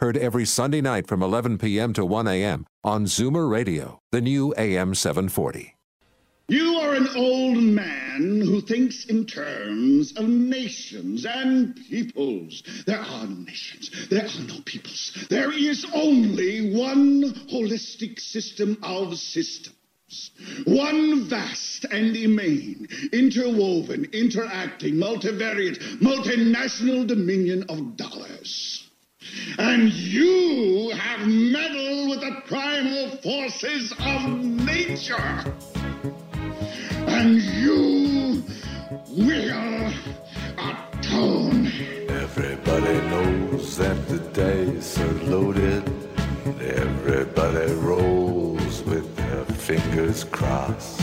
[0.00, 1.92] Heard every Sunday night from 11 p.m.
[1.92, 2.66] to 1 a.m.
[2.82, 5.76] on Zoomer Radio, the new AM 740.
[6.48, 12.64] You are an old man who thinks in terms of nations and peoples.
[12.86, 14.08] There are no nations.
[14.08, 15.26] There are no peoples.
[15.30, 19.76] There is only one holistic system of systems.
[20.64, 28.83] One vast and immane, interwoven, interacting, multivariate, multinational dominion of dollars.
[29.58, 35.44] And you have meddled with the primal forces of nature.
[37.06, 38.42] And you
[39.08, 39.92] will
[40.58, 41.66] atone.
[42.08, 45.82] Everybody knows that the dice are loaded.
[46.60, 51.00] Everybody rolls with their fingers crossed.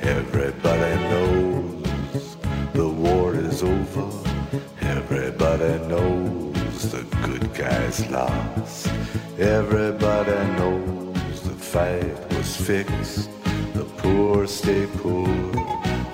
[0.00, 2.36] Everybody knows
[2.72, 4.10] the war is over.
[4.80, 6.47] Everybody knows
[6.82, 8.86] the good guys lost.
[9.36, 13.28] Everybody knows the fight was fixed.
[13.74, 15.26] The poor stay poor.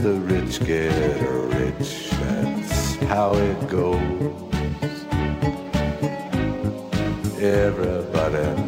[0.01, 1.21] The rich get
[1.59, 2.09] rich.
[2.13, 4.01] That's how it goes.
[7.43, 8.64] Everybody knows.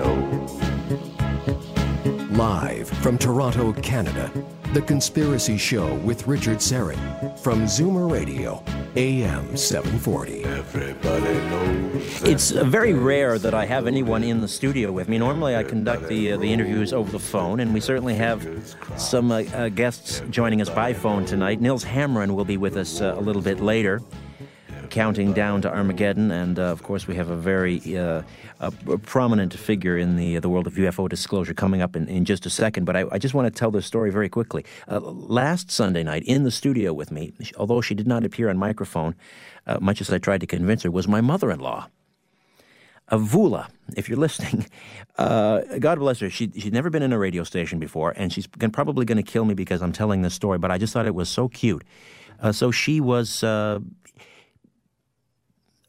[2.36, 4.30] Live from Toronto, Canada,
[4.74, 8.62] The Conspiracy Show with Richard Syrett from Zoomer Radio,
[8.94, 10.44] AM 740.
[10.44, 12.22] Everybody knows.
[12.24, 15.16] It's uh, very rare that I have anyone in the studio with me.
[15.16, 19.32] Normally, I conduct the uh, the interviews over the phone, and we certainly have some
[19.32, 21.62] uh, uh, guests joining us by phone tonight.
[21.62, 24.02] Nils Hamren will be with us uh, a little bit later,
[24.96, 28.22] counting down to Armageddon, and uh, of course, we have a very uh,
[28.60, 32.46] a prominent figure in the the world of UFO disclosure coming up in, in just
[32.46, 32.86] a second.
[32.86, 34.64] But I, I just want to tell this story very quickly.
[34.90, 38.56] Uh, last Sunday night, in the studio with me, although she did not appear on
[38.56, 39.14] microphone,
[39.66, 41.88] uh, much as I tried to convince her, was my mother-in-law.
[43.12, 44.66] Avula, if you're listening,
[45.18, 46.30] uh, God bless her.
[46.30, 49.30] She, she's never been in a radio station before, and she's gon- probably going to
[49.32, 51.84] kill me because I'm telling this story, but I just thought it was so cute.
[52.40, 53.80] Uh, so she was, uh,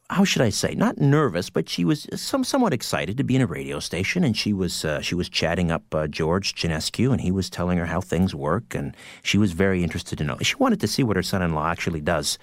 [0.10, 3.42] how should I say, not nervous, but she was some, somewhat excited to be in
[3.42, 7.20] a radio station, and she was, uh, she was chatting up uh, George Chinescu, and
[7.20, 10.38] he was telling her how things work, and she was very interested to know.
[10.42, 12.40] She wanted to see what her son-in-law actually does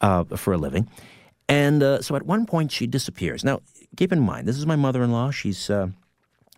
[0.00, 0.88] uh, for a living.
[1.48, 3.44] And uh, so at one point she disappears.
[3.44, 3.60] Now,
[3.96, 5.30] keep in mind, this is my mother in law.
[5.30, 5.88] She's uh,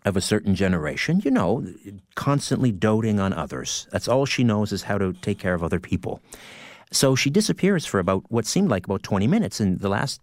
[0.05, 1.65] of a certain generation, you know,
[2.13, 3.87] constantly doting on others.
[3.91, 6.21] That's all she knows is how to take care of other people.
[6.91, 9.59] So she disappears for about what seemed like about 20 minutes.
[9.59, 10.21] And the last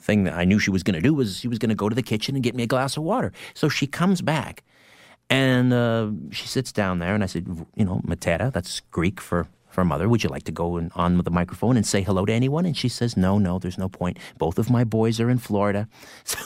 [0.00, 1.88] thing that I knew she was going to do was she was going to go
[1.88, 3.32] to the kitchen and get me a glass of water.
[3.54, 4.62] So she comes back
[5.28, 9.48] and uh, she sits down there, and I said, you know, Matera, that's Greek for,
[9.68, 10.08] for mother.
[10.08, 12.64] Would you like to go and, on with the microphone and say hello to anyone?
[12.64, 14.18] And she says, no, no, there's no point.
[14.38, 15.88] Both of my boys are in Florida.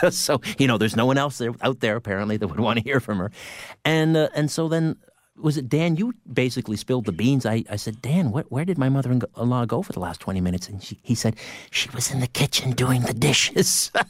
[0.00, 2.78] So, so you know, there's no one else there, out there apparently that would want
[2.78, 3.30] to hear from her.
[3.84, 4.96] And, uh, and so then,
[5.42, 5.96] was it Dan?
[5.96, 7.46] You basically spilled the beans.
[7.46, 10.20] I, I said, Dan, where, where did my mother in law go for the last
[10.20, 10.68] 20 minutes?
[10.68, 11.36] And she, he said,
[11.70, 13.90] she was in the kitchen doing the dishes.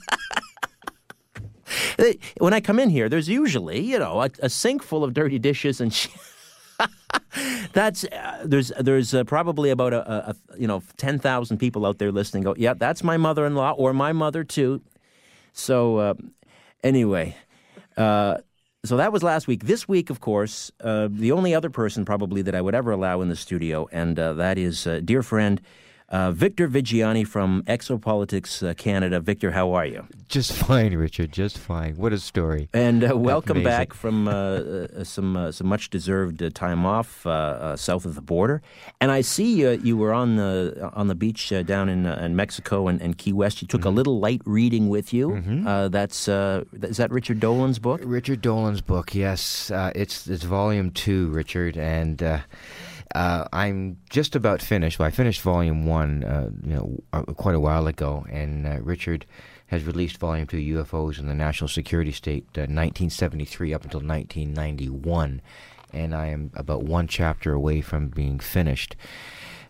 [2.38, 5.38] when I come in here, there's usually, you know, a, a sink full of dirty
[5.38, 6.10] dishes, and she,
[7.72, 11.98] that's uh, there's there's uh, probably about a, a, you know ten thousand people out
[11.98, 12.42] there listening.
[12.42, 14.80] Go, yeah, that's my mother-in-law or my mother too.
[15.52, 16.14] So uh,
[16.82, 17.36] anyway.
[18.82, 19.64] So that was last week.
[19.64, 23.20] This week, of course, uh, the only other person probably that I would ever allow
[23.20, 25.60] in the studio, and uh, that is uh, dear friend
[26.10, 29.20] uh, Victor Viggiani from Exopolitics uh, Canada.
[29.20, 30.06] Victor, how are you?
[30.28, 31.32] Just fine, Richard.
[31.32, 31.96] Just fine.
[31.96, 32.68] What a story.
[32.72, 37.22] And uh, welcome back from uh, uh, some uh, some much deserved uh, time off
[37.76, 38.62] south of the border.
[39.00, 42.14] And I see uh, you were on the on the beach uh, down in, uh,
[42.22, 43.60] in Mexico and, and Key West.
[43.62, 43.88] You took Mm-hmm.
[43.88, 45.42] a little light reading with you.
[45.66, 48.00] Uh, that's uh, is that Richard Dolan's book?
[48.04, 52.22] Richard Dolan's book, yes, uh, it's it's volume two, Richard, and
[53.14, 54.98] uh, uh, I'm just about finished.
[54.98, 58.78] Well, I finished volume one, uh, you know, uh, quite a while ago, and uh,
[58.80, 59.26] Richard
[59.66, 65.40] has released volume two, UFOs in the National Security State, uh, 1973 up until 1991,
[65.92, 68.96] and I am about one chapter away from being finished.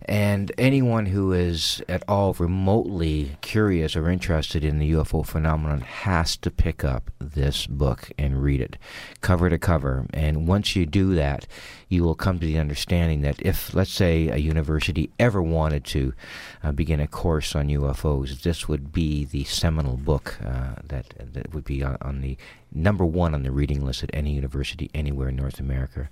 [0.06, 6.36] And anyone who is at all remotely curious or interested in the UFO phenomenon has
[6.38, 8.76] to pick up this book and read it,
[9.20, 10.06] cover to cover.
[10.12, 11.46] And once you do that,
[11.88, 16.14] you will come to the understanding that if, let's say, a university ever wanted to
[16.62, 21.52] uh, begin a course on UFOs, this would be the seminal book uh, that that
[21.52, 22.38] would be on, on the
[22.72, 26.08] number one on the reading list at any university anywhere in North America.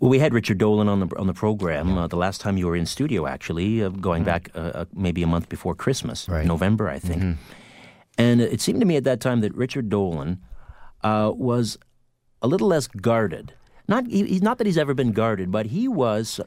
[0.00, 2.66] Well, we had Richard Dolan on the on the program uh, the last time you
[2.66, 4.30] were in studio, actually, uh, going mm-hmm.
[4.30, 6.46] back uh, uh, maybe a month before Christmas, right.
[6.46, 7.22] November, I think.
[7.22, 7.42] Mm-hmm.
[8.18, 10.40] And it seemed to me at that time that Richard Dolan
[11.02, 11.78] uh, was
[12.42, 13.54] a little less guarded.
[13.86, 16.40] Not he, not that he's ever been guarded, but he was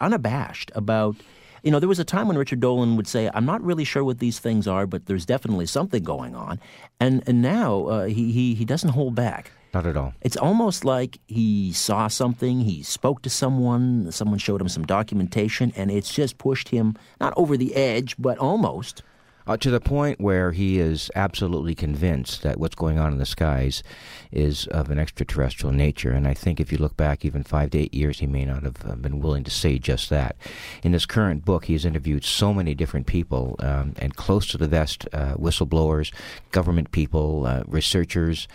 [0.00, 1.16] unabashed about.
[1.62, 4.02] You know, there was a time when Richard Dolan would say, "I'm not really sure
[4.02, 6.58] what these things are, but there's definitely something going on,"
[6.98, 9.52] and and now uh, he, he he doesn't hold back.
[9.72, 10.14] Not at all.
[10.20, 15.72] It's almost like he saw something, he spoke to someone, someone showed him some documentation,
[15.76, 19.02] and it's just pushed him not over the edge, but almost.
[19.46, 23.26] Uh, to the point where he is absolutely convinced that what's going on in the
[23.26, 23.82] skies
[24.30, 26.12] is of an extraterrestrial nature.
[26.12, 28.62] And I think if you look back even five to eight years, he may not
[28.62, 30.36] have uh, been willing to say just that.
[30.84, 34.58] In his current book, he has interviewed so many different people um, and close to
[34.58, 36.12] the vest uh, whistleblowers,
[36.52, 38.46] government people, uh, researchers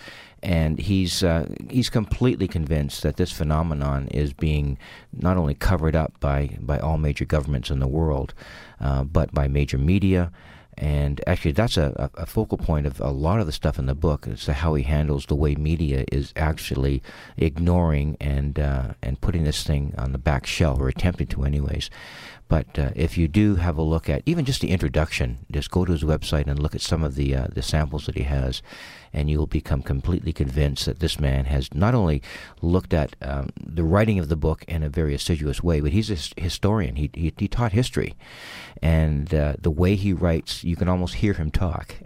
[0.46, 4.78] and he's uh, he's completely convinced that this phenomenon is being
[5.12, 8.36] not only covered up by by all major governments in the world,
[8.80, 10.32] uh, but by major media.
[10.78, 13.96] And actually, that's a, a, focal point of a lot of the stuff in the
[13.96, 17.02] book to how he handles the way media is actually
[17.38, 21.90] ignoring and uh, and putting this thing on the back shelf or attempting to, anyways.
[22.48, 25.84] But uh, if you do have a look at even just the introduction, just go
[25.84, 28.62] to his website and look at some of the uh, the samples that he has,
[29.12, 32.22] and you will become completely convinced that this man has not only
[32.62, 36.12] looked at um, the writing of the book in a very assiduous way, but he's
[36.12, 36.98] a historian.
[36.98, 38.16] He he, he taught history,
[38.82, 41.96] and uh, the way he writes, you can almost hear him talk.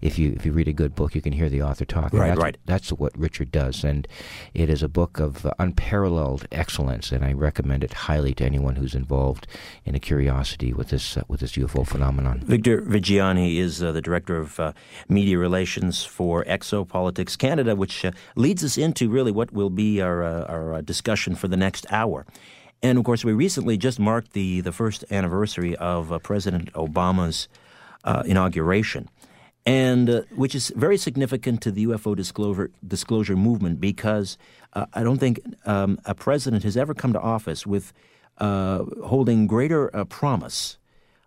[0.00, 2.12] if you if you read a good book, you can hear the author talk.
[2.12, 2.56] Right, that's, right.
[2.66, 4.06] That's what Richard does, and
[4.54, 8.76] it is a book of uh, unparalleled excellence, and I recommend it highly to anyone
[8.76, 9.46] who's involved
[9.84, 12.40] in a curiosity with this uh, with this UFO phenomenon.
[12.40, 14.72] Victor Viggiani is uh, the director of uh,
[15.08, 20.22] media relations for Exopolitics Canada, which uh, leads us into really what will be our
[20.22, 22.26] uh, our discussion for the next hour.
[22.82, 27.48] And of course, we recently just marked the, the first anniversary of President Obama's
[28.26, 29.08] inauguration
[29.66, 34.38] and uh, which is very significant to the UFO disclosure disclosure movement because
[34.72, 37.92] uh, I don't think um, a president has ever come to office with
[38.38, 40.78] uh, holding greater uh, promise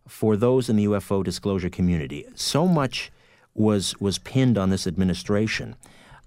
[0.07, 2.25] for those in the UFO disclosure community.
[2.33, 3.11] So much
[3.53, 5.75] was was pinned on this administration.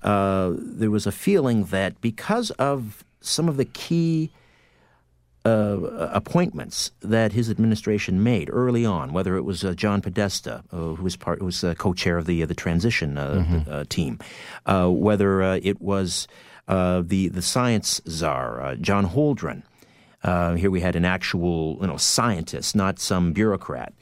[0.03, 4.31] Uh, there was a feeling that because of some of the key
[5.45, 10.95] uh, appointments that his administration made early on, whether it was uh, John Podesta, uh,
[10.95, 13.83] who was part, who was uh, co-chair of the uh, the transition uh, mm-hmm.
[13.85, 14.19] team,
[14.67, 16.29] whether it was
[16.69, 19.63] the the science czar John Holdren.
[20.59, 23.93] here we had an actual you know scientist, not some bureaucrat,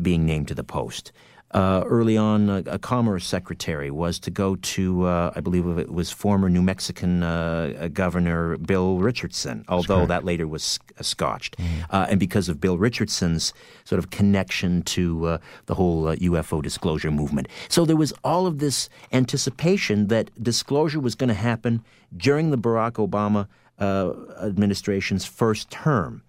[0.00, 1.12] being named to the post
[1.54, 5.92] uh, early on, a, a, commerce secretary was to go to, uh, I believe it
[5.92, 11.56] was former New Mexican uh, Governor Bill Richardson, although that later was scotched.
[11.58, 12.08] Mm.
[12.10, 13.54] and because of Bill Richardson's
[13.84, 17.46] sort of connection to uh, the whole UFO uh, disclosure movement.
[17.68, 21.84] So there was all of this anticipation that disclosure was going to happen
[22.16, 23.46] during the Barack Obama
[24.42, 26.22] administration's first term.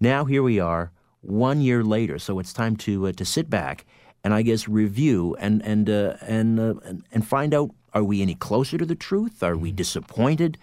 [0.00, 0.90] Now here we are,
[1.22, 3.86] one year later, so it's time to, to sit back
[4.26, 6.74] and I guess review and and uh, and, uh,
[7.12, 9.40] and find out are we any closer to the truth?
[9.40, 9.76] Are we mm-hmm.
[9.76, 10.58] disappointed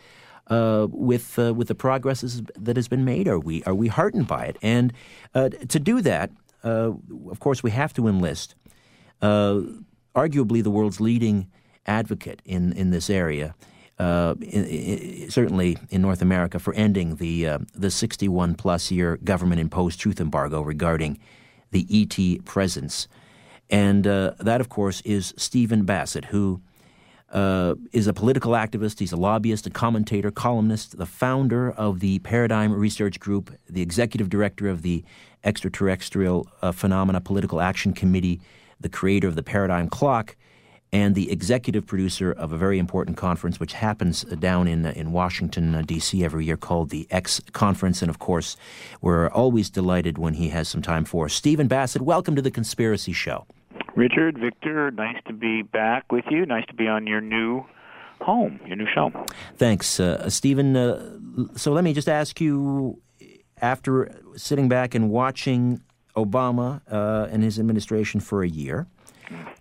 [0.48, 3.25] uh, with uh, with the progress that has been made?
[3.29, 4.58] Are we are we heartened by it?
[4.62, 4.91] And
[5.34, 6.32] uh, to do that,
[6.65, 6.91] uh,
[7.32, 8.55] of course, we have to enlist
[9.22, 11.48] arguably the world's leading
[11.86, 13.55] advocate in in this area.
[13.98, 20.01] In, in, certainly in North America, for ending the the 61 plus year government imposed
[20.01, 21.17] truth embargo regarding
[21.72, 23.08] the ET presence
[23.70, 26.62] and uh, that, of course, is Stephen Bassett, who
[27.32, 29.00] uh, is a political activist.
[29.00, 34.29] He's a lobbyist, a commentator, columnist, the founder of the Paradigm Research Group, the executive
[34.29, 35.03] director of the
[35.43, 38.39] Extraterrestrial uh, Phenomena Political Action Committee,
[38.79, 40.36] the creator of the Paradigm Clock,
[40.93, 45.73] and the executive producer of a very important conference which happens down in, in Washington,
[45.73, 46.23] uh, D.C.
[46.23, 48.03] every year called the X Conference.
[48.03, 48.55] And of course,
[49.01, 51.33] we're always delighted when he has some time for us.
[51.33, 53.47] Stephen Bassett, welcome to the Conspiracy Show.
[53.95, 56.45] Richard, Victor, nice to be back with you.
[56.45, 57.65] Nice to be on your new
[58.21, 59.12] home, your new show.
[59.57, 60.77] Thanks, uh, Stephen.
[60.77, 61.17] Uh,
[61.55, 63.01] so let me just ask you
[63.62, 65.81] after sitting back and watching
[66.15, 68.88] Obama uh, and his administration for a year,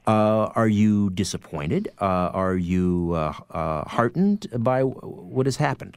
[0.07, 1.89] uh, are you disappointed?
[2.01, 5.97] Uh, are you uh, uh, heartened by what has happened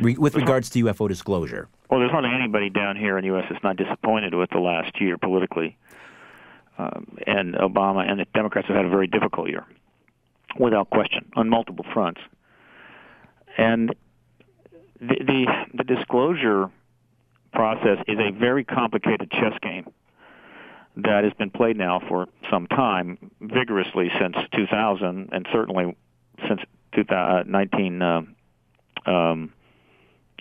[0.00, 1.68] Re- with regards to UFO disclosure?
[1.90, 3.46] Well, there's hardly anybody down here in the U.S.
[3.50, 5.76] that's not disappointed with the last year politically.
[6.78, 9.64] Um, and Obama and the Democrats have had a very difficult year,
[10.58, 12.20] without question, on multiple fronts.
[13.56, 13.94] And
[15.00, 16.70] the, the, the disclosure
[17.52, 19.86] process is a very complicated chess game
[21.04, 25.96] that has been played now for some time, vigorously since 2000, and certainly
[26.48, 26.60] since
[26.94, 28.02] 2019.
[28.02, 28.22] Uh,
[29.06, 29.52] um,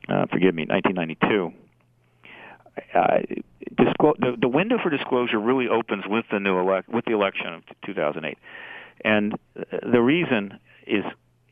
[0.10, 1.54] uh, forgive me, 1992.
[2.94, 3.18] Uh,
[3.76, 7.54] disclo- the, the window for disclosure really opens with the new elect with the election
[7.54, 8.38] of 2008,
[9.04, 9.38] and
[9.92, 11.04] the reason is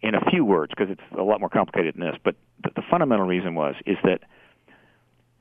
[0.02, 2.16] in a few words because it's a lot more complicated than this.
[2.24, 4.22] But the, the fundamental reason was is that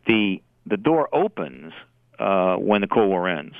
[0.06, 1.73] the the door opens
[2.18, 3.54] uh, when the Cold War ends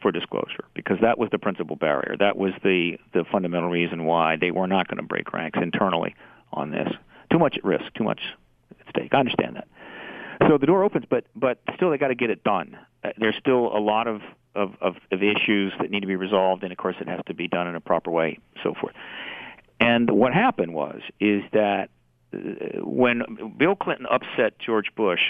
[0.00, 2.16] for disclosure because that was the principal barrier.
[2.18, 6.14] That was the the fundamental reason why they were not going to break ranks internally
[6.52, 6.88] on this.
[7.30, 8.20] Too much at risk, too much
[8.80, 9.12] at stake.
[9.12, 9.68] I understand that.
[10.48, 12.76] So the door opens, but but still they got to get it done.
[13.02, 14.22] Uh, there's still a lot of,
[14.54, 17.34] of of of issues that need to be resolved, and of course it has to
[17.34, 18.94] be done in a proper way, so forth.
[19.80, 21.90] And what happened was is that
[22.32, 22.38] uh,
[22.84, 23.22] when
[23.56, 25.20] Bill Clinton upset George Bush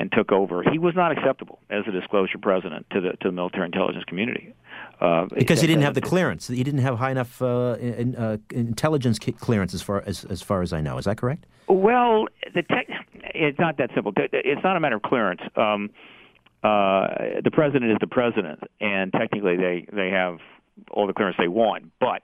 [0.00, 3.32] and took over, he was not acceptable as a disclosure president to the to the
[3.32, 4.54] military intelligence community.
[4.98, 6.48] Uh, because he didn't have the clearance.
[6.48, 10.62] He didn't have high enough uh, in, uh, intelligence clearance, as far as as far
[10.62, 10.96] as I know.
[10.96, 11.44] Is that correct?
[11.68, 12.86] Well, the tech,
[13.34, 14.12] it's not that simple.
[14.16, 15.42] It's not a matter of clearance.
[15.54, 15.90] Um,
[16.64, 20.38] uh, the president is the president, and technically they they have
[20.92, 22.22] all the clearance they want, but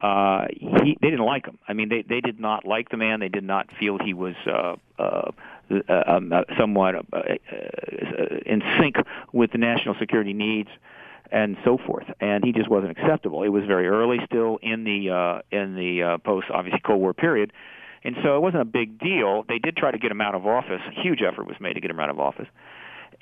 [0.00, 1.58] uh, he, they didn't like him.
[1.68, 3.20] I mean, they they did not like the man.
[3.20, 5.30] They did not feel he was uh, uh,
[5.70, 7.34] uh, um, uh, somewhat uh, uh,
[8.46, 8.96] in sync
[9.32, 10.70] with the national security needs
[11.30, 12.06] and so forth.
[12.20, 13.42] And he just wasn't acceptable.
[13.42, 17.14] It was very early still in the uh, in the uh, post obviously Cold War
[17.14, 17.52] period,
[18.02, 19.44] and so it wasn't a big deal.
[19.48, 20.80] They did try to get him out of office.
[20.86, 22.48] A huge effort was made to get him out of office,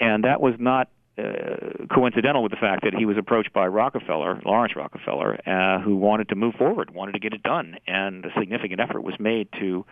[0.00, 0.88] and that was not
[1.18, 5.96] uh, coincidental with the fact that he was approached by Rockefeller, Laurance Rockefeller, uh, who
[5.96, 9.48] wanted to move forward, wanted to get it done, and a significant effort was made
[9.60, 9.84] to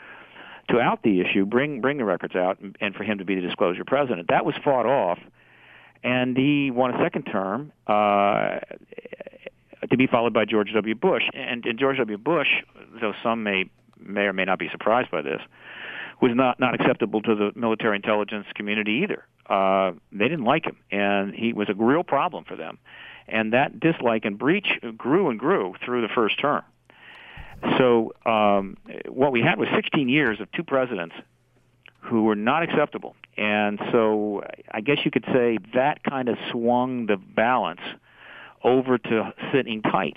[0.68, 3.34] to out the issue, bring bring the records out, and, and for him to be
[3.34, 4.28] the disclosure president.
[4.28, 5.18] That was fought off,
[6.02, 7.72] and he won a second term.
[7.86, 8.60] Uh,
[9.90, 10.94] to be followed by George W.
[10.94, 12.18] Bush, and, and George W.
[12.18, 12.48] Bush,
[13.00, 15.40] though some may may or may not be surprised by this,
[16.20, 19.24] was not not acceptable to the military intelligence community either.
[19.48, 22.78] Uh, they didn't like him, and he was a real problem for them.
[23.28, 26.62] And that dislike and breach grew and grew through the first term.
[27.78, 28.76] So um,
[29.08, 31.14] what we had was 16 years of two presidents
[32.00, 37.06] who were not acceptable, and so I guess you could say that kind of swung
[37.06, 37.80] the balance
[38.62, 40.16] over to sitting tight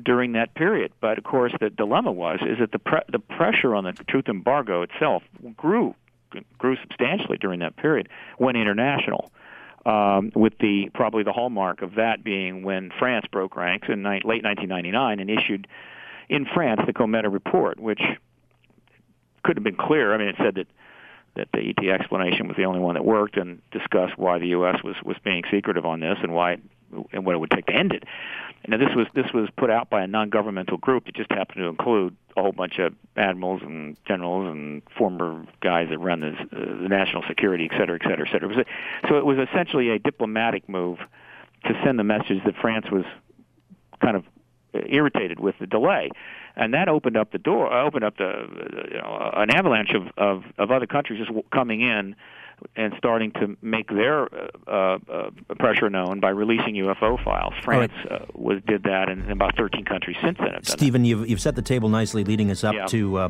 [0.00, 0.92] during that period.
[1.00, 4.28] But of course, the dilemma was is that the pre- the pressure on the truth
[4.28, 5.22] embargo itself
[5.56, 5.94] grew
[6.58, 8.08] grew substantially during that period.
[8.38, 9.30] Went international.
[9.84, 14.22] Um, with the probably the hallmark of that being when France broke ranks in ni-
[14.24, 15.66] late 1999 and issued
[16.28, 18.00] in France the Cometa report, which
[19.42, 20.14] could have been clear.
[20.14, 20.68] I mean, it said that
[21.34, 24.82] that the ET explanation was the only one that worked, and discussed why the U.S.
[24.84, 26.58] was was being secretive on this and why
[27.12, 28.04] and what it would take to end it.
[28.68, 31.66] Now, this was this was put out by a non-governmental group that just happened to
[31.66, 36.82] include a whole bunch of admirals and generals and former guys that run the, uh,
[36.82, 38.64] the national security, et cetera, et cetera, et cetera.
[39.08, 40.98] So it was essentially a diplomatic move
[41.64, 43.04] to send the message that France was
[44.00, 44.24] kind of
[44.72, 46.08] irritated with the delay,
[46.56, 48.46] and that opened up the door, opened up the
[48.90, 52.14] you know, an avalanche of, of of other countries just coming in
[52.76, 54.28] and starting to make their
[54.68, 57.54] uh, uh, pressure known by releasing UFO files.
[57.62, 58.22] France right.
[58.22, 61.40] uh, was did that, and about 13 countries since then have done Stephen, you've you've
[61.40, 62.86] set the table nicely, leading us up yeah.
[62.86, 63.16] to.
[63.18, 63.28] Uh,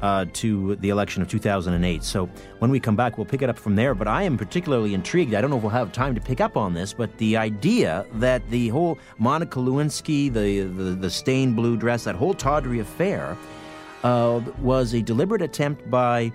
[0.00, 2.04] uh, to the election of 2008.
[2.04, 2.28] So
[2.60, 3.96] when we come back, we'll pick it up from there.
[3.96, 5.34] But I am particularly intrigued.
[5.34, 8.06] I don't know if we'll have time to pick up on this, but the idea
[8.14, 13.36] that the whole Monica Lewinsky, the, the, the stained blue dress, that whole tawdry affair
[14.04, 16.32] uh, was a deliberate attempt by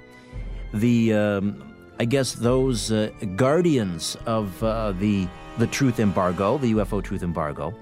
[0.74, 5.28] the um, I guess those uh, guardians of uh, the
[5.60, 7.74] the truth embargo, the UFO truth embargo,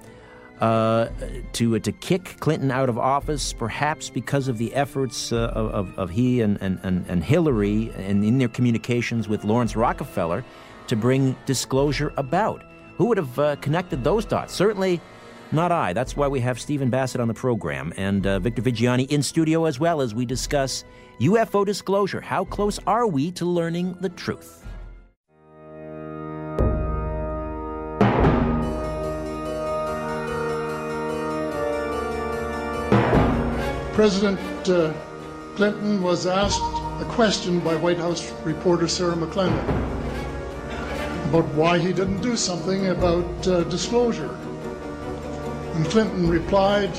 [0.60, 1.08] uh,
[1.54, 5.98] to uh, to kick Clinton out of office, perhaps because of the efforts uh, of,
[5.98, 10.44] of he and, and, and Hillary and in their communications with Laurance Rockefeller
[10.88, 12.62] to bring disclosure about.
[12.98, 14.52] Who would have uh, connected those dots?
[14.52, 15.00] Certainly
[15.52, 15.94] not I.
[15.94, 19.80] That's why we have Stephen Bassett on the program and Victor Viggiani in studio as
[19.80, 20.84] well as we discuss
[21.22, 24.66] UFO disclosure How close are we to learning the truth?
[33.94, 34.92] President uh,
[35.54, 36.60] Clinton was asked
[37.00, 39.62] a question by White House reporter Sarah McClendon
[41.28, 44.36] about why he didn't do something about uh, disclosure.
[45.74, 46.90] And Clinton replied,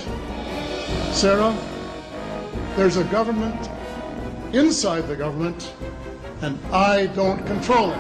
[1.12, 1.54] Sarah,
[2.78, 3.70] there's a government
[4.54, 5.74] inside the government,
[6.42, 8.00] and I don't control it.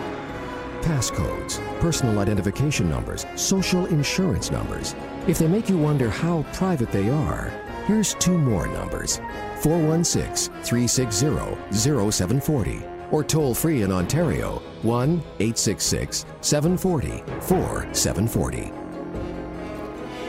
[0.81, 4.95] Passcodes, personal identification numbers, social insurance numbers.
[5.27, 7.51] If they make you wonder how private they are,
[7.85, 9.17] here's two more numbers
[9.61, 11.27] 416 360
[11.71, 18.82] 0740 or toll free in Ontario 1 866 740 4740.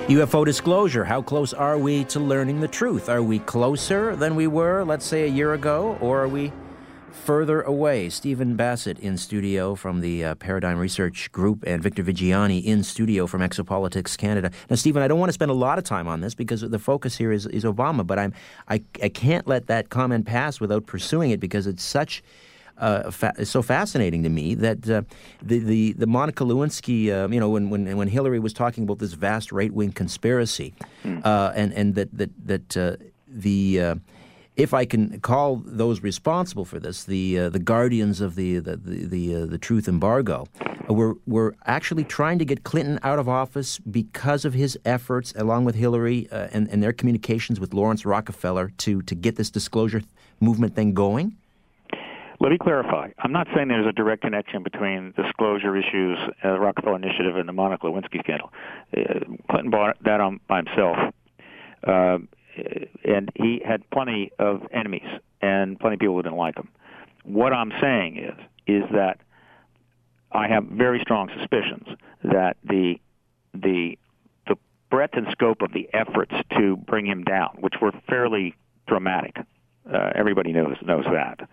[0.08, 1.02] UFO disclosure.
[1.02, 3.08] How close are we to learning the truth?
[3.08, 6.52] Are we closer than we were, let's say, a year ago, or are we
[7.10, 8.10] further away?
[8.10, 13.26] Stephen Bassett in studio from the uh, Paradigm Research Group and Victor Viggiani in studio
[13.26, 14.50] from Exopolitics Canada.
[14.68, 16.78] Now, Stephen, I don't want to spend a lot of time on this because the
[16.78, 18.34] focus here is, is Obama, but I'm,
[18.68, 22.22] I, I can't let that comment pass without pursuing it because it's such
[22.78, 25.02] uh, fa- so fascinating to me that uh,
[25.42, 28.98] the, the the Monica Lewinsky, uh, you know, when, when when Hillary was talking about
[28.98, 31.20] this vast right wing conspiracy, mm.
[31.54, 32.96] and and that that that uh,
[33.28, 33.94] the uh,
[34.56, 38.76] if I can call those responsible for this, the uh, the guardians of the the
[38.76, 40.46] the the, uh, the truth embargo,
[40.88, 45.32] uh, were were actually trying to get Clinton out of office because of his efforts,
[45.36, 50.02] along with Hillary and and their communications with Laurance Rockefeller to to get this disclosure
[50.40, 51.36] movement thing going.
[52.44, 53.08] Let me clarify.
[53.16, 57.48] I'm not saying there's a direct connection between disclosure issues, uh, the Rockefeller Initiative, and
[57.48, 58.52] the Monica Lewinsky scandal.
[58.94, 61.14] Uh, Clinton bought that on by himself,
[61.84, 62.18] uh,
[63.02, 65.08] and he had plenty of enemies
[65.40, 66.68] and plenty of people who didn't like him.
[67.22, 69.20] What I'm saying is, is that
[70.30, 71.88] I have very strong suspicions
[72.24, 72.96] that the
[73.54, 73.96] the
[74.48, 74.56] the
[74.90, 78.54] breadth and scope of the efforts to bring him down, which were fairly
[78.86, 79.34] dramatic,
[79.90, 81.48] uh, everybody knows knows that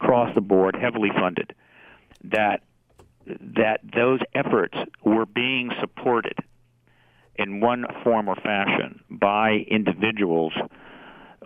[0.00, 1.54] across the board, heavily funded,
[2.24, 2.62] that
[3.26, 6.34] that those efforts were being supported
[7.36, 10.52] in one form or fashion by individuals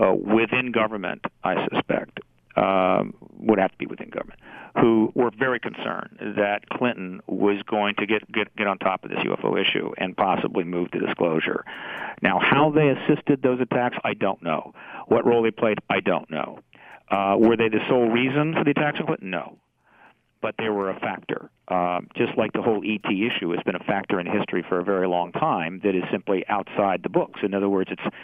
[0.00, 2.20] uh, within government, I suspect,
[2.56, 4.40] um, would have to be within government,
[4.76, 9.10] who were very concerned that Clinton was going to get, get get on top of
[9.10, 11.64] this UFO issue and possibly move to disclosure.
[12.22, 14.72] Now, how they assisted those attacks, I don't know.
[15.06, 16.60] What role they played, I don't know.
[17.10, 19.16] Uh, were they the sole reason for the attacks on?
[19.20, 19.58] No.
[20.40, 21.50] But they were a factor.
[21.68, 24.84] Uh, just like the whole ET issue has been a factor in history for a
[24.84, 27.40] very long time that is simply outside the books.
[27.42, 28.14] In other words, it's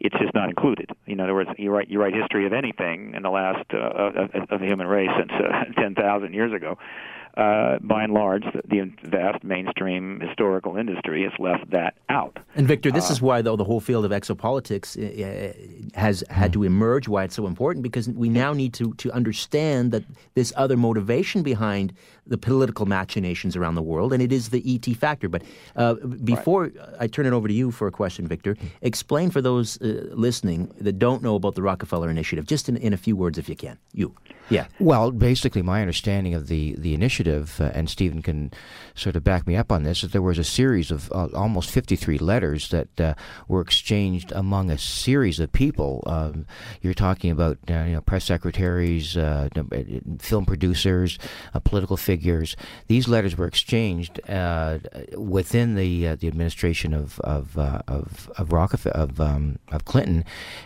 [0.00, 0.90] it's just not included.
[1.06, 4.30] In other words, you write you write history of anything in the last uh, of,
[4.50, 6.78] of the human race since uh, ten thousand years ago
[7.36, 12.38] uh, by and large, the, the, vast mainstream historical industry has left that out.
[12.54, 16.52] And Victor, this uh, is why, though, the whole field of exopolitics uh, has had
[16.54, 17.08] to emerge.
[17.08, 21.42] Why it's so important because we now need to to understand that this other motivation
[21.42, 21.92] behind
[22.26, 25.28] the political machinations around the world, and it is the ET factor.
[25.28, 25.42] But
[25.76, 26.72] uh, before right.
[27.00, 30.72] I turn it over to you for a question, Victor, explain for those uh, listening
[30.80, 33.56] that don't know about the Rockefeller Initiative, just in, in a few words, if you
[33.56, 33.78] can.
[33.92, 34.14] You.
[34.50, 34.66] Yeah.
[34.78, 38.50] Well, basically, my understanding of the the initiative, uh, and Stephen can
[38.94, 41.70] sort of back me up on this, is there was a series of uh, almost
[41.70, 43.14] 53 letters that uh,
[43.46, 46.02] were exchanged among a series of people.
[46.06, 46.46] Um,
[46.80, 49.48] you're talking about uh, you know, press secretaries, uh,
[50.18, 51.18] film producers,
[51.52, 52.56] uh, political figures.
[52.86, 54.20] These letters were exchanged
[55.14, 60.24] within the the administration of of of, of Rockefeller of um, of Clinton,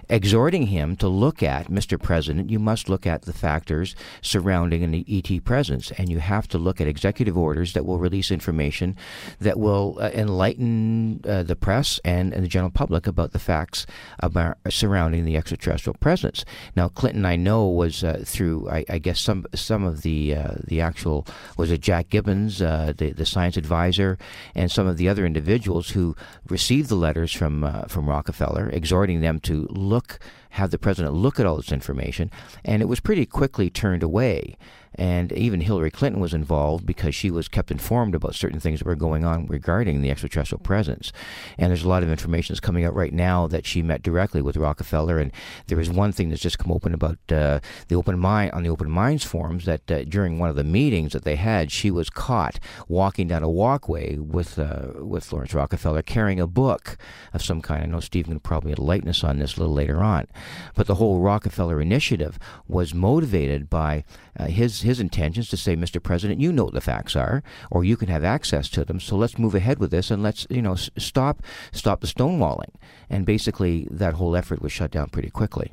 [0.09, 2.01] exhorting him to look at Mr.
[2.01, 2.51] President.
[2.51, 6.59] You must look at the fact factors surrounding an ET presence, and you have to
[6.59, 8.97] look at executive orders that will release information
[9.41, 13.87] that will uh, enlighten uh, the press and, and, the general public about the facts
[14.21, 16.45] about, surrounding the extraterrestrial presence.
[16.77, 20.55] Now, Clinton, I know, was uh, through, I, I, guess, some some of the uh,
[20.65, 24.19] the actual was it Jack Gibbons, uh, the the science advisor,
[24.55, 26.15] and some of the other individuals who
[26.49, 30.19] received the letters from uh, from Rockefeller, exhorting them to look
[30.53, 32.31] have the president look at all this information,
[32.65, 34.57] and it was pretty quickly turned away.
[34.95, 38.87] And even Hillary Clinton was involved because she was kept informed about certain things that
[38.87, 41.13] were going on regarding the extraterrestrial presence.
[41.59, 44.43] And there's a lot of information that's coming out right now that she met directly
[44.43, 45.19] with Rockefeller.
[45.19, 45.33] And
[45.67, 48.69] there is one thing that's just come open about uh, the open mind on the
[48.69, 52.11] Open Minds forums that uh, during one of the meetings that they had, she was
[52.11, 56.97] caught walking down a walkway with uh, with Laurance Rockefeller carrying a book
[57.33, 57.83] of some kind.
[57.83, 60.27] I know Stephen can probably enlighten us on this a little later on,
[60.75, 64.05] but the whole Rockefeller initiative was motivated by
[64.39, 66.03] uh, his his intentions to say, Mr.
[66.03, 69.01] President, you know what the facts are, or you can have access to them.
[69.01, 71.43] So let's move ahead with this and let's you know stop
[71.73, 72.75] stop the stonewalling.
[73.09, 75.73] And basically, that whole effort was shut down pretty quickly.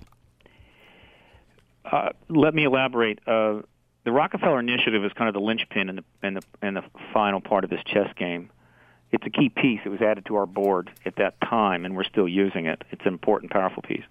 [1.85, 3.19] Uh, let me elaborate.
[3.25, 3.61] Uh,
[4.05, 7.41] the Rockefeller Initiative is kind of the linchpin in the in the in the final
[7.41, 8.49] part of this chess game.
[9.11, 9.79] It's a key piece.
[9.85, 12.83] It was added to our board at that time, and we're still using it.
[12.91, 14.03] It's an important, powerful piece.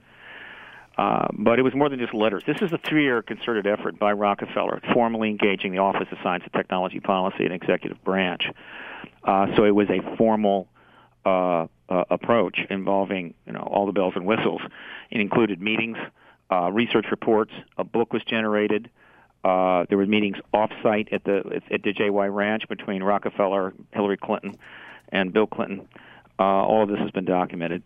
[0.99, 2.43] Uh, but it was more than just letters.
[2.45, 6.53] This is a three-year concerted effort by Rockefeller, formally engaging the Office of Science and
[6.53, 8.43] Technology Policy and Executive Branch.
[9.23, 10.67] Uh, so it was a formal
[11.25, 14.61] uh, uh, approach involving you know all the bells and whistles.
[15.11, 15.99] It included meetings,
[16.51, 17.53] uh, research reports.
[17.77, 18.91] A book was generated.
[19.45, 24.59] Uh, there were meetings off-site at the at the JY Ranch between Rockefeller, Hillary Clinton,
[25.11, 25.87] and Bill Clinton.
[26.41, 27.85] All of this has been documented.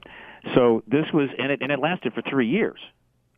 [0.55, 2.79] So this was, and it, and it lasted for three years.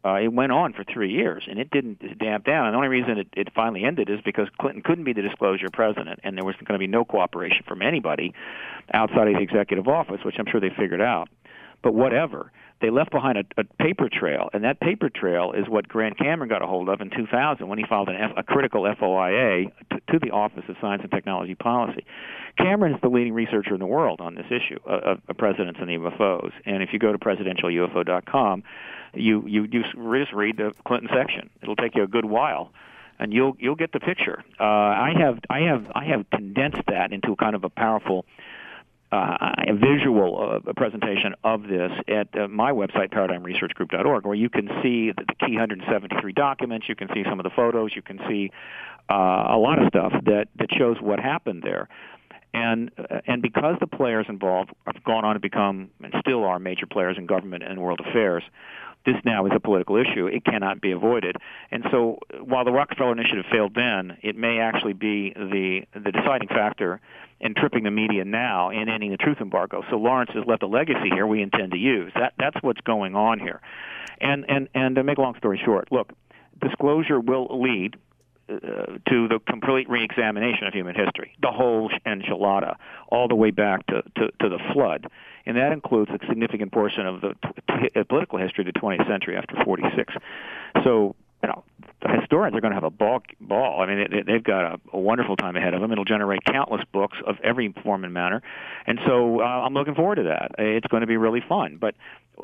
[0.05, 2.67] Uh, it went on for three years, and it didn't damp down.
[2.67, 5.69] And the only reason it, it finally ended is because Clinton couldn't be the disclosure
[5.73, 8.35] president, and there was going to be no cooperation from anybody
[8.93, 11.31] outside of the executive office, which I'm sure they figured out.
[11.83, 15.89] But whatever, they left behind a, a paper trail, and that paper trail is what
[15.89, 18.83] Grant Cameron got a hold of in 2000 when he filed an F, a critical
[18.83, 22.05] FOIA to, to the Office of Science and Technology Policy.
[22.59, 25.89] Cameron is the leading researcher in the world on this issue of, of presidents and
[25.89, 28.63] UFOs, and if you go to presidentialufo.com
[29.17, 31.51] you you you just read the Clinton section.
[31.63, 32.71] It'll take you a good while,
[33.19, 34.43] and you'll you'll get the picture.
[34.59, 38.25] Uh, I have I have I have condensed that into kind of a powerful.
[39.13, 45.13] Uh, a visual presentation of this at uh, my website, paradigmresearchgroup.org, where you can see
[45.13, 48.51] the, key 173 documents, you can see some of the photos, you can see
[49.09, 51.89] uh, a lot of stuff that, that shows what happened there.
[52.55, 52.93] And
[53.27, 57.19] and because the players involved have gone on to become and still are major players
[57.19, 58.45] in government and world affairs,
[59.05, 60.27] this now is a political issue.
[60.27, 61.37] It cannot be avoided.
[61.71, 66.49] And so, while the Rockefeller Initiative failed then, it may actually be the the deciding
[66.49, 67.01] factor
[67.41, 69.83] in tripping the media now and ending the truth embargo.
[69.91, 72.13] So Laurance has left a legacy here we intend to use.
[72.15, 73.61] That that's what's going on here.
[74.21, 76.13] And and and to make a long story short, look,
[76.61, 77.97] disclosure will lead
[78.49, 78.57] uh,
[79.09, 82.77] to the complete reexamination of human history, the whole enchilada,
[83.09, 85.07] all the way back to, to, to the flood.
[85.47, 89.07] And that includes a significant portion of the t- t- political history of the 20th
[89.07, 90.15] century after 46.
[90.83, 91.65] So, you know,
[92.09, 93.23] historians are going to have a ball.
[93.41, 93.81] ball.
[93.81, 95.93] I mean, they, they've got a, a wonderful time ahead of them.
[95.93, 98.43] It'll generate countless books of every form and manner.
[98.87, 100.53] And so uh, I'm looking forward to that.
[100.59, 101.79] It's going to be really fun.
[101.81, 101.95] But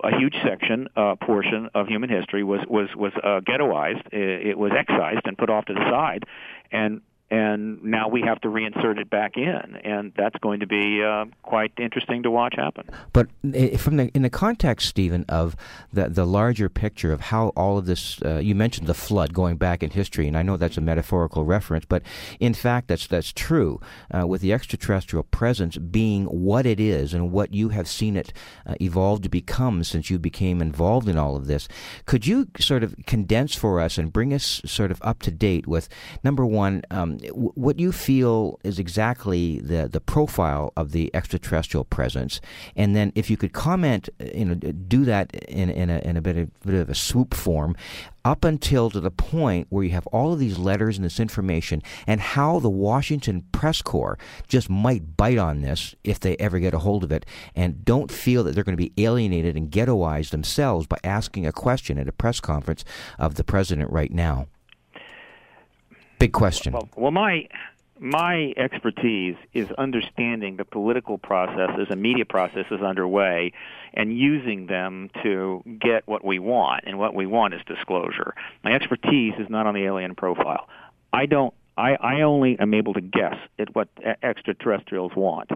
[0.02, 4.06] a huge section, uh, portion of human history was was was uh, ghettoized.
[4.12, 6.24] It, it was excised and put off to the side,
[6.70, 11.02] and and now we have to reinsert it back in, and that's going to be
[11.02, 12.88] uh, quite interesting to watch happen.
[13.12, 13.28] But
[13.78, 15.54] from the in the context, Stephen, of
[15.92, 19.56] the the larger picture of how all of this, uh, you mentioned the flood going
[19.56, 22.02] back in history, and I know that's a metaphorical reference, but
[22.40, 23.80] in fact, that's that's true.
[24.12, 28.32] Uh, with the extraterrestrial presence being what it is and what you have seen it
[28.66, 31.68] uh, evolve to become since you became involved in all of this,
[32.06, 35.68] could you sort of condense for us and bring us sort of up to date
[35.68, 35.88] with
[36.24, 36.82] number one?
[36.90, 42.40] Um, what you feel is exactly the the profile of the extraterrestrial presence,
[42.76, 46.16] and then if you could comment, uh, you know, do that in in a, in
[46.16, 47.76] a bit of, bit of a swoop form,
[48.24, 51.82] up until to the point where you have all of these letters and this information,
[52.06, 56.74] and how the Washington press corps just might bite on this if they ever get
[56.74, 60.30] a hold of it, and don't feel that they're going to be alienated and ghettoized
[60.30, 62.84] themselves by asking a question at a press conference
[63.18, 64.46] of the president right now.
[66.20, 66.74] Big question.
[66.74, 67.48] Well, well, my
[67.98, 73.52] my expertise is understanding the political processes and media processes underway
[73.94, 78.34] and using them to get what we want and what we want is disclosure.
[78.62, 80.68] My expertise is not on the alien profile.
[81.10, 83.88] I don't i i only am able to guess at what
[84.22, 85.50] extraterrestrials want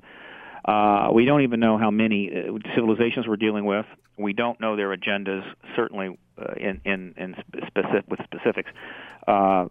[0.64, 3.86] uh, we don't even know how many uh, civilizations we're dealing with.
[4.16, 5.42] We don't know their agendas,
[5.76, 8.70] certainly uh, in, in, in specific, with specifics.
[9.26, 9.66] Uh,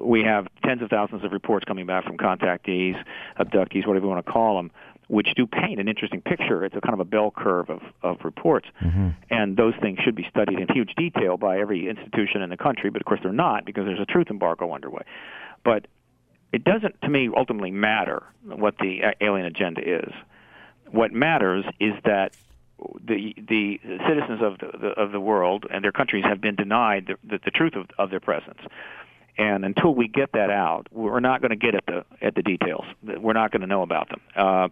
[0.00, 2.94] we have tens of thousands of reports coming back from contactees,
[3.38, 4.70] abductees, whatever you want to call them,
[5.08, 6.64] which do paint an interesting picture.
[6.64, 8.68] It's a kind of a bell curve of, of reports.
[8.82, 9.10] Mm-hmm.
[9.30, 12.90] And those things should be studied in huge detail by every institution in the country,
[12.90, 15.02] but of course they're not because there's a truth embargo underway.
[15.64, 15.86] But
[16.52, 20.12] it doesn't, to me, ultimately matter what the alien agenda is.
[20.90, 22.34] What matters is that
[23.04, 27.06] the the citizens of the, the, of the world and their countries have been denied
[27.06, 28.60] the, the, the truth of, of their presence.
[29.38, 32.42] And until we get that out, we're not going to get at the at the
[32.42, 32.84] details.
[33.02, 34.20] We're not going to know about them.
[34.34, 34.68] Uh,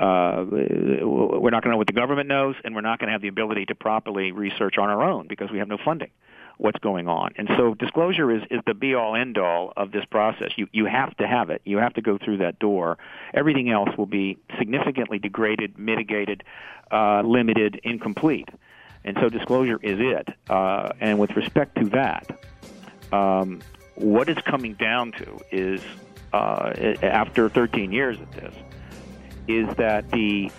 [0.00, 3.12] uh, we're not going to know what the government knows, and we're not going to
[3.12, 6.10] have the ability to properly research on our own because we have no funding.
[6.58, 7.32] What's going on.
[7.36, 10.50] And so disclosure is, is the be all end all of this process.
[10.56, 11.62] You you have to have it.
[11.64, 12.98] You have to go through that door.
[13.32, 16.44] Everything else will be significantly degraded, mitigated,
[16.92, 18.48] uh, limited, incomplete.
[19.04, 20.28] And so disclosure is it.
[20.50, 22.38] Uh, and with respect to that,
[23.12, 23.60] um,
[23.94, 25.80] what it's coming down to is
[26.32, 28.54] uh, after 13 years of this,
[29.46, 30.50] is that the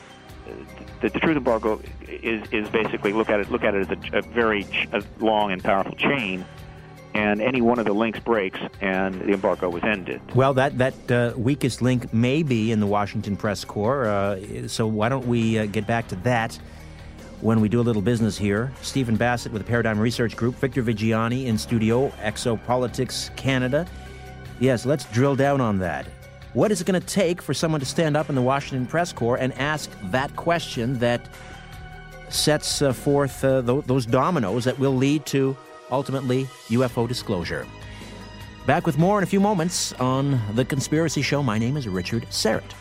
[1.02, 4.18] the, the truth embargo is is basically look at it look at it as a,
[4.18, 6.46] a very ch- a long and powerful chain,
[7.14, 10.22] and any one of the links breaks, and the embargo was ended.
[10.36, 14.06] Well, that that uh, weakest link may be in the Washington press corps.
[14.06, 16.60] Uh, so why don't we uh, get back to that?
[17.42, 20.84] When we do a little business here, Stephen Bassett with the Paradigm Research Group, Victor
[20.84, 23.88] Viggiani in studio, Exopolitics Canada.
[24.60, 26.06] Yes, let's drill down on that.
[26.54, 29.14] What is it going to take for someone to stand up in the Washington press
[29.14, 31.30] corps and ask that question that
[32.30, 35.56] sets uh, forth uh, th- those dominoes that will lead to
[35.92, 37.68] ultimately UFO disclosure?
[38.66, 41.44] Back with more in a few moments on The Conspiracy Show.
[41.44, 42.72] My name is Richard Syrett.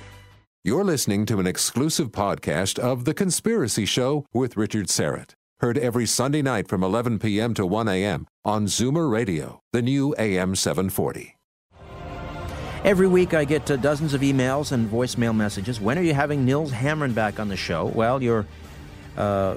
[0.64, 5.34] You're listening to an exclusive podcast of The Conspiracy Show with Richard Syrett.
[5.60, 7.52] Heard every Sunday night from 11 p.m.
[7.54, 8.26] to 1 a.m.
[8.44, 11.37] on Zoomer Radio, the new AM 740.
[12.84, 15.80] Every week I get uh, dozens of emails and voicemail messages.
[15.80, 17.86] When are you having Nils Hamren back on the show?
[17.86, 18.46] Well, your
[19.16, 19.56] uh,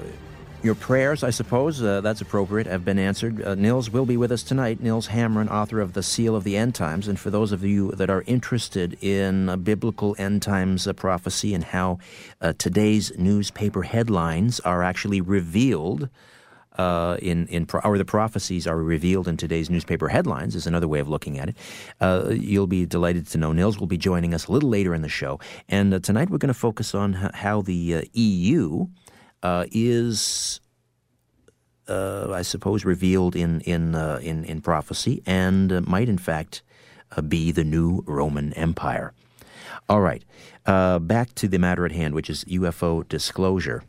[0.60, 3.42] your prayers, I suppose, uh, that's appropriate, have been answered.
[3.42, 4.80] Uh, Nils will be with us tonight.
[4.80, 7.06] Nils Hamren, author of The Seal of the End Times.
[7.06, 11.54] And for those of you that are interested in uh, biblical end times uh, prophecy
[11.54, 11.98] and how
[12.58, 16.08] today's newspaper headlines are actually revealed
[16.78, 21.00] uh, in in or the prophecies are revealed in today's newspaper headlines is another way
[21.00, 21.56] of looking at it.
[22.00, 25.02] Uh, you'll be delighted to know Nils will be joining us a little later in
[25.02, 28.86] the show, and uh, tonight we're going to focus on how the uh, EU
[29.42, 30.60] uh, is.
[31.88, 36.62] Uh, I suppose revealed in in in, in prophecy, and might in fact
[37.28, 39.12] be the new Roman Empire.
[39.88, 40.24] All right,
[40.64, 43.82] back to the matter at hand, which is UFO disclosure,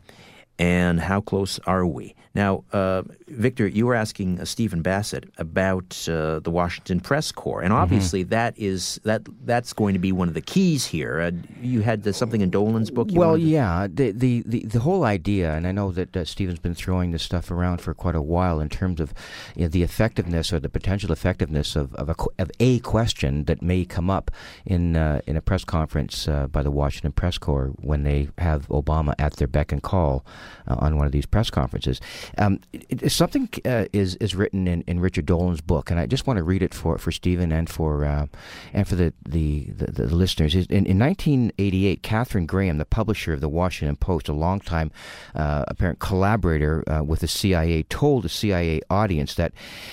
[0.58, 2.14] and how close are we?
[2.34, 7.62] Now, uh, Victor, you were asking uh, Stephen Bassett about uh, the Washington Press Corps,
[7.62, 7.82] and mm-hmm.
[7.82, 8.30] obviously mm-hmm.
[8.30, 11.20] that is that that's going to be one of the keys here.
[11.20, 11.30] Uh,
[11.62, 13.08] you had something in Dolan's book.
[13.12, 16.74] well, yeah, the, the, the the whole idea, and I know that uh, Stephen's been
[16.74, 19.14] throwing this stuff around for quite a while in terms of
[19.56, 23.62] you know, the effectiveness or the potential effectiveness of of a, of a question that
[23.62, 24.30] may come up
[24.66, 29.14] in uh, in a press conference by the Washington Press Corps when they have Obama
[29.18, 30.26] at their beck and call
[30.66, 32.00] on one of these press conferences.
[32.36, 36.26] Um, it, something uh, is is written in, in Richard Dolan's book, and I just
[36.26, 38.26] want to read it for, for Stephen and for uh,
[38.72, 40.54] and for the the, the, the listeners.
[40.54, 44.90] In, in 1988, Katharine Graham, the publisher of the Washington Post, a longtime
[45.34, 49.52] uh, apparent collaborator uh, with the CIA, told the CIA audience that,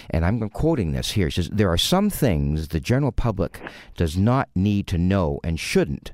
[0.10, 1.30] and I'm quoting this here.
[1.30, 3.62] Says there are some things the general public
[3.96, 6.12] does not need to know and shouldn't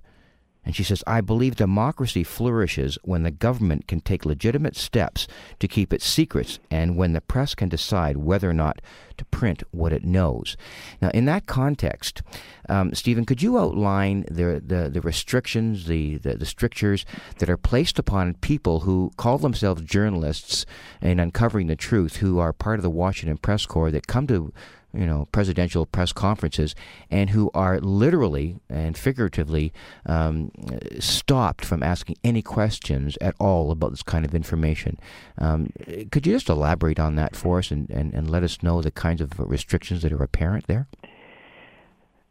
[0.67, 5.25] and she says, I believe democracy flourishes when the government can take legitimate steps
[5.59, 8.81] to keep its secrets and when the press can decide whether or not
[9.15, 10.57] to print what it knows.
[11.01, 12.21] Now, in that context,
[12.67, 17.05] um, Stephen, could you outline the, the, the restrictions, the, the, the strictures
[17.39, 20.65] that are placed upon people who call themselves journalists
[21.01, 24.51] in uncovering the truth, who are part of the Washington Press Corps that come to
[24.93, 26.75] you know, presidential press conferences,
[27.11, 29.73] and who are literally and figuratively
[30.05, 30.51] um,
[30.99, 34.97] stopped from asking any questions at all about this kind of information.
[35.37, 35.71] Um,
[36.11, 38.91] could you just elaborate on that for us and, and, and let us know the
[38.91, 40.87] kinds of restrictions that are apparent there?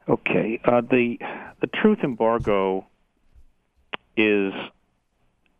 [0.09, 0.61] Okay.
[0.65, 1.19] Uh, the
[1.61, 2.87] the truth embargo
[4.17, 4.53] is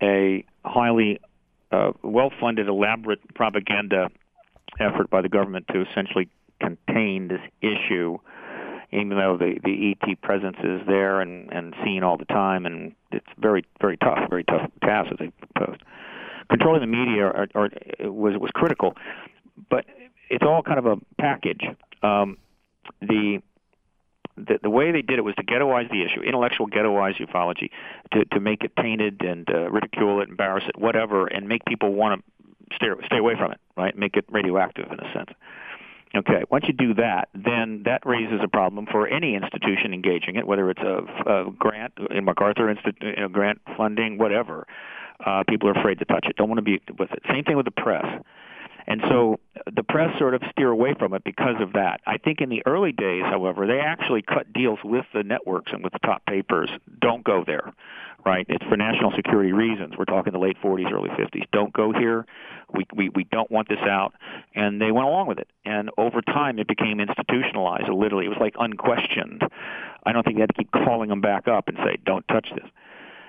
[0.03, 1.21] a highly
[1.73, 4.09] uh, well-funded, elaborate propaganda
[4.79, 6.29] effort by the government to essentially
[6.61, 8.19] contain this issue,
[8.93, 12.95] even though the the ET presence is there and and seen all the time, and
[13.13, 15.83] it's very very tough, very tough task as they proposed.
[16.49, 17.71] Controlling the media or, or,
[18.11, 18.95] was was critical,
[19.69, 19.85] but
[20.31, 21.63] it's all kind of a package.
[22.03, 22.39] Um,
[23.01, 23.43] the
[24.37, 27.71] the, the way they did it was to ghettoize the issue, intellectual ghettoize ufology,
[28.13, 31.93] to to make it tainted and uh, ridicule it, embarrass it, whatever, and make people
[31.93, 33.97] want to stay stay away from it, right?
[33.97, 35.31] Make it radioactive in a sense.
[36.15, 40.47] Okay, once you do that, then that raises a problem for any institution engaging it,
[40.47, 44.67] whether it's a, a grant in MacArthur Institute, you know, grant funding, whatever.
[45.25, 47.23] Uh, people are afraid to touch it, don't want to be with it.
[47.31, 48.05] Same thing with the press.
[48.87, 49.41] And so
[49.75, 52.01] the press sort of steer away from it because of that.
[52.07, 55.83] I think in the early days, however, they actually cut deals with the networks and
[55.83, 56.71] with the top papers.
[57.01, 57.73] Don't go there,
[58.25, 58.47] right?
[58.49, 59.95] It's for national security reasons.
[59.99, 61.47] We're talking the late 40s, early 50s.
[61.53, 62.27] Don't go here.
[62.73, 64.15] We we we don't want this out,
[64.55, 65.49] and they went along with it.
[65.65, 67.89] And over time, it became institutionalized.
[67.89, 69.43] Literally, it was like unquestioned.
[70.05, 72.49] I don't think they had to keep calling them back up and say, "Don't touch
[72.55, 72.69] this."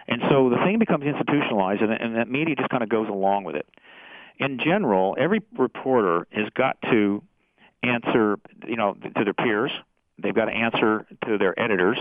[0.08, 3.44] And so the thing becomes institutionalized, and, and that media just kind of goes along
[3.44, 3.68] with it.
[4.40, 7.24] In general, every reporter has got to
[7.84, 9.72] answer, you know, to their peers.
[10.20, 11.98] They've got to answer to their editors.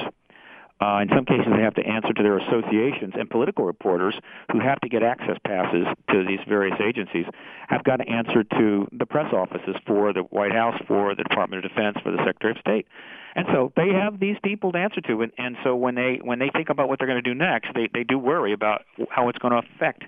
[0.78, 4.14] Uh, in some cases, they have to answer to their associations, and political reporters
[4.52, 7.24] who have to get access passes to these various agencies
[7.68, 11.64] have got to answer to the press offices for the White House, for the Department
[11.64, 12.86] of Defense, for the Secretary of State.
[13.34, 16.38] And so they have these people to answer to, and, and so when they when
[16.38, 19.30] they think about what they're going to do next, they they do worry about how
[19.30, 20.04] it's going to affect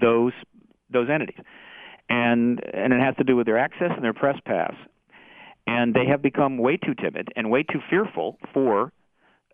[0.00, 0.32] those
[0.92, 1.38] those entities,
[2.12, 4.74] and and it has to do with their access and their press pass,
[5.66, 8.92] and they have become way too timid and way too fearful for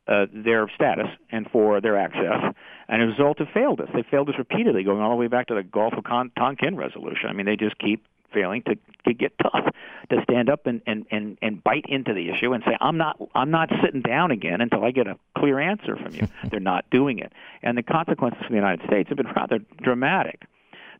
[0.08, 2.54] uh, their status and for their access,
[2.88, 3.88] and as a result have failed us.
[3.94, 6.76] They failed us repeatedly, going all the way back to the Gulf of Con- Tonkin
[6.76, 7.28] resolution.
[7.28, 8.74] I mean, they just keep failing to,
[9.06, 9.72] to get tough,
[10.10, 13.20] to stand up and, and, and, and bite into the issue and say, I'm not
[13.34, 16.26] I'm not sitting down again until I get a clear answer from you.
[16.50, 17.32] They're not doing it.
[17.62, 20.42] And the consequences for the United States have been rather dramatic.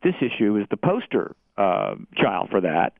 [0.02, 2.92] This issue is the poster uh, child for that,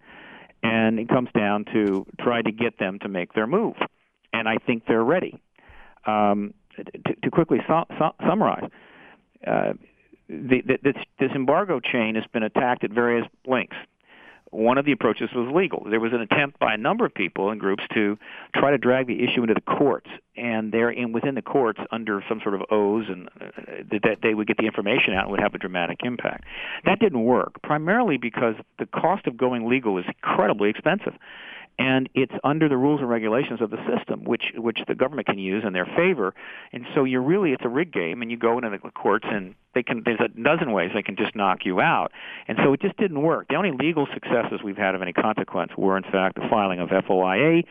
[0.62, 3.76] and it comes down to try to get them to make their move.
[4.32, 5.40] And I think they're ready.
[6.06, 8.70] Um, to, to quickly su- su- summarize,
[9.46, 9.72] uh,
[10.28, 13.76] the, the, this, this embargo chain has been attacked at various links
[14.50, 15.84] one of the approaches was legal.
[15.88, 18.18] There was an attempt by a number of people and groups to
[18.54, 22.22] try to drag the issue into the courts, and they're in within the courts under
[22.28, 25.40] some sort of oaths, and uh, that they would get the information out and would
[25.40, 26.44] have a dramatic impact.
[26.84, 31.14] That didn't work, primarily because the cost of going legal is incredibly expensive
[31.78, 35.38] and it's under the rules and regulations of the system, which which the government can
[35.38, 36.34] use in their favor.
[36.72, 39.54] And so you're really it's a rig game, and you go into the courts, and
[39.74, 42.10] they can there's a dozen ways they can just knock you out.
[42.48, 43.48] And so it just didn't work.
[43.48, 46.88] The only legal successes we've had of any consequence were, in fact, the filing of
[46.88, 47.64] FOIA.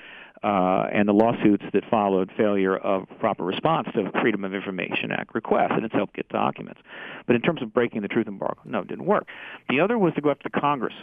[0.43, 5.33] Uh, and the lawsuits that followed failure of proper response to Freedom of Information Act
[5.33, 6.79] requests, and it's helped get documents.
[7.25, 9.25] But in terms of breaking the truth embargo, no, it didn't work.
[9.67, 10.93] The other was to go after the Congress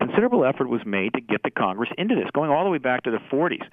[0.00, 3.04] considerable effort was made to get the Congress into this, going all the way back
[3.04, 3.64] to the 40s.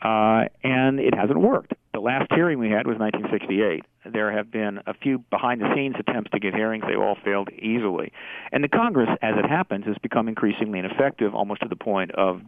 [0.00, 1.72] Uh, and it hasn't worked.
[1.92, 3.84] The last hearing we had was 1968.
[4.12, 6.84] There have been a few behind the scenes attempts to get hearings.
[6.86, 8.12] They all failed easily.
[8.52, 12.42] And the Congress, as it happens, has become increasingly ineffective, almost to the point of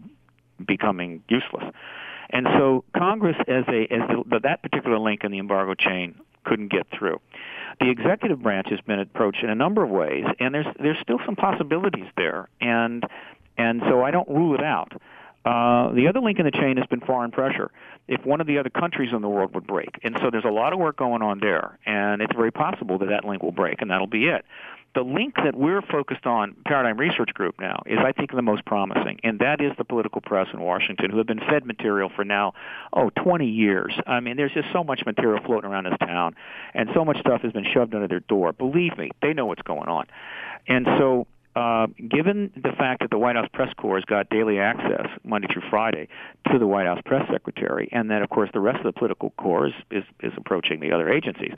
[0.65, 1.65] becoming useless.
[2.31, 6.71] And so Congress, as a as the, that particular link in the embargo chain, couldn't
[6.71, 7.21] get through.
[7.81, 11.19] The executive branch has been approached in a number of ways, and there's there's still
[11.25, 13.05] some possibilities there, and
[13.57, 14.93] and so I don't rule it out.
[15.43, 17.71] Uh, the other link in the chain has been foreign pressure.
[18.07, 20.51] If one of the other countries in the world would break, and so there's a
[20.51, 23.81] lot of work going on there, and it's very possible that that link will break,
[23.81, 24.45] and that'll be it
[24.95, 28.65] the link that we're focused on, Paradigm Research Group now, is I think the most
[28.65, 32.25] promising, and that is the political press in Washington, who have been fed material for
[32.25, 32.55] now,
[32.93, 33.95] oh, 20 years.
[34.07, 36.35] I mean, there's just so much material floating around this town,
[36.75, 38.53] and so much stuff has been shoved under their door.
[38.53, 40.07] Believe me, they know what's going on.
[40.67, 44.59] And so uh, given the fact that the White House press corps has got daily
[44.59, 46.09] access Monday through Friday
[46.51, 49.31] to the White House press secretary, and then of course the rest of the political
[49.31, 51.53] corps is, is, is approaching the other agencies,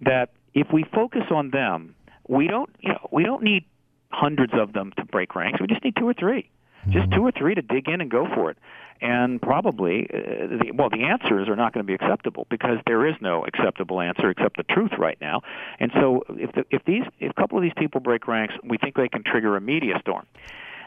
[0.00, 1.94] that if we focus on them
[2.28, 3.64] we don't you know we don't need
[4.10, 5.60] hundreds of them to break ranks.
[5.60, 6.50] We just need two or three,
[6.90, 8.58] just two or three to dig in and go for it.
[9.00, 10.16] And probably, uh,
[10.62, 14.00] the, well, the answers are not going to be acceptable because there is no acceptable
[14.00, 15.40] answer except the truth right now.
[15.80, 18.78] And so, if the, if these if a couple of these people break ranks, we
[18.78, 20.24] think they can trigger a media storm.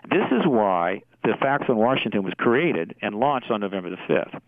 [0.10, 4.40] This is why the Fax on Washington was created and launched on November the 5th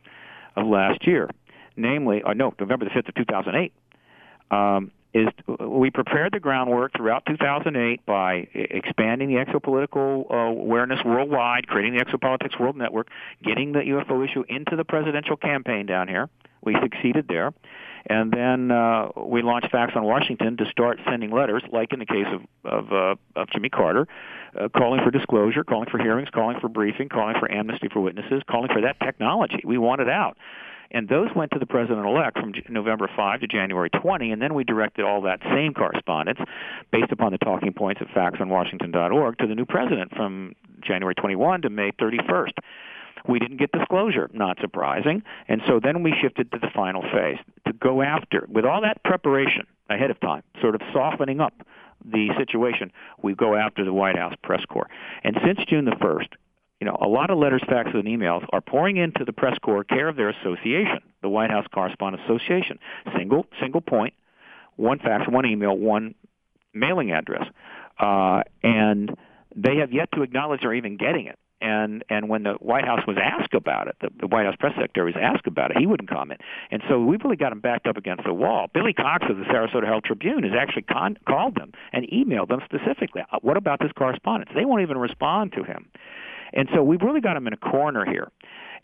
[0.55, 1.29] of last year,
[1.75, 3.73] namely, or uh, no, November the 5th of 2008.
[4.49, 5.27] Um, is
[5.59, 12.03] we prepared the groundwork throughout 2008 by expanding the exopolitical uh, awareness worldwide, creating the
[12.03, 13.09] Exopolitics World Network,
[13.43, 16.29] getting the UFO issue into the presidential campaign down here.
[16.63, 17.53] We succeeded there.
[18.09, 22.05] And then uh, we launched Fax on Washington to start sending letters, like in the
[22.05, 24.07] case of of, uh, of Jimmy Carter,
[24.59, 28.43] uh, calling for disclosure, calling for hearings, calling for briefing, calling for amnesty for witnesses,
[28.49, 29.61] calling for that technology.
[29.65, 30.37] We want it out.
[30.91, 34.63] And those went to the president-elect from November 5 to January 20, and then we
[34.63, 36.39] directed all that same correspondence,
[36.91, 41.69] based upon the talking points of faxonwashington.org, to the new president from January 21 to
[41.69, 42.53] May 31st.
[43.27, 47.39] We didn't get disclosure, not surprising, and so then we shifted to the final phase
[47.65, 51.53] to go after, with all that preparation ahead of time, sort of softening up
[52.05, 52.91] the situation,
[53.21, 54.89] we go after the White House press corps.
[55.23, 56.27] And since June the 1st,
[56.79, 59.83] you know, a lot of letters, faxes, and emails are pouring into the press corps
[59.83, 62.77] care of their association, the White House Correspondents Association.
[63.17, 64.13] Single, single point,
[64.75, 66.13] one fax, one email, one
[66.73, 67.45] mailing address,
[67.99, 69.15] uh, and
[69.55, 71.39] they have yet to acknowledge they're even getting it.
[71.59, 74.73] And and when the White House was asked about it, the, the White House press
[74.75, 76.41] secretary was asked about it, he wouldn't comment.
[76.69, 78.67] And so we've really got him backed up against the wall.
[78.71, 82.59] Billy Cox of the Sarasota Herald Tribune has actually con- called them and emailed them
[82.63, 83.23] specifically.
[83.31, 84.51] Uh, what about this correspondence?
[84.53, 85.87] They won't even respond to him.
[86.53, 88.31] And so we've really got them in a corner here,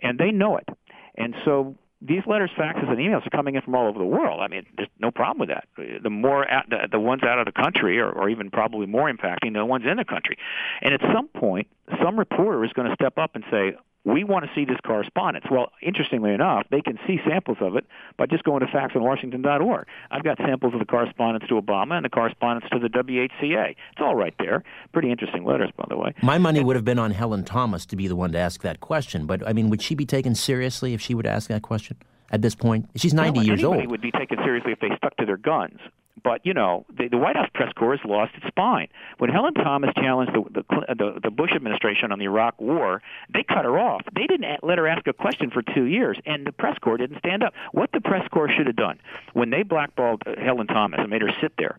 [0.02, 0.68] and they know it.
[1.16, 4.42] And so these letters, faxes, and emails are coming in from all over the world.
[4.42, 5.68] I mean, there's no problem with that.
[6.04, 9.12] The more at, the, the ones out of the country, or, or even probably more
[9.12, 10.38] impacting, the ones in the country.
[10.82, 11.68] And at some point,
[12.04, 15.46] some reporter is going to step up and say, we want to see this correspondence.
[15.50, 17.86] Well, interestingly enough, they can see samples of it
[18.18, 19.88] by just going to faxonwashington.org.
[20.12, 23.70] I've got samples of the correspondence to Obama and the correspondence to the WHCA.
[23.72, 24.64] It's all right there.
[24.92, 26.14] Pretty interesting letters, by the way.
[26.22, 28.82] My money would have been on Helen Thomas to be the one to ask that
[28.82, 31.98] question, but I mean, would she be taken seriously if she would ask that question
[32.32, 32.90] at this point?
[32.96, 33.92] She's 90 well, years anybody old.
[33.92, 35.80] would be taken seriously if they stuck to their guns.
[36.24, 38.88] But you know, the, the White House press corps has lost its spine.
[39.18, 43.02] When Helen Thomas challenged the, the the the Bush administration on the Iraq War,
[43.34, 44.04] they cut her off.
[44.16, 47.20] They didn't let her ask a question for two years, and the press corps didn't
[47.20, 47.54] stand up.
[47.72, 49.00] What the press corps should have done
[49.34, 51.78] when they blackballed uh, Helen Thomas and made her sit there,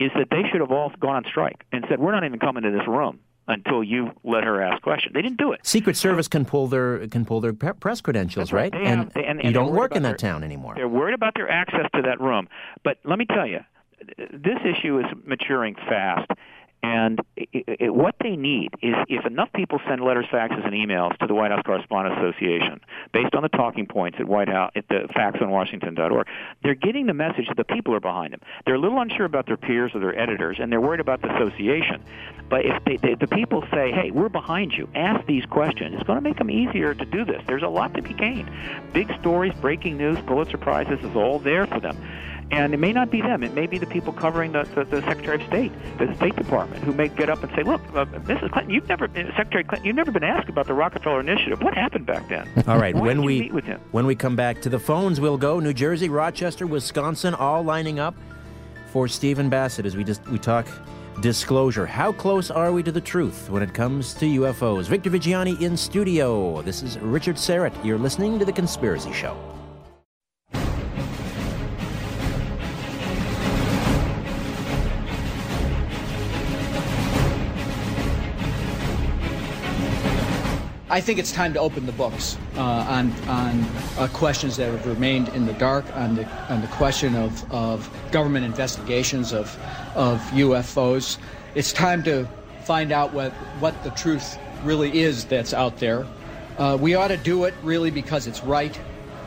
[0.00, 2.64] is that they should have all gone on strike and said, "We're not even coming
[2.64, 5.12] to this room." until you let her ask questions.
[5.12, 5.60] They didn't do it.
[5.66, 8.74] Secret Service can pull their can pull their press credentials, right?
[8.74, 10.72] And, they, and, and you don't work in their, that town anymore.
[10.74, 12.48] They're worried about their access to that room.
[12.84, 13.60] But let me tell you,
[14.16, 16.30] this issue is maturing fast.
[16.84, 21.16] And it, it, what they need is if enough people send letters, faxes, and emails
[21.16, 22.78] to the White House Correspondents Association
[23.10, 26.26] based on the talking points at White House at the faxonwashington.org,
[26.62, 28.40] they're getting the message that the people are behind them.
[28.66, 31.34] They're a little unsure about their peers or their editors, and they're worried about the
[31.34, 32.04] association.
[32.50, 34.86] But if they, they, the people say, "Hey, we're behind you.
[34.94, 37.42] Ask these questions," it's going to make them easier to do this.
[37.46, 38.50] There's a lot to be gained.
[38.92, 41.96] Big stories, breaking news, Pulitzer prizes is all there for them.
[42.50, 43.42] And it may not be them.
[43.42, 46.84] It may be the people covering the, the, the Secretary of State, the State Department,
[46.84, 48.52] who may get up and say, "Look, uh, Mrs.
[48.52, 51.60] Clinton, you've never, Secretary Clinton, you've never been asked about the Rockefeller Initiative.
[51.62, 52.94] What happened back then?" All right.
[52.94, 53.80] Why when we meet with him?
[53.92, 57.98] when we come back to the phones, we'll go New Jersey, Rochester, Wisconsin, all lining
[57.98, 58.14] up
[58.92, 60.66] for Stephen Bassett as we just we talk
[61.20, 61.86] disclosure.
[61.86, 64.84] How close are we to the truth when it comes to UFOs?
[64.84, 66.62] Victor Viggiani in studio.
[66.62, 67.72] This is Richard Syrett.
[67.84, 69.53] You're listening to the Conspiracy Show.
[80.94, 83.64] I think it's time to open the books uh, on on
[83.98, 87.90] uh, questions that have remained in the dark on the on the question of, of
[88.12, 89.58] government investigations of
[89.96, 91.18] of UFOs.
[91.56, 92.28] It's time to
[92.62, 96.06] find out what what the truth really is that's out there.
[96.58, 98.78] Uh, we ought to do it really because it's right.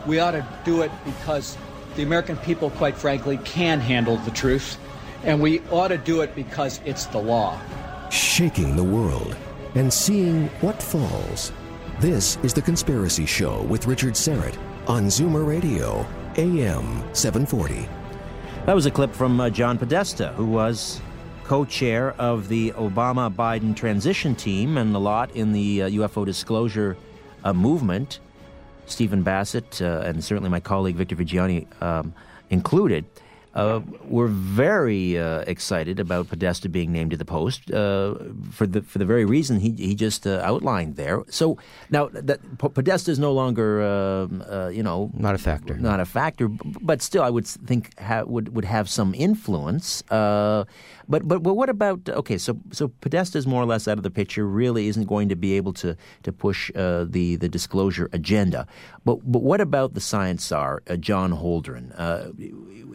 [0.06, 1.58] We ought to do it because
[1.96, 4.78] the American people, quite frankly, can handle the truth,
[5.22, 7.60] and we ought to do it because it's the law.
[8.08, 9.36] Shaking the world
[9.74, 11.52] and seeing what falls.
[12.00, 17.88] This is The Conspiracy Show with Richard Syrett on Zoomer Radio, AM 740.
[18.66, 21.00] That was a clip from uh, John Podesta, who was
[21.42, 26.24] co chair of the Obama Biden transition team and a lot in the uh, UFO
[26.24, 26.96] disclosure
[27.42, 28.20] uh, movement.
[28.86, 32.14] Stephen Bassett, uh, and certainly my colleague Victor Viggiani um,
[32.48, 33.06] included.
[33.58, 38.14] Uh, we're very uh, excited about Podesta being named to the post uh,
[38.52, 41.24] for the for the very reason he he just uh, outlined there.
[41.28, 41.58] So
[41.90, 46.04] now that Podesta is no longer um, uh, you know not a factor, not a
[46.06, 46.48] factor,
[46.80, 50.04] but still I would think ha- would would have some influence.
[50.08, 50.64] Uh,
[51.08, 52.38] but but but what about okay?
[52.38, 54.46] So so Podesta is more or less out of the picture.
[54.46, 58.68] Really isn't going to be able to to push the the disclosure agenda.
[59.04, 61.90] But but what about the science czar John Holdren?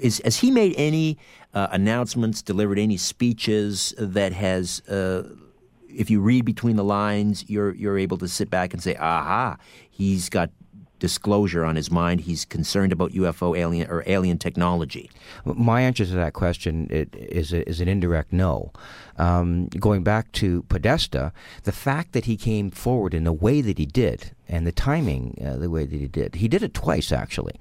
[0.03, 1.17] is has he made any
[1.53, 5.23] uh, announcements, delivered any speeches that has, uh,
[5.89, 9.57] if you read between the lines, you're you're able to sit back and say, "Aha,
[9.89, 10.49] he's got."
[10.99, 12.21] Disclosure on his mind.
[12.21, 15.11] He's concerned about UFO alien or alien technology.
[15.43, 18.71] My answer to that question is a, is an indirect no.
[19.17, 21.33] Um, going back to Podesta,
[21.63, 25.35] the fact that he came forward in the way that he did, and the timing,
[25.43, 26.35] uh, the way that he did.
[26.35, 27.55] He did it twice actually,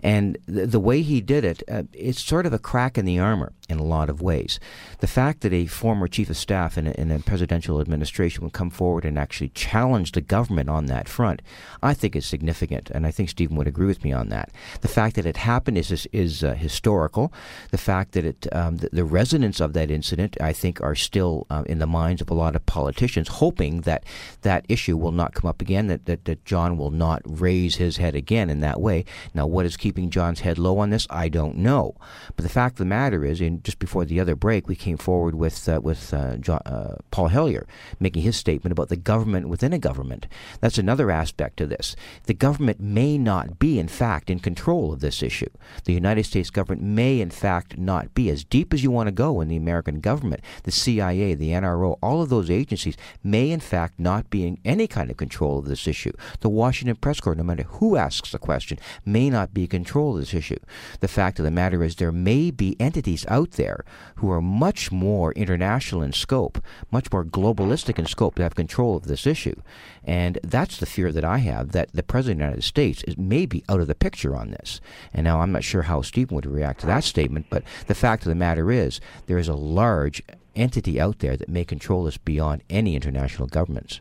[0.00, 3.52] and the, way he did it, uh, it's sort of a crack in the armor
[3.68, 4.60] in a lot of ways.
[5.00, 8.52] The fact that a former chief of staff in a, in a presidential administration would
[8.52, 11.42] come forward and actually challenge the government on that front,
[11.82, 14.50] I think is significant, and I think Stephen would agree with me on that.
[14.82, 17.32] The fact that it happened is is, is uh, historical.
[17.72, 21.46] The fact that it um, the, the, resonance of that incident, I think, are still
[21.50, 24.04] uh, in the minds of a lot of politicians, hoping that
[24.42, 27.96] that issue will not come up again, that, that that John will not raise his
[27.96, 29.04] head again in that way.
[29.34, 31.06] Now, what is keeping John's head low on this?
[31.10, 31.94] I don't know.
[32.34, 34.96] But the fact of the matter is, in just before the other break, we came
[34.96, 37.66] forward with uh, with uh, John, uh, Paul Hellyer
[38.00, 40.26] making his statement about the government within a government.
[40.60, 41.96] That's another aspect to this.
[42.24, 45.50] The government may not be, in fact, in control of this issue.
[45.84, 49.12] The United States government may, in fact, not be as deep as you want to
[49.12, 50.42] go in the American government.
[50.64, 54.86] The CIA, the NRO, all of those agencies may, in fact, not be in any
[54.86, 56.12] kind of control of this issue.
[56.40, 60.14] The Washington Press Corps, no matter who asks the question, may not be in control
[60.14, 60.58] of this issue.
[61.00, 63.84] The fact of the matter is, there may be entities out there
[64.16, 68.96] who are much more international in scope, much more globalistic in scope, to have control
[68.96, 69.60] of this issue.
[70.04, 73.18] And that's the fear that I have that the President of the United States is
[73.18, 74.80] maybe out of the picture on this.
[75.12, 78.22] And now I'm not sure how Stephen would react to that statement, but the fact
[78.22, 80.22] of the matter is there is a large
[80.54, 84.00] entity out there that may control this beyond any international governments.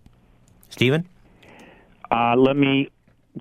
[0.70, 1.07] Stephen?
[2.12, 2.89] Uh, let me,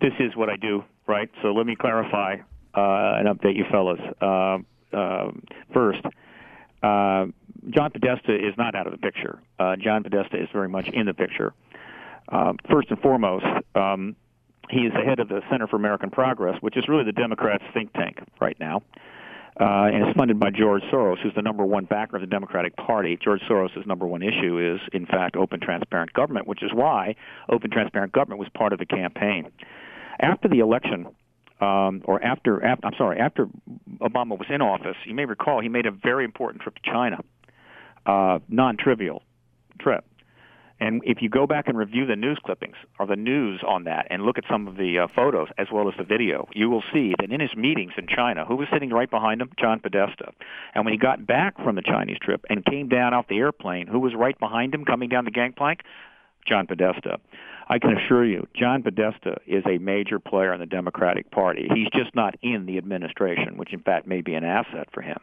[0.00, 1.30] this is what I do, right?
[1.42, 2.36] So let me clarify
[2.74, 4.00] uh, and update you fellas.
[4.20, 4.58] Uh,
[4.96, 5.30] uh,
[5.72, 6.04] first,
[6.82, 7.26] uh,
[7.70, 9.38] John Podesta is not out of the picture.
[9.58, 11.52] Uh, John Podesta is very much in the picture.
[12.28, 14.16] Uh, first and foremost, um,
[14.70, 17.64] he is the head of the Center for American Progress, which is really the Democrats'
[17.74, 18.82] think tank right now.
[19.60, 22.76] Uh, and it's funded by George Soros, who's the number one backer of the Democratic
[22.76, 23.16] Party.
[23.22, 27.14] George Soros' number one issue is, in fact, open, transparent government, which is why
[27.48, 29.50] open, transparent government was part of the campaign.
[30.18, 31.06] After the election,
[31.60, 33.46] um, or after, after, I'm sorry, after
[34.00, 37.20] Obama was in office, you may recall he made a very important trip to China,
[38.06, 39.22] uh, non-trivial
[39.78, 40.04] trip.
[40.80, 44.06] And if you go back and review the news clippings or the news on that
[44.10, 46.82] and look at some of the uh, photos as well as the video, you will
[46.92, 49.50] see that in his meetings in China, who was sitting right behind him?
[49.58, 50.32] John Podesta.
[50.74, 53.86] And when he got back from the Chinese trip and came down off the airplane,
[53.86, 55.80] who was right behind him coming down the gangplank?
[56.46, 57.18] John Podesta.
[57.68, 61.66] I can assure you, John Podesta is a major player in the Democratic Party.
[61.74, 65.16] He's just not in the administration, which in fact may be an asset for him.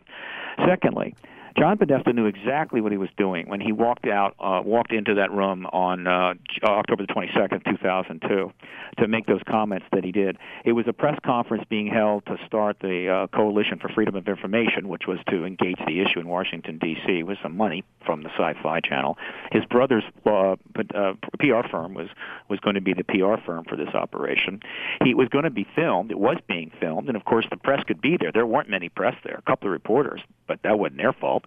[0.68, 1.14] Secondly,
[1.58, 5.16] John Podesta knew exactly what he was doing when he walked out, uh, walked into
[5.16, 6.34] that room on uh,
[6.64, 8.52] October the 22nd, 2002,
[8.98, 10.38] to make those comments that he did.
[10.64, 14.28] It was a press conference being held to start the uh, Coalition for Freedom of
[14.28, 17.24] Information, which was to engage the issue in Washington D.C.
[17.24, 19.18] with some money from the Sci-Fi Channel.
[19.52, 20.56] His brother's uh,
[20.96, 22.08] uh, PR firm was
[22.50, 24.62] was going to be the PR firm for this operation.
[25.04, 26.12] He was going to be filmed.
[26.12, 28.32] It was being filmed, and of course the press could be there.
[28.32, 31.41] There weren't many press there, a couple of reporters, but that wasn't their fault.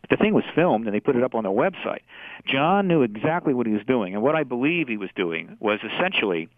[0.00, 2.00] But the thing was filmed and they put it up on their website.
[2.46, 5.80] John knew exactly what he was doing, and what I believe he was doing was
[5.82, 6.48] essentially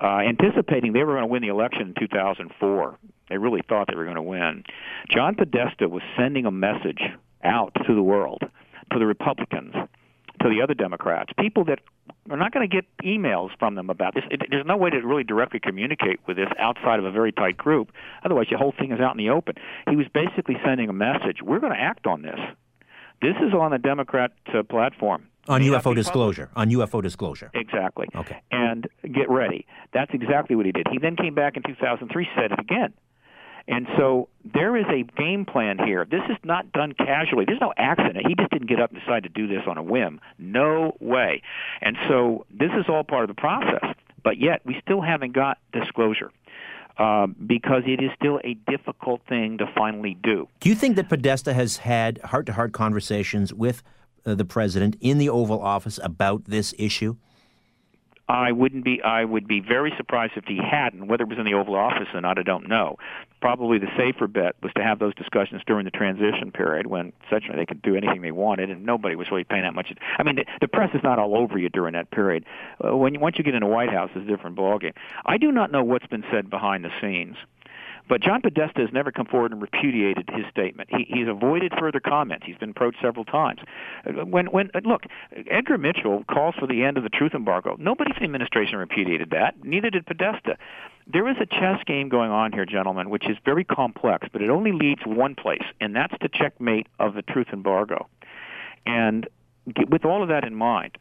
[0.00, 2.98] uh, anticipating they were going to win the election in 2004.
[3.28, 4.64] They really thought they were going to win.
[5.10, 7.00] John Podesta was sending a message
[7.44, 8.42] out to the world,
[8.92, 9.74] to the Republicans,
[10.42, 11.78] to the other Democrats, people that
[12.30, 14.24] are not going to get emails from them about this.
[14.30, 17.56] It, there's no way to really directly communicate with this outside of a very tight
[17.56, 17.92] group.
[18.24, 19.54] Otherwise, the whole thing is out in the open.
[19.88, 22.38] He was basically sending a message: We're going to act on this.
[23.20, 25.28] This is on the Democrat uh, platform.
[25.48, 26.50] On UFO disclosure.
[26.54, 27.50] On UFO disclosure.
[27.54, 28.08] Exactly.
[28.14, 28.40] Okay.
[28.50, 29.66] And get ready.
[29.92, 30.86] That's exactly what he did.
[30.90, 32.92] He then came back in 2003, said it again.
[33.68, 36.04] And so there is a game plan here.
[36.04, 37.44] This is not done casually.
[37.46, 38.26] There's no accident.
[38.26, 40.20] He just didn't get up and decide to do this on a whim.
[40.38, 41.42] No way.
[41.80, 43.94] And so this is all part of the process.
[44.24, 46.30] But yet we still haven't got disclosure.
[46.98, 50.46] Uh, because it is still a difficult thing to finally do.
[50.60, 53.82] Do you think that Podesta has had heart to heart conversations with
[54.26, 57.16] uh, the president in the Oval Office about this issue?
[58.32, 59.02] I wouldn't be.
[59.02, 61.06] I would be very surprised if he hadn't.
[61.06, 62.96] Whether it was in the Oval Office or not, I don't know.
[63.42, 67.56] Probably the safer bet was to have those discussions during the transition period, when essentially
[67.56, 69.92] they could do anything they wanted, and nobody was really paying that much.
[70.18, 72.46] I mean, the, the press is not all over you during that period.
[72.82, 74.94] Uh, when once you get in the White House, it's a different ballgame.
[75.26, 77.36] I do not know what's been said behind the scenes.
[78.08, 80.90] But John Podesta has never come forward and repudiated his statement.
[80.90, 82.44] He, he's avoided further comments.
[82.46, 83.60] He's been approached several times.
[84.04, 85.04] When, when look,
[85.50, 87.76] Edgar Mitchell calls for the end of the truth embargo.
[87.78, 89.54] Nobody from the administration repudiated that.
[89.64, 90.56] Neither did Podesta.
[91.06, 94.50] There is a chess game going on here, gentlemen, which is very complex, but it
[94.50, 98.08] only leads one place, and that's the checkmate of the truth embargo.
[98.86, 99.28] And
[99.88, 100.98] with all of that in mind,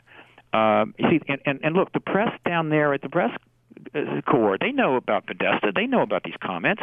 [0.53, 3.31] uh, you see, and, and, and look, the press down there at the press
[4.25, 4.57] Corps.
[4.59, 5.71] They know about Podesta.
[5.73, 6.81] They know about these comments.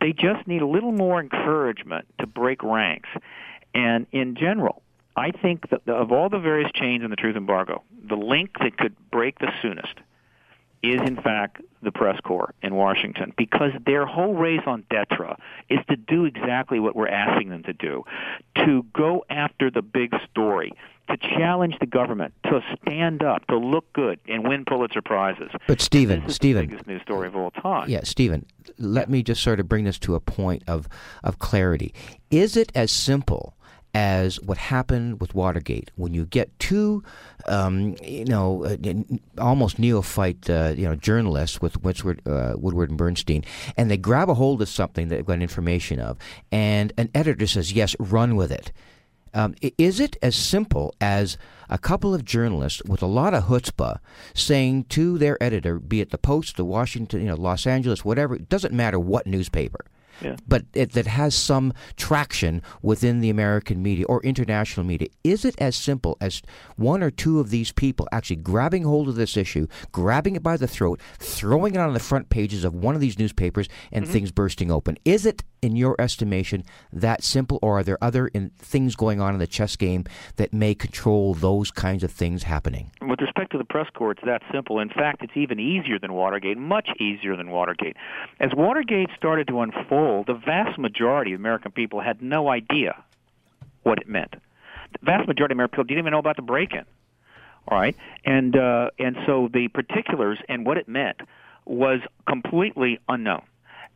[0.00, 3.08] They just need a little more encouragement to break ranks.
[3.74, 4.82] And in general,
[5.16, 8.76] I think that of all the various chains in the truth embargo, the link that
[8.76, 9.94] could break the soonest
[10.82, 15.36] is in fact the press corps in Washington because their whole raison d'etre
[15.68, 18.04] is to do exactly what we're asking them to do,
[18.56, 20.72] to go after the big story,
[21.16, 25.50] to challenge the government, to stand up, to look good and win Pulitzer prizes.
[25.66, 27.88] But Stephen, this is Stephen, the biggest news story of all time.
[27.88, 28.46] Yeah, Stephen,
[28.78, 30.88] let me just sort of bring this to a point of
[31.24, 31.94] of clarity.
[32.30, 33.54] Is it as simple
[33.94, 37.02] as what happened with Watergate, when you get two,
[37.46, 38.76] um, you know, uh,
[39.38, 43.42] almost neophyte, uh, you know, journalists with Woodward, uh, Woodward and Bernstein,
[43.74, 46.18] and they grab a hold of something that they've got information of,
[46.52, 48.70] and an editor says, "Yes, run with it."
[49.34, 51.36] Um, is it as simple as
[51.68, 53.98] a couple of journalists with a lot of chutzpah
[54.34, 58.34] saying to their editor, be it the Post, the Washington, you know, Los Angeles, whatever,
[58.36, 59.84] it doesn't matter what newspaper,
[60.22, 60.36] Yeah.
[60.48, 65.08] but it, that has some traction within the American media or international media.
[65.24, 66.40] Is it as simple as
[66.76, 70.56] one or two of these people actually grabbing hold of this issue, grabbing it by
[70.56, 74.30] the throat, throwing it on the front pages of one of these newspapers, and things
[74.30, 74.96] bursting open?
[75.04, 79.34] Is it, in your estimation, that simple, or are there other in, things going on
[79.34, 80.04] in the chess game
[80.36, 82.90] that may control those kinds of things happening?
[83.02, 84.78] With respect to the press corps, it's that simple.
[84.78, 87.96] In fact, it's even easier than Watergate, much easier than Watergate.
[88.40, 93.02] As Watergate started to unfold, the vast majority of American people had no idea
[93.82, 94.34] what it meant.
[94.92, 96.84] The vast majority of American people didn't even know about the break-in.
[97.68, 101.16] All right, and uh, and so the particulars and what it meant
[101.64, 101.98] was
[102.28, 103.42] completely unknown.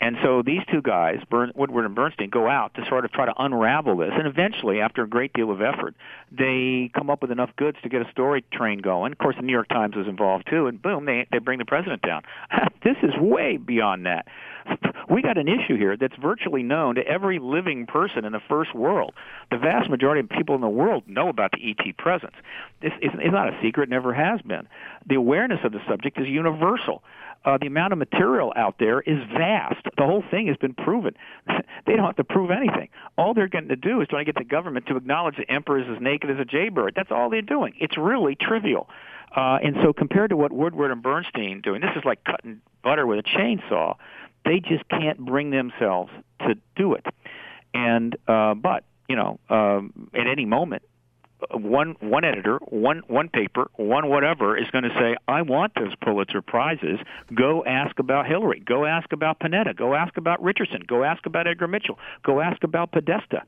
[0.01, 3.27] And so these two guys, Bern, Woodward and Bernstein, go out to sort of try
[3.27, 4.13] to unravel this.
[4.13, 5.95] And eventually, after a great deal of effort,
[6.33, 9.13] they come up with enough goods to get a story train going.
[9.13, 11.67] Of course, the New York Times was involved too, and boom, they they bring the
[11.67, 12.23] president down.
[12.83, 14.27] this is way beyond that.
[15.11, 18.75] We got an issue here that's virtually known to every living person in the first
[18.75, 19.13] world.
[19.51, 22.35] The vast majority of people in the world know about the ET presence.
[22.81, 24.69] This is, not a secret; never has been.
[25.07, 27.03] The awareness of the subject is universal
[27.45, 29.83] uh, the amount of material out there is vast.
[29.97, 31.15] The whole thing has been proven.
[31.87, 32.89] they don't have to prove anything.
[33.17, 35.81] All they're going to do is trying to get the government to acknowledge the emperor
[35.81, 36.95] is as naked as a jaybird.
[36.95, 37.75] That's all they're doing.
[37.81, 38.89] It's really trivial.
[39.35, 43.07] Uh, and so compared to what Woodward and Bernstein doing, this is like cutting butter
[43.07, 43.97] with a chainsaw.
[44.45, 46.11] They just can't bring themselves
[46.41, 47.07] to do it.
[47.73, 50.83] And uh, but you know, um, at any moment,
[51.51, 55.95] one one editor, one one paper, one whatever is going to say, "I want those
[55.97, 56.99] Pulitzer prizes."
[57.35, 58.61] Go ask about Hillary.
[58.61, 59.77] Go ask about Panetta.
[59.77, 60.83] Go ask about Richardson.
[60.87, 61.99] Go ask about Edgar Mitchell.
[62.23, 63.43] Go ask about Podesta.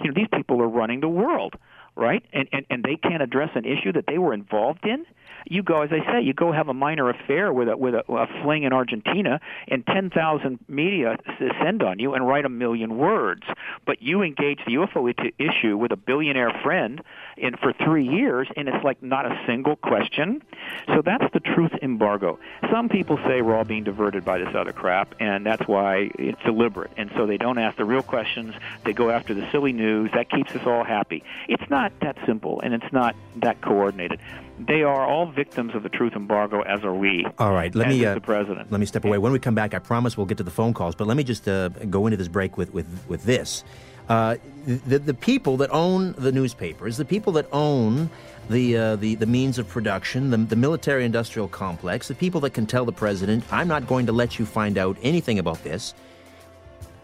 [0.00, 1.56] You know, these people are running the world,
[1.96, 2.24] right?
[2.32, 5.04] And and and they can't address an issue that they were involved in.
[5.46, 8.10] You go, as I say, you go have a minor affair with a with a,
[8.12, 12.98] a fling in Argentina, and ten thousand media descend on you and write a million
[12.98, 13.42] words.
[13.86, 17.00] But you engage the UFO issue with a billionaire friend
[17.36, 20.42] in for three years, and it's like not a single question.
[20.86, 22.38] So that's the truth embargo.
[22.70, 26.42] Some people say we're all being diverted by this other crap, and that's why it's
[26.44, 26.90] deliberate.
[26.96, 28.54] And so they don't ask the real questions.
[28.84, 30.10] They go after the silly news.
[30.14, 31.22] That keeps us all happy.
[31.48, 34.20] It's not that simple, and it's not that coordinated.
[34.58, 37.26] They are all victims of the truth embargo, as are we.
[37.38, 38.72] All right, let me uh, the president.
[38.72, 39.18] Let me step away.
[39.18, 40.94] When we come back, I promise we'll get to the phone calls.
[40.94, 43.64] But let me just uh, go into this break with with with this.
[44.08, 48.10] Uh, the the people that own the newspapers, the people that own
[48.48, 52.50] the uh, the the means of production, the, the military industrial complex, the people that
[52.50, 55.94] can tell the president, "I'm not going to let you find out anything about this."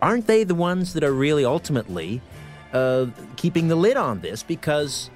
[0.03, 2.21] Aren't they the ones that are really ultimately
[2.73, 4.43] uh, keeping the lid on this?
[4.43, 5.11] Because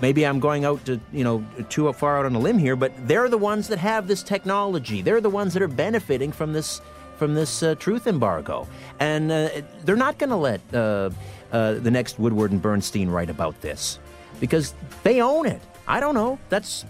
[0.00, 2.92] maybe I'm going out to, you know, too far out on a limb here, but
[3.06, 5.02] they're the ones that have this technology.
[5.02, 6.80] They're the ones that are benefiting from this
[7.16, 8.66] from this uh, truth embargo,
[8.98, 9.50] and uh,
[9.84, 11.10] they're not going to let uh,
[11.52, 13.98] uh, the next Woodward and Bernstein write about this
[14.40, 14.72] because
[15.02, 15.60] they own it.
[15.86, 16.38] I don't know.
[16.48, 16.86] That's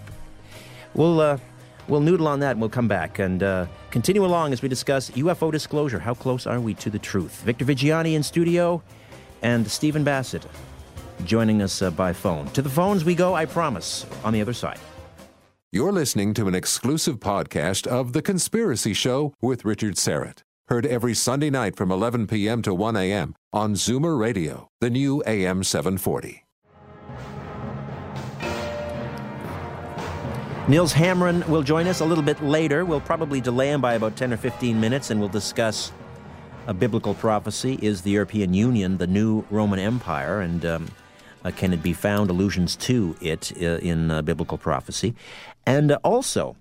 [0.93, 1.37] we'll uh,
[1.89, 5.09] we'll noodle on that, and we'll come back and uh, continue along as we discuss
[5.11, 5.99] UFO disclosure.
[5.99, 7.41] How close are we to the truth?
[7.41, 8.81] Victor Viggiani in studio,
[9.41, 10.45] and Stephen Bassett
[11.25, 12.47] joining us uh, by phone.
[12.51, 14.79] To the phones we go, I promise, on the other side.
[15.71, 20.39] You're listening to an exclusive podcast of The Conspiracy Show with Richard Syrett.
[20.67, 22.61] Heard every Sunday night from 11 p.m.
[22.61, 23.35] to 1 a.m.
[23.53, 26.43] on Zoomer Radio, the new AM 740.
[30.67, 32.85] Nils Hamren will join us a little bit later.
[32.85, 35.91] We'll probably delay him by about 10 or 15 minutes, and we'll discuss
[36.67, 37.79] a biblical prophecy.
[37.81, 40.41] Is the European Union the new Roman Empire?
[40.41, 40.87] And um,
[41.49, 45.15] can it be found allusions to it uh, in uh, biblical prophecy?
[45.65, 46.55] And uh, also,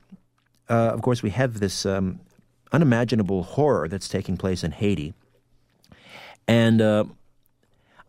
[0.71, 2.21] uh, of course, we have this um,
[2.73, 5.13] unimaginable horror that's taking place in Haiti.
[6.49, 7.05] And uh,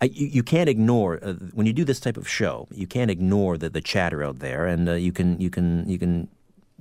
[0.01, 2.67] I, you, you, can't ignore uh, when you do this type of show.
[2.71, 5.99] You can't ignore the, the chatter out there, and uh, you can you can you
[5.99, 6.27] can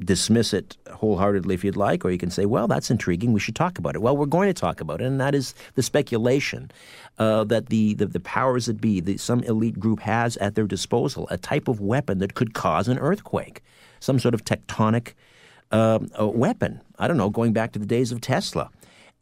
[0.04, 3.32] dismiss it wholeheartedly if you'd like, or you can say, well, that's intriguing.
[3.32, 4.02] We should talk about it.
[4.02, 6.70] Well, we're going to talk about it, and that is the speculation
[7.18, 10.66] uh, that the, the, the, powers that be, the, some elite group has at their
[10.66, 13.62] disposal, a type of weapon that could cause an earthquake,
[14.00, 15.14] some sort of tectonic
[15.70, 16.80] uh, weapon.
[16.98, 18.70] I don't know, going back to the days of Tesla.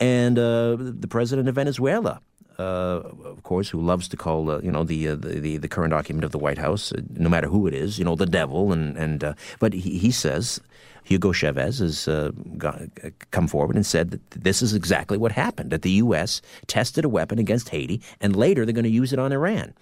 [0.00, 2.20] And uh, the president of Venezuela
[2.58, 5.92] uh, of course, who loves to call uh, you know the, uh, the, the current
[5.92, 8.72] occupant of the White House, uh, no matter who it is, you know the devil,
[8.72, 10.60] and and uh, but he, he says
[11.04, 12.82] Hugo Chavez has uh, got,
[13.30, 15.70] come forward and said that this is exactly what happened.
[15.70, 16.42] That the U.S.
[16.66, 19.72] tested a weapon against Haiti, and later they're going to use it on Iran.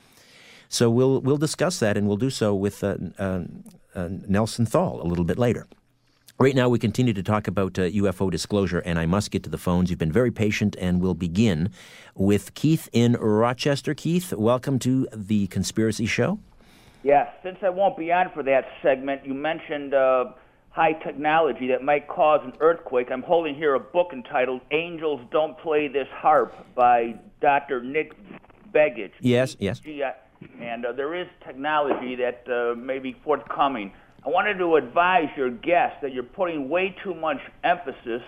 [0.68, 2.82] So we'll we'll discuss that, and we'll do so with
[3.94, 5.66] Nelson Thal a little bit later.
[6.38, 9.48] Right now, we continue to talk about uh, UFO disclosure, and I must get to
[9.48, 9.88] the phones.
[9.88, 11.70] You've been very patient, and we'll begin
[12.14, 13.94] with Keith in Rochester.
[13.94, 16.38] Keith, welcome to the Conspiracy Show.
[17.02, 20.32] Yes, since I won't be on for that segment, you mentioned uh,
[20.68, 23.08] high technology that might cause an earthquake.
[23.10, 27.82] I'm holding here a book entitled Angels Don't Play This Harp by Dr.
[27.82, 28.12] Nick
[28.74, 29.12] Begich.
[29.20, 29.80] Yes, yes.
[30.60, 33.90] And uh, there is technology that uh, may be forthcoming.
[34.26, 38.22] I wanted to advise your guests that you're putting way too much emphasis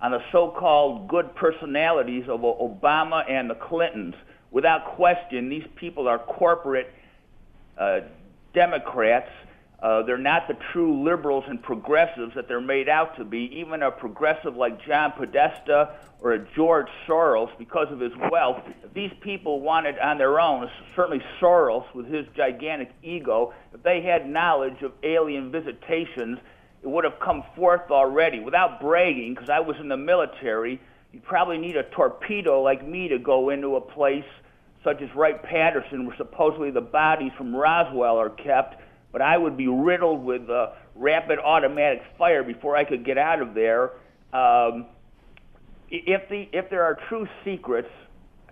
[0.00, 4.14] on the so-called good personalities of Obama and the Clintons.
[4.50, 6.90] Without question, these people are corporate
[7.76, 8.00] uh,
[8.54, 9.28] Democrats
[9.82, 13.50] uh, they're not the true liberals and progressives that they're made out to be.
[13.52, 18.94] Even a progressive like John Podesta or a George Soros, because of his wealth, if
[18.94, 24.28] these people wanted on their own, certainly Soros with his gigantic ego, if they had
[24.28, 26.38] knowledge of alien visitations,
[26.80, 28.38] it would have come forth already.
[28.38, 30.80] Without bragging, because I was in the military,
[31.12, 34.24] you probably need a torpedo like me to go into a place
[34.84, 38.81] such as Wright Patterson, where supposedly the bodies from Roswell are kept
[39.12, 43.40] but I would be riddled with uh, rapid automatic fire before I could get out
[43.40, 43.92] of there.
[44.32, 44.86] Um,
[45.90, 47.90] if the if there are true secrets,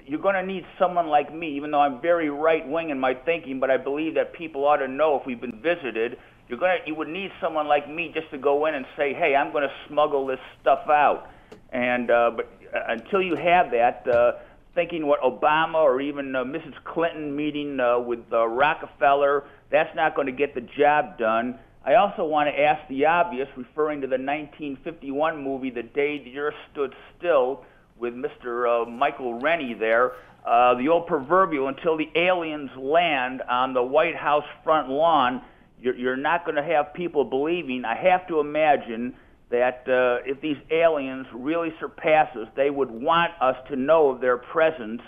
[0.07, 1.57] you're going to need someone like me.
[1.57, 4.77] Even though I'm very right wing in my thinking, but I believe that people ought
[4.77, 6.19] to know if we've been visited.
[6.49, 9.15] You're going to you would need someone like me just to go in and say,
[9.15, 11.31] hey, I'm going to smuggle this stuff out.
[11.73, 14.07] And uh, but uh, until you have that.
[14.07, 14.33] Uh,
[14.75, 16.75] thinking what Obama or even uh, Mrs.
[16.85, 21.59] Clinton meeting uh, with uh, Rockefeller that's not going to get the job done.
[21.85, 26.39] I also want to ask the obvious, referring to the 1951 movie The Day the
[26.39, 27.65] Earth Stood Still
[27.99, 28.87] with Mr.
[28.87, 30.13] Uh, Michael Rennie there.
[30.45, 35.43] Uh, the old proverbial, until the aliens land on the White House front lawn,
[35.81, 37.85] you're, you're not going to have people believing.
[37.85, 39.15] I have to imagine
[39.51, 44.21] that uh, if these aliens really surpass us, they would want us to know of
[44.21, 45.03] their presence.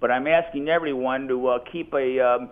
[0.00, 2.50] But I'm asking everyone to uh, keep a um,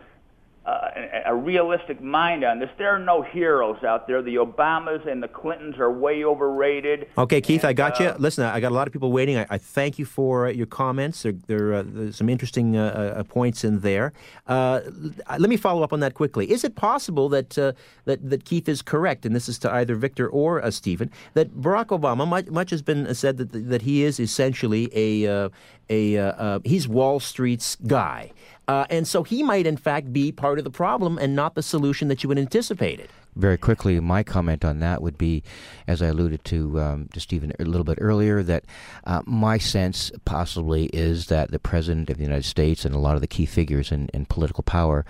[0.67, 0.91] uh,
[1.27, 2.69] a, realistic mind on this.
[2.77, 4.21] There are no heroes out there.
[4.21, 7.07] The Obamas and the Clintons are way overrated.
[7.17, 8.15] Okay, Keith, and, I got uh, you.
[8.19, 9.37] Listen, I got a lot of people waiting.
[9.37, 11.23] I, I thank you for uh, your comments.
[11.23, 14.13] There, there are uh, some interesting uh, points in there.
[14.49, 16.51] let me follow up on that quickly.
[16.51, 20.29] Is it possible that, that that Keith is correct, and this is to either Victor
[20.29, 24.91] or Stephen, that Barack Obama, much, much has been said that that he is essentially
[24.93, 25.49] a
[25.89, 28.33] a he's Wall Street's guy.
[28.69, 31.63] Uh, and so he might, in fact, be part of the problem and not the
[31.63, 33.09] solution that you had anticipated.
[33.37, 35.43] Very quickly, my comment on that would be,
[35.87, 38.65] as I alluded to um, to Stephen a little bit earlier, that
[39.05, 43.15] uh, my sense possibly is that the President of the United States and a lot
[43.15, 45.05] of the key figures in, in political power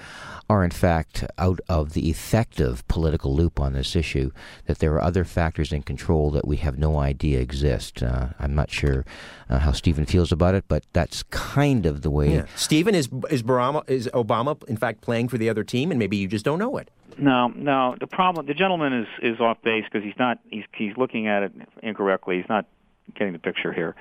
[0.48, 4.30] are in fact out of the effective political loop on this issue,
[4.66, 8.02] that there are other factors in control that we have no idea exist.
[8.02, 9.04] Uh, I'm not sure
[9.48, 12.34] uh, how Stephen feels about it, but that's kind of the way.
[12.34, 12.46] Yeah.
[12.56, 16.16] Stephen, is, is, Barama, is Obama in fact playing for the other team, and maybe
[16.16, 16.90] you just don't know it?
[17.18, 17.96] No, no.
[17.98, 20.38] The problem, the gentleman is is off base because he's not.
[20.50, 21.52] He's he's looking at it
[21.82, 22.36] incorrectly.
[22.36, 22.66] He's not
[23.14, 23.94] getting the picture here.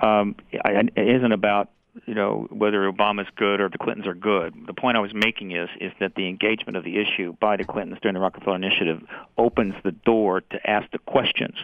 [0.00, 1.70] Um, it isn't about
[2.06, 4.54] you know whether Obama's good or the Clintons are good.
[4.66, 7.64] The point I was making is is that the engagement of the issue by the
[7.64, 9.02] Clintons during the Rockefeller Initiative
[9.36, 11.56] opens the door to ask the questions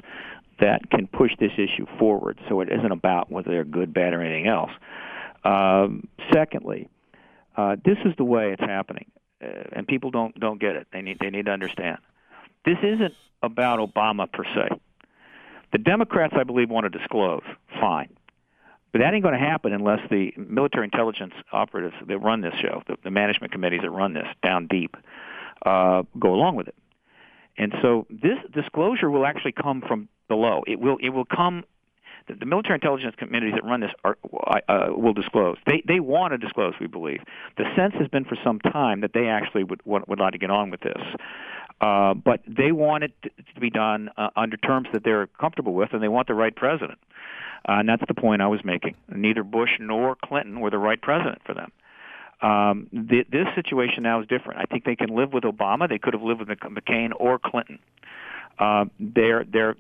[0.61, 2.38] that can push this issue forward.
[2.49, 4.70] So it isn't about whether they're good, bad, or anything else.
[5.43, 6.88] Um, secondly,
[7.57, 9.07] uh, this is the way it's happening,
[9.41, 10.88] and people don't don't get it.
[10.93, 11.99] They need they need to understand.
[12.64, 14.68] This isn't about Obama per se.
[15.72, 17.43] The Democrats, I believe, want to disclose.
[17.80, 18.11] Fine.
[18.93, 22.82] But that ain't going to happen unless the military intelligence operatives that run this show,
[22.88, 24.97] the, the management committees that run this down deep,
[25.64, 26.74] uh, go along with it.
[27.57, 30.64] And so this disclosure will actually come from below.
[30.66, 31.64] It will it will come
[32.29, 34.16] the, the military intelligence committees that run this are,
[34.68, 35.57] uh, will disclose.
[35.66, 36.75] They they want to disclose.
[36.81, 37.21] We believe
[37.57, 40.39] the sense has been for some time that they actually would would, would like to
[40.39, 41.03] get on with this.
[41.81, 45.91] Uh, but they want it to be done uh, under terms that they're comfortable with,
[45.93, 46.99] and they want the right president.
[47.66, 48.97] Uh, and that's the point I was making.
[49.09, 51.73] Neither Bush nor Clinton were the right president for them.
[52.43, 54.61] Um, the, this situation now is different.
[54.61, 55.89] I think they can live with Obama.
[55.89, 57.79] They could have lived with McCain or Clinton.
[58.61, 59.75] Uh, they're they're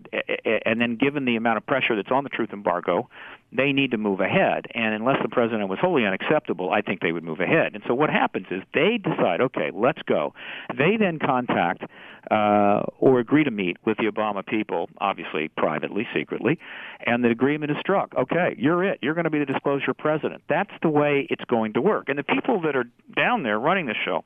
[0.64, 3.10] and then given the amount of pressure that's on the truth embargo,
[3.52, 4.64] they need to move ahead.
[4.74, 7.74] And unless the president was wholly unacceptable, I think they would move ahead.
[7.74, 10.32] And so what happens is they decide, okay, let's go.
[10.76, 11.82] They then contact
[12.30, 16.58] uh, or agree to meet with the Obama people, obviously privately, secretly,
[17.04, 18.14] and the agreement is struck.
[18.16, 18.98] Okay, you're it.
[19.02, 20.42] You're going to be the disclosure president.
[20.48, 22.08] That's the way it's going to work.
[22.08, 24.24] And the people that are down there running the show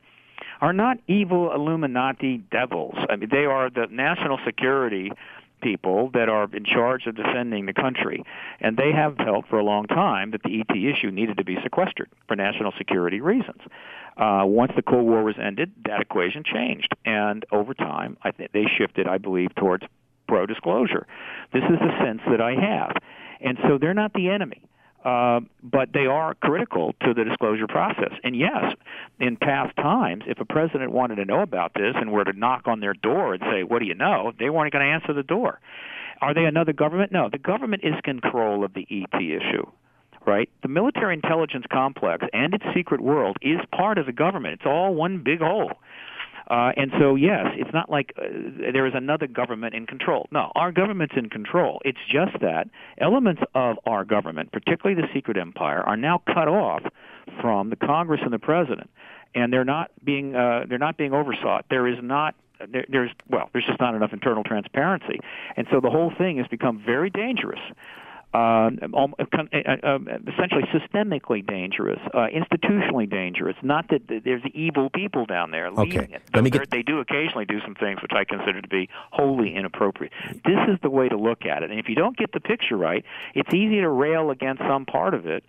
[0.60, 2.94] are not evil Illuminati devils.
[3.08, 5.10] I mean, they are the national security
[5.64, 8.22] people that are in charge of defending the country.
[8.60, 11.56] And they have felt for a long time that the ET issue needed to be
[11.62, 13.62] sequestered for national security reasons.
[14.16, 16.88] Uh, once the Cold War was ended, that equation changed.
[17.04, 19.84] And over time, I think they shifted, I believe, towards
[20.28, 21.06] pro disclosure.
[21.52, 22.96] This is the sense that I have.
[23.40, 24.62] And so they're not the enemy.
[25.04, 28.12] Uh, but they are critical to the disclosure process.
[28.22, 28.74] And yes,
[29.20, 32.62] in past times, if a president wanted to know about this and were to knock
[32.66, 35.22] on their door and say, "What do you know?" they weren't going to answer the
[35.22, 35.60] door.
[36.22, 37.12] Are they another government?
[37.12, 39.66] No, the government is control of the ET issue.
[40.26, 40.48] Right?
[40.62, 44.54] The military intelligence complex and its secret world is part of the government.
[44.54, 45.72] It's all one big whole.
[46.48, 48.24] Uh, and so, yes, it's not like uh,
[48.72, 50.26] there is another government in control.
[50.30, 51.80] No, our government's in control.
[51.84, 52.68] It's just that
[52.98, 56.82] elements of our government, particularly the secret empire, are now cut off
[57.40, 58.90] from the Congress and the president,
[59.34, 61.62] and they're not being uh, they're not being oversought.
[61.70, 62.34] There is not
[62.70, 65.20] there, there's well, there's just not enough internal transparency,
[65.56, 67.60] and so the whole thing has become very dangerous
[68.34, 73.56] uh, um, uh, uh, essentially systemically dangerous, uh, institutionally dangerous.
[73.62, 76.14] Not that there's evil people down there leading okay.
[76.14, 76.22] it.
[76.34, 76.70] Let me get...
[76.70, 80.12] They do occasionally do some things which I consider to be wholly inappropriate.
[80.44, 81.70] This is the way to look at it.
[81.70, 83.04] And if you don't get the picture right,
[83.34, 85.44] it's easy to rail against some part of it.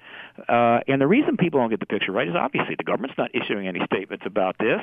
[0.47, 3.31] Uh, and the reason people don't get the picture right is obviously the government's not
[3.33, 4.81] issuing any statements about this.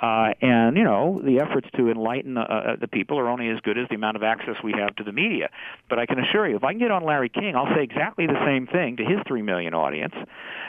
[0.00, 3.60] Uh, and you know the efforts to enlighten uh, uh, the people are only as
[3.60, 5.50] good as the amount of access we have to the media.
[5.88, 8.26] But I can assure you, if I can get on Larry King, I'll say exactly
[8.26, 10.14] the same thing to his three million audience,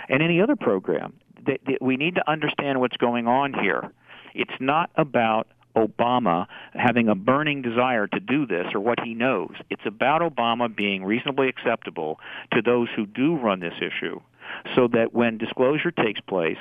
[0.10, 1.14] and any other program.
[1.48, 3.92] That, that we need to understand what's going on here.
[4.36, 9.54] It's not about Obama having a burning desire to do this or what he knows.
[9.72, 12.20] It's about Obama being reasonably acceptable
[12.54, 14.22] to those who do run this issue
[14.76, 16.58] so that when disclosure takes place,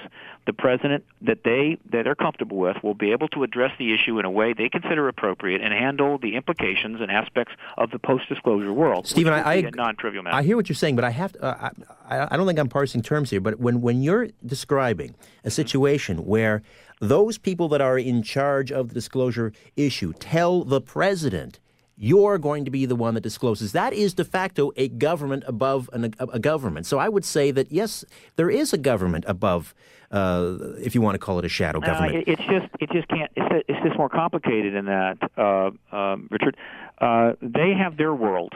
[0.47, 4.19] the president that they that they're comfortable with will be able to address the issue
[4.19, 8.73] in a way they consider appropriate and handle the implications and aspects of the post-disclosure
[8.73, 9.07] world.
[9.07, 10.37] Stephen, I, I non-trivial matter.
[10.37, 11.71] I hear what you're saying, but I have to, uh,
[12.09, 13.41] I, I don't think I'm parsing terms here.
[13.41, 15.15] But when when you're describing
[15.45, 16.63] a situation where
[17.01, 21.59] those people that are in charge of the disclosure issue tell the president
[22.03, 23.73] you're going to be the one that discloses.
[23.73, 26.87] That is de facto a government above an, a, a, government.
[26.87, 29.75] So I would say that yes, there is a government above,
[30.11, 32.27] uh, if you want to call it a shadow government.
[32.27, 33.31] Uh, it's just it just can't.
[33.37, 36.57] It's, it's just more complicated than that, uh, um, Richard.
[36.97, 38.55] Uh, they have their world,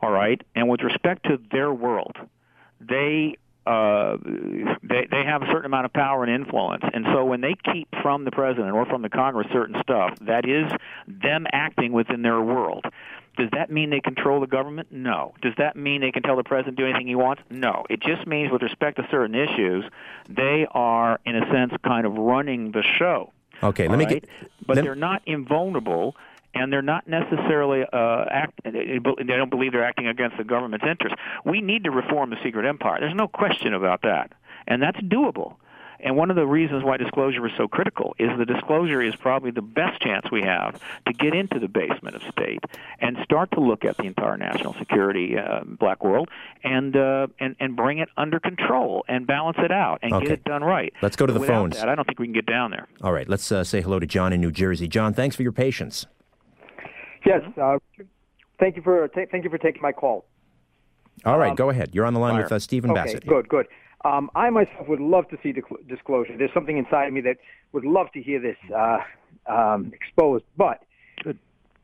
[0.00, 2.16] all right, and with respect to their world,
[2.80, 3.36] they
[3.68, 4.16] uh,
[4.82, 7.86] they they have a certain amount of power and influence, and so when they keep
[8.02, 10.72] from the president or from the Congress certain stuff, that is
[11.06, 12.86] them acting within their world.
[13.36, 14.88] Does that mean they control the government?
[14.90, 15.34] No.
[15.42, 17.42] Does that mean they can tell the president to do anything he wants?
[17.50, 17.84] No.
[17.88, 19.84] It just means with respect to certain issues,
[20.28, 23.32] they are in a sense kind of running the show.
[23.62, 24.22] Okay, let me right?
[24.22, 24.30] get.
[24.66, 26.16] But let, they're not invulnerable
[26.54, 28.60] and they're not necessarily uh, act.
[28.64, 31.16] They don't believe they're acting against the government's interest.
[31.44, 33.00] We need to reform the secret empire.
[33.00, 34.32] There's no question about that,
[34.66, 35.56] and that's doable.
[36.00, 39.50] And one of the reasons why disclosure is so critical is the disclosure is probably
[39.50, 42.62] the best chance we have to get into the basement of state
[43.00, 46.28] and start to look at the entire national security uh, black world
[46.62, 50.26] and uh, and and bring it under control and balance it out and okay.
[50.26, 50.92] get it done right.
[51.02, 51.76] Let's go to the Without phones.
[51.76, 52.86] That, I don't think we can get down there.
[53.02, 54.86] All right, let's uh, say hello to John in New Jersey.
[54.86, 56.06] John, thanks for your patience.
[57.24, 57.78] Yes, uh,
[58.58, 60.24] thank you for ta- thank you for taking my call.
[61.24, 61.90] All right, Um, go ahead.
[61.94, 62.42] You're on the line Fire.
[62.44, 63.26] with uh, Stephen okay, Bassett.
[63.26, 63.66] Good, good.
[64.04, 66.36] Um, I myself would love to see discl- disclosure.
[66.36, 67.38] There's something inside of me that
[67.72, 68.98] would love to hear this uh,
[69.52, 70.44] um, exposed.
[70.56, 70.84] But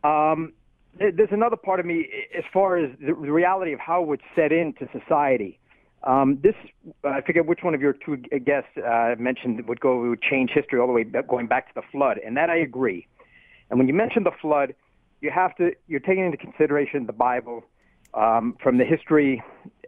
[0.04, 0.52] um,
[0.98, 2.06] there's another part of me
[2.36, 5.58] as far as the, the reality of how it would set into society.
[6.04, 6.54] Um, this,
[7.02, 10.78] I forget which one of your two guests uh, mentioned would go would change history
[10.78, 13.08] all the way back, going back to the flood, and that I agree.
[13.70, 14.74] And when you mentioned the flood,
[15.24, 17.64] you have to you're taking into consideration the Bible
[18.12, 19.42] um, from the history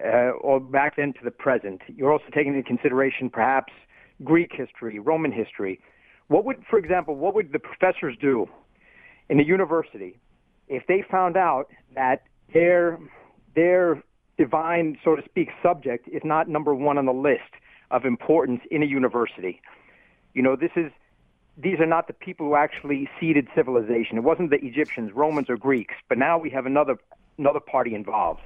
[0.05, 1.83] uh, or back then to the present.
[1.95, 3.73] You're also taking into consideration perhaps
[4.25, 5.79] Greek history, Roman history.
[6.29, 8.47] What would, for example, what would the professors do
[9.29, 10.19] in a university
[10.69, 12.23] if they found out that
[12.53, 12.99] their
[13.55, 14.03] their
[14.39, 17.53] divine, so to speak, subject is not number one on the list
[17.91, 19.61] of importance in a university?
[20.33, 20.91] You know, this is
[21.57, 24.19] these are not the people who actually seeded civilization.
[24.19, 26.99] It wasn't the Egyptians, Romans, or Greeks, but now we have another
[27.39, 28.41] another party involved.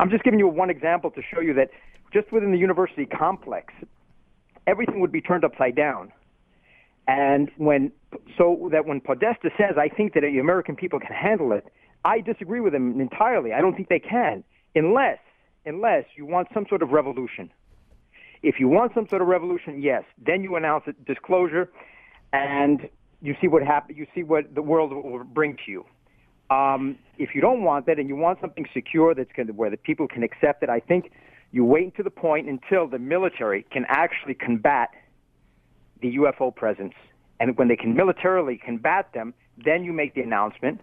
[0.00, 1.70] I'm just giving you one example to show you that
[2.12, 3.74] just within the university complex,
[4.66, 6.12] everything would be turned upside down.
[7.06, 7.90] And when
[8.36, 11.66] so that when Podesta says, "I think that the American people can handle it,"
[12.04, 13.52] I disagree with him entirely.
[13.52, 15.18] I don't think they can, unless
[15.66, 17.50] unless you want some sort of revolution.
[18.42, 21.68] If you want some sort of revolution, yes, then you announce a disclosure
[22.32, 22.88] and
[23.20, 23.96] you see what happen.
[23.96, 25.84] You see what the world will bring to you.
[26.50, 29.70] Um, if you don't want that and you want something secure that's going to, where
[29.70, 31.12] the people can accept it, I think
[31.50, 34.90] you wait to the point until the military can actually combat
[36.00, 36.94] the UFO presence.
[37.40, 40.80] And when they can militarily combat them, then you make the announcement.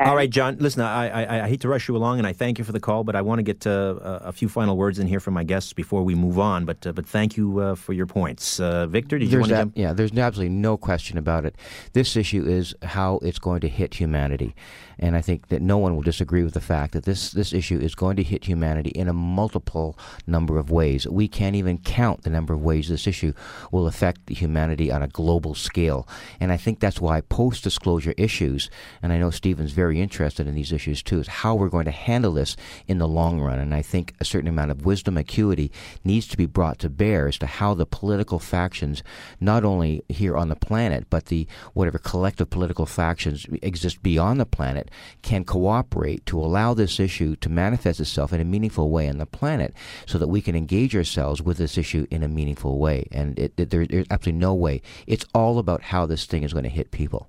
[0.00, 0.56] All right, John.
[0.58, 2.80] Listen, I, I, I, hate to rush you along, and I thank you for the
[2.80, 5.44] call, but I want to get uh, a few final words in here from my
[5.44, 6.64] guests before we move on.
[6.64, 9.18] But uh, but thank you uh, for your points, uh, Victor.
[9.18, 9.56] Did there's you want to?
[9.56, 11.54] Ab- yeah, there's absolutely no question about it.
[11.92, 14.54] This issue is how it's going to hit humanity,
[14.98, 17.78] and I think that no one will disagree with the fact that this this issue
[17.78, 21.06] is going to hit humanity in a multiple number of ways.
[21.06, 23.34] We can't even count the number of ways this issue
[23.70, 26.08] will affect humanity on a global scale,
[26.40, 28.70] and I think that's why post-disclosure issues,
[29.02, 31.84] and I know Stephen's very very interested in these issues too, is how we're going
[31.84, 33.58] to handle this in the long run.
[33.58, 35.72] And I think a certain amount of wisdom acuity
[36.04, 39.02] needs to be brought to bear as to how the political factions,
[39.40, 44.46] not only here on the planet, but the whatever collective political factions exist beyond the
[44.46, 49.18] planet, can cooperate to allow this issue to manifest itself in a meaningful way on
[49.18, 49.74] the planet
[50.06, 53.08] so that we can engage ourselves with this issue in a meaningful way.
[53.10, 54.82] And it, it, there, there's absolutely no way.
[55.08, 57.28] It's all about how this thing is going to hit people.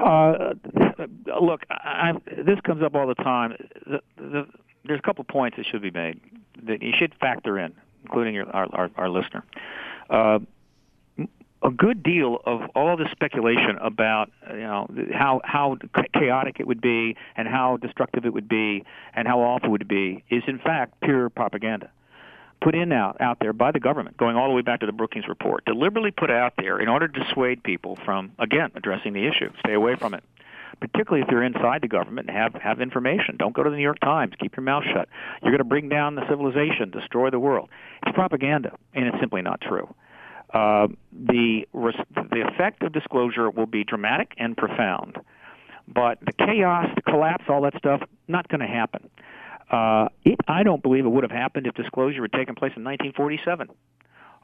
[0.00, 0.54] Uh,
[1.40, 3.56] look, I, this comes up all the time.
[3.86, 4.46] The, the,
[4.84, 6.20] there's a couple points that should be made
[6.66, 7.74] that you should factor in,
[8.04, 9.44] including your, our, our, our listener.
[10.08, 10.38] Uh,
[11.62, 15.76] a good deal of all the speculation about you know how how
[16.14, 18.82] chaotic it would be and how destructive it would be
[19.14, 21.90] and how awful it would be is in fact pure propaganda
[22.60, 24.92] put in out, out there by the government, going all the way back to the
[24.92, 29.26] Brookings report, deliberately put out there in order to dissuade people from, again, addressing the
[29.26, 29.50] issue.
[29.60, 30.22] Stay away from it.
[30.80, 33.36] Particularly if you're inside the government and have, have information.
[33.38, 34.34] Don't go to the New York Times.
[34.40, 35.08] Keep your mouth shut.
[35.42, 37.68] You're going to bring down the civilization, destroy the world.
[38.02, 39.92] It's propaganda, and it's simply not true.
[40.54, 45.18] Uh, the, the effect of disclosure will be dramatic and profound.
[45.86, 49.10] But the chaos, the collapse, all that stuff, not going to happen.
[49.70, 52.84] Uh, it, I don't believe it would have happened if disclosure had taken place in
[52.84, 53.68] 1947.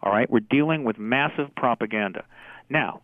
[0.03, 2.25] All right, we're dealing with massive propaganda.
[2.69, 3.01] Now,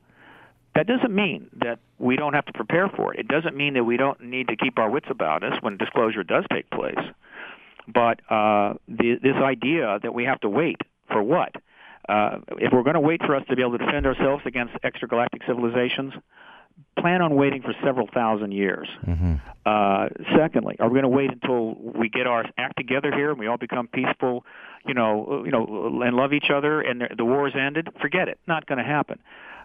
[0.75, 3.21] that doesn't mean that we don't have to prepare for it.
[3.21, 6.23] It doesn't mean that we don't need to keep our wits about us when disclosure
[6.23, 6.99] does take place.
[7.89, 11.55] But uh, the, this idea that we have to wait for what?
[12.09, 14.75] Uh, if we're going to wait for us to be able to defend ourselves against
[14.83, 16.15] extragalactic civilizations,
[16.99, 18.89] plan on waiting for several thousand years.
[19.07, 19.35] Mm-hmm.
[19.65, 23.39] Uh, secondly, are we going to wait until we get our act together here and
[23.39, 24.45] we all become peaceful,
[24.87, 27.89] you know, you know, and love each other and the, the war is ended?
[28.01, 28.39] Forget it.
[28.47, 29.19] Not going to happen.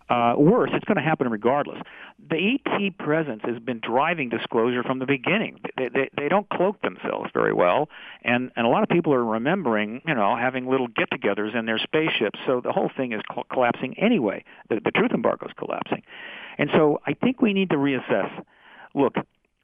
[0.10, 1.82] Uh, worse, it's going to happen regardless.
[2.30, 5.60] The ET presence has been driving disclosure from the beginning.
[5.76, 7.90] They, they, they don't cloak themselves very well,
[8.24, 11.78] and, and a lot of people are remembering, you know, having little get-togethers in their
[11.78, 12.40] spaceships.
[12.46, 14.46] So the whole thing is co- collapsing anyway.
[14.70, 16.04] The, the truth embargo is collapsing.
[16.58, 18.30] And so I think we need to reassess.
[18.96, 19.16] Look,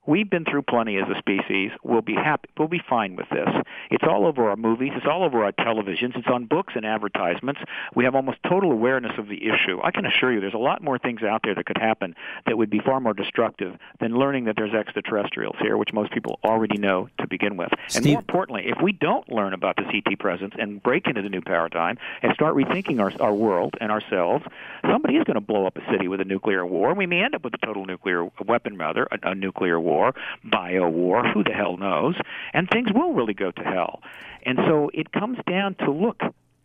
[0.06, 1.72] We've been through plenty as a species.
[1.82, 2.50] We'll be happy.
[2.58, 3.48] We'll be fine with this.
[3.90, 4.92] It's all over our movies.
[4.96, 6.18] It's all over our televisions.
[6.18, 7.62] It's on books and advertisements.
[7.96, 9.80] We have almost total awareness of the issue.
[9.82, 12.58] I can assure you, there's a lot more things out there that could happen that
[12.58, 16.78] would be far more destructive than learning that there's extraterrestrials here, which most people already
[16.78, 17.70] know to begin with.
[17.88, 21.22] Steve, and more importantly, if we don't learn about the ET presence and break into
[21.22, 24.44] the new paradigm and start rethinking our, our world and ourselves,
[24.82, 26.94] somebody is going to blow up a city with a nuclear war.
[26.94, 30.14] We may end up with a total nuclear weapon, rather, a, a nuclear war war,
[30.44, 32.16] bio war, who the hell knows?
[32.54, 34.02] And things will really go to hell.
[34.44, 36.22] And so it comes down to look,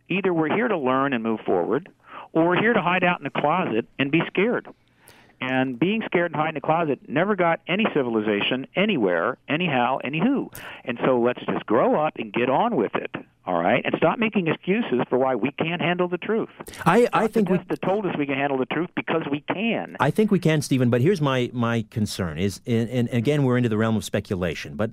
[0.09, 1.89] either we're here to learn and move forward,
[2.33, 4.67] or we're here to hide out in the closet and be scared.
[5.41, 10.53] And being scared and hiding in the closet never got any civilization anywhere, anyhow, anywho.
[10.83, 13.15] And so let's just grow up and get on with it.
[13.45, 16.49] All right, and stop making excuses for why we can't handle the truth.
[16.85, 19.97] I, I think we that told us we can handle the truth because we can.
[19.99, 20.91] I think we can, Stephen.
[20.91, 24.75] But here's my my concern: is and, and again we're into the realm of speculation,
[24.75, 24.91] but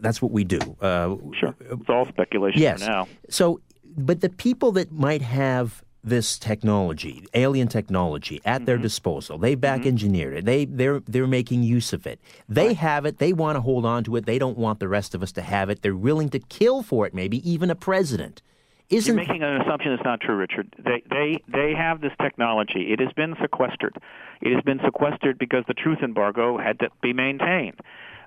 [0.00, 0.58] that's what we do.
[0.80, 2.82] Uh, sure, it's all speculation yes.
[2.82, 3.08] for now.
[3.30, 3.60] So,
[3.96, 8.64] but the people that might have this technology, alien technology, at mm-hmm.
[8.66, 9.38] their disposal.
[9.38, 10.44] They back engineered it.
[10.44, 12.20] They they're they're making use of it.
[12.48, 12.76] They right.
[12.76, 13.18] have it.
[13.18, 14.26] They want to hold on to it.
[14.26, 15.82] They don't want the rest of us to have it.
[15.82, 17.14] They're willing to kill for it.
[17.14, 18.42] Maybe even a president.
[18.90, 20.74] Isn't You're making an assumption that's not true, Richard.
[20.82, 22.92] They they they have this technology.
[22.92, 23.96] It has been sequestered.
[24.40, 27.80] It has been sequestered because the truth embargo had to be maintained.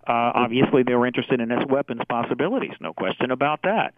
[0.07, 3.93] Uh, obviously, they were interested in its weapons possibilities, no question about that.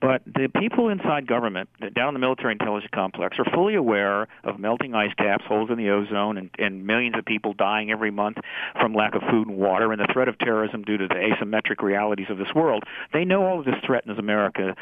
[0.00, 4.58] But the people inside government, down in the military intelligence complex, are fully aware of
[4.58, 8.38] melting ice caps, holes in the ozone, and, and millions of people dying every month
[8.80, 11.82] from lack of food and water, and the threat of terrorism due to the asymmetric
[11.82, 12.82] realities of this world.
[13.12, 14.74] They know all of this threatens America's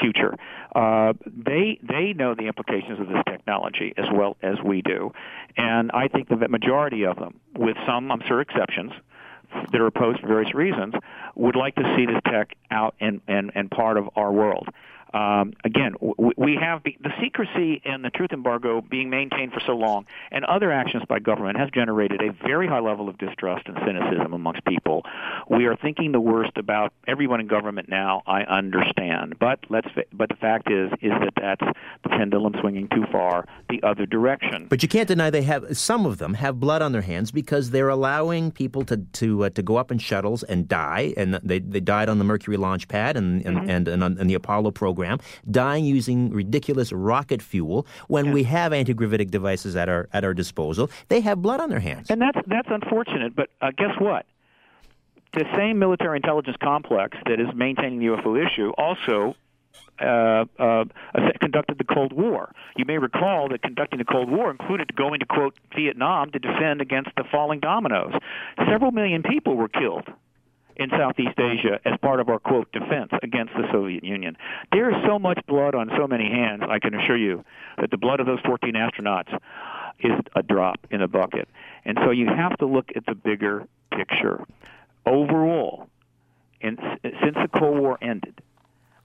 [0.00, 0.34] future.
[0.74, 5.12] Uh, they they know the implications of this technology as well as we do,
[5.56, 8.92] and I think that the majority of them, with some I'm sure exceptions,
[9.72, 10.94] that are opposed for various reasons
[11.34, 14.68] would like to see this tech out and, and, and part of our world.
[15.14, 15.94] Um, again,
[16.36, 20.72] we have the secrecy and the truth embargo being maintained for so long, and other
[20.72, 25.04] actions by government has generated a very high level of distrust and cynicism amongst people.
[25.48, 28.22] We are thinking the worst about everyone in government now.
[28.26, 29.88] I understand, but let's.
[30.12, 34.66] But the fact is, is that that's the pendulum swinging too far the other direction.
[34.68, 37.70] But you can't deny they have some of them have blood on their hands because
[37.70, 41.60] they're allowing people to to uh, to go up in shuttles and die, and they
[41.60, 43.70] they died on the Mercury launch pad and and mm-hmm.
[43.70, 45.18] and, and, and the Apollo program program,
[45.50, 48.32] dying using ridiculous rocket fuel when yeah.
[48.32, 50.90] we have anti-gravitic devices at our at our disposal.
[51.08, 53.36] They have blood on their hands, and that's that's unfortunate.
[53.36, 54.26] But uh, guess what?
[55.34, 59.36] The same military intelligence complex that is maintaining the UFO issue also
[60.00, 60.84] uh, uh,
[61.40, 62.52] conducted the Cold War.
[62.76, 66.80] You may recall that conducting the Cold War included going to quote Vietnam to defend
[66.80, 68.14] against the falling dominoes.
[68.70, 70.08] Several million people were killed
[70.76, 74.36] in Southeast Asia as part of our quote defense against the Soviet Union.
[74.72, 76.62] There is so much blood on so many hands.
[76.68, 77.44] I can assure you
[77.78, 79.32] that the blood of those 14 astronauts
[80.00, 81.48] is a drop in a bucket.
[81.84, 84.44] And so you have to look at the bigger picture.
[85.06, 85.88] Overall,
[86.60, 88.40] and since the Cold War ended,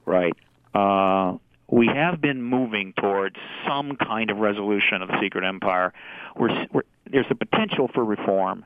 [0.05, 0.33] right?
[0.73, 1.37] Uh,
[1.69, 5.93] we have been moving towards some kind of resolution of the secret empire.
[6.35, 8.65] We're, we're, there's a potential for reform.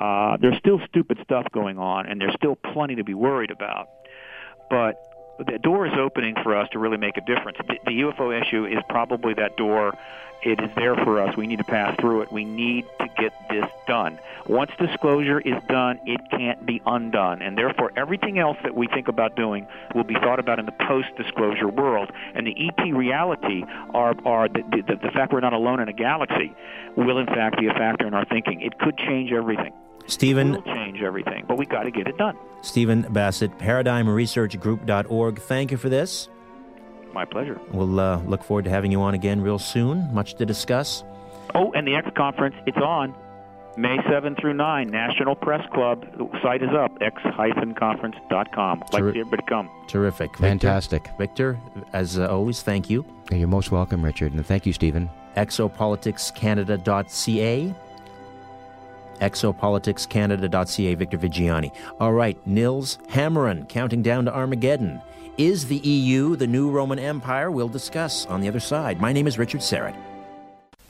[0.00, 3.88] Uh, there's still stupid stuff going on, and there's still plenty to be worried about.
[4.70, 5.02] But
[5.38, 7.58] the door is opening for us to really make a difference.
[7.66, 9.96] The, the UFO issue is probably that door.
[10.42, 11.36] It is there for us.
[11.36, 12.32] We need to pass through it.
[12.32, 14.18] We need to get this done.
[14.46, 17.42] Once disclosure is done, it can't be undone.
[17.42, 20.74] And therefore, everything else that we think about doing will be thought about in the
[20.86, 22.10] post disclosure world.
[22.34, 25.92] And the ET reality, are, are the, the, the fact we're not alone in a
[25.92, 26.54] galaxy,
[26.96, 28.60] will in fact be a factor in our thinking.
[28.60, 29.72] It could change everything.
[30.08, 30.54] Stephen.
[30.54, 32.36] It will change everything, but we got to get it done.
[32.62, 35.40] Stephen Bassett, ParadigmResearchGroup.org.
[35.40, 36.28] Thank you for this.
[37.12, 37.60] My pleasure.
[37.72, 40.12] We'll uh, look forward to having you on again real soon.
[40.12, 41.04] Much to discuss.
[41.54, 43.14] Oh, and the X conference, it's on
[43.76, 46.04] May 7 through 9, National Press Club.
[46.18, 48.80] The site is up, x-conference.com.
[48.92, 49.70] Like Terri- to see everybody come.
[49.86, 50.36] Terrific.
[50.36, 51.08] Fantastic.
[51.16, 53.04] Victor, Victor as uh, always, thank you.
[53.30, 55.08] You're most welcome, Richard, and thank you, Stephen.
[55.36, 57.74] exopoliticscanada.ca
[59.18, 61.74] exopoliticscanada.ca, Victor Viggiani.
[62.00, 65.00] All right, Nils Hamren, counting down to Armageddon.
[65.36, 67.50] Is the EU the new Roman Empire?
[67.50, 69.00] We'll discuss on the other side.
[69.00, 69.96] My name is Richard Syrett.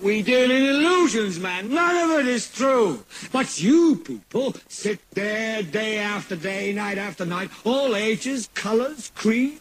[0.00, 1.70] We deal in illusions, man.
[1.70, 3.04] None of it is true.
[3.32, 9.60] But you people sit there day after day, night after night, all ages, colors, creeds,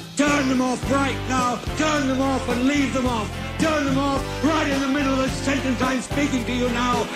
[0.17, 1.55] Turn them off right now.
[1.77, 3.29] Turn them off and leave them off.
[3.59, 7.07] Turn them off right in the middle of the sentence I'm speaking to you now.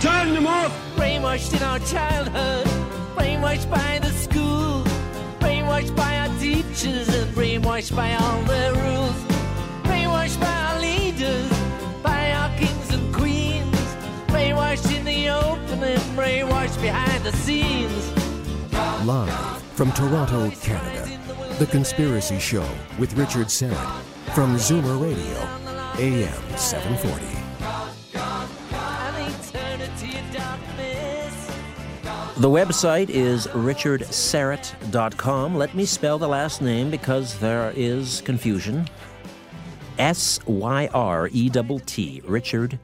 [0.00, 0.72] Turn them off.
[0.96, 2.66] Brainwashed in our childhood.
[3.16, 4.82] Brainwashed by the school.
[5.38, 9.16] Brainwashed by our teachers and brainwashed by all their rules.
[9.84, 11.50] Brainwashed by our leaders.
[12.02, 13.76] By our kings and queens.
[14.26, 18.12] Brainwashed in the open and brainwashed behind the scenes.
[19.04, 21.20] Live from Toronto, Canada
[21.60, 22.66] The Conspiracy Show
[22.98, 24.02] with Richard Syrett
[24.34, 25.46] from Zoomer Radio,
[25.98, 27.26] AM 740.
[32.40, 35.54] The website is richardsyrett.com.
[35.54, 38.88] Let me spell the last name because there is confusion.
[39.98, 42.78] S Y R E T T, Richard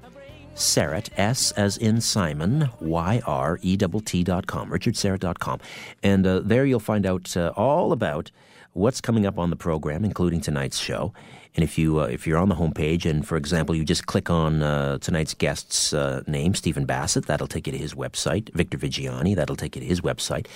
[0.55, 5.61] Syrett, S as in Simon, Y R E T T dot com, richardsyrett.com.
[6.03, 8.31] And uh, there you'll find out uh, all about
[8.77, 11.13] what's coming up on the program, including tonight's show.
[11.55, 14.29] And if you uh, if you're on the homepage, and for example, you just click
[14.29, 18.53] on uh, tonight's guest's uh, name, Stephen Bassett, that'll take you to his website.
[18.53, 20.47] Victor Viggiani, that'll take you to his website.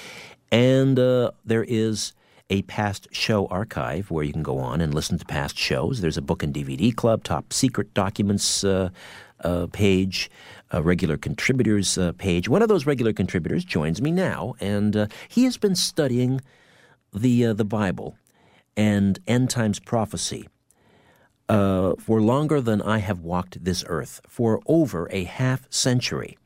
[0.52, 2.12] And uh, there is
[2.50, 6.00] a past show archive where you can go on and listen to past shows.
[6.00, 8.90] There's a book and DVD club, top secret documents uh,
[9.42, 10.30] uh, page,
[10.70, 12.48] a regular contributors page.
[12.48, 16.40] One of those regular contributors joins me now, and he has been studying
[17.12, 18.16] the the Bible
[18.76, 20.48] and end times prophecy
[21.50, 26.38] uh, for longer than I have walked this earth, for over a half century,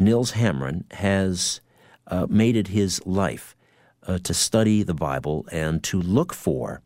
[0.00, 1.60] Nils Hamren has
[2.08, 3.54] uh, made it his life
[4.04, 6.82] uh, to study the Bible and to look for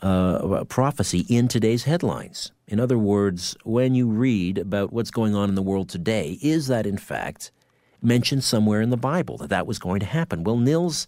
[0.00, 2.52] uh, prophecy in today's headlines.
[2.66, 6.68] In other words, when you read about what's going on in the world today, is
[6.68, 7.52] that in fact
[8.00, 10.42] mentioned somewhere in the Bible that that was going to happen?
[10.42, 11.06] Well, Nils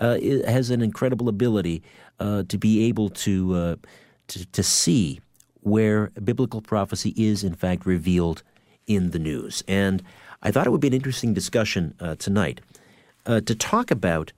[0.00, 1.82] uh, has an incredible ability
[2.18, 3.78] uh, to be able to
[4.26, 5.20] to, to see
[5.62, 8.42] where biblical prophecy is, in fact, revealed
[8.86, 9.62] in the news.
[9.68, 10.02] And
[10.42, 12.60] I thought it would be an interesting discussion uh, tonight
[13.26, 14.32] uh, to talk about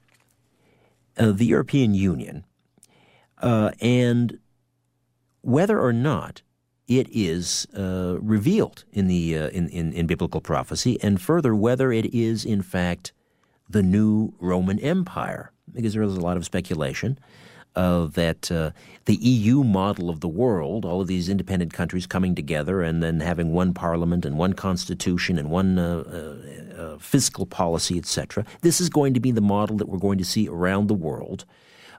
[1.17, 2.45] uh, the European Union
[3.41, 4.39] uh, and
[5.43, 6.43] whether or not
[6.89, 11.93] it is uh, revealed in the uh, in, in, in biblical prophecy, and further whether
[11.93, 13.13] it is in fact
[13.69, 17.19] the new Roman Empire, because there is a lot of speculation
[17.75, 18.71] uh, that uh,
[19.07, 23.21] the EU model of the world, all of these independent countries coming together and then
[23.21, 28.45] having one parliament and one constitution and one uh, uh, uh fiscal policy, etc.
[28.61, 31.45] This is going to be the model that we're going to see around the world.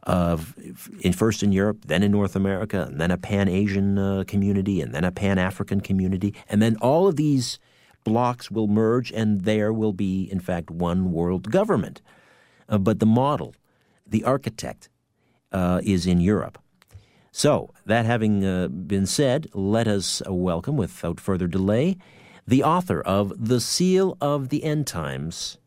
[0.08, 4.82] in first in Europe, then in North America, and then a Pan Asian uh, community,
[4.82, 7.58] and then a Pan African community, and then all of these
[8.04, 12.02] blocks will merge, and there will be, in fact, one world government.
[12.68, 13.56] but the model,
[14.14, 14.90] the architect,
[15.52, 16.60] uh, is in Europe.
[17.32, 21.98] So, that having uh, been said, let us welcome, without further delay,
[22.46, 25.58] the author of The Seal of the End Times,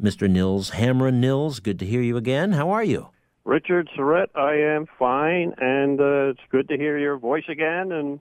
[0.00, 0.28] Mr.
[0.28, 1.20] Nils Hamren.
[1.20, 2.52] Nils, good to hear you again.
[2.52, 3.10] How are you?
[3.44, 8.20] Richard Syrett, I am fine, and uh, it's good to hear your voice again, and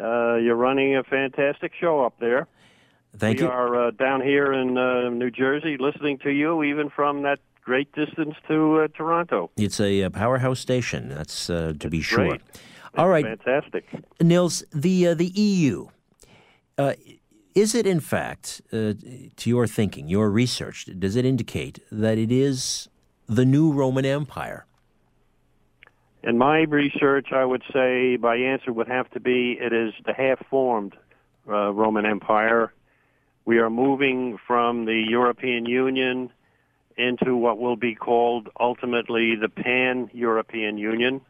[0.00, 2.46] uh, you're running a fantastic show up there.
[3.14, 3.48] Thank we you.
[3.50, 7.40] We are uh, down here in uh, New Jersey listening to you, even from that
[7.70, 9.48] great distance to uh, Toronto.
[9.56, 11.08] It's a, a, powerhouse station.
[11.08, 12.30] That's uh, to be sure.
[12.30, 12.40] Great.
[12.96, 13.84] All right, fantastic.
[14.20, 15.86] Nils, the uh, the EU.
[16.76, 16.94] Uh,
[17.54, 18.94] is it in fact, uh,
[19.40, 22.88] to your thinking, your research, does it indicate that it is
[23.28, 24.66] the new Roman Empire?
[26.24, 30.12] In my research, I would say my answer would have to be it is the
[30.12, 30.94] half-formed
[31.48, 32.72] uh, Roman Empire.
[33.44, 36.30] We are moving from the European Union
[36.96, 41.20] into what will be called ultimately the Pan-European Union.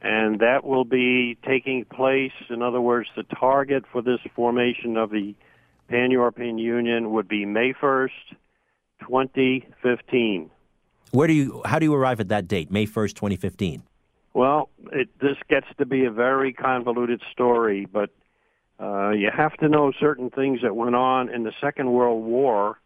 [0.00, 5.10] And that will be taking place, in other words, the target for this formation of
[5.10, 5.34] the
[5.88, 8.10] Pan-European Union would be May 1st,
[9.00, 10.50] 2015.
[11.10, 13.82] Where do you, how do you arrive at that date, May 1st, 2015?
[14.34, 18.10] Well, it, this gets to be a very convoluted story, but
[18.78, 22.78] uh, you have to know certain things that went on in the Second World War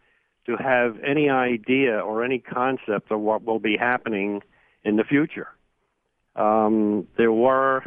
[0.47, 4.43] to have any idea or any concept of what will be happening
[4.85, 5.48] in the future.
[6.35, 7.82] Um, there were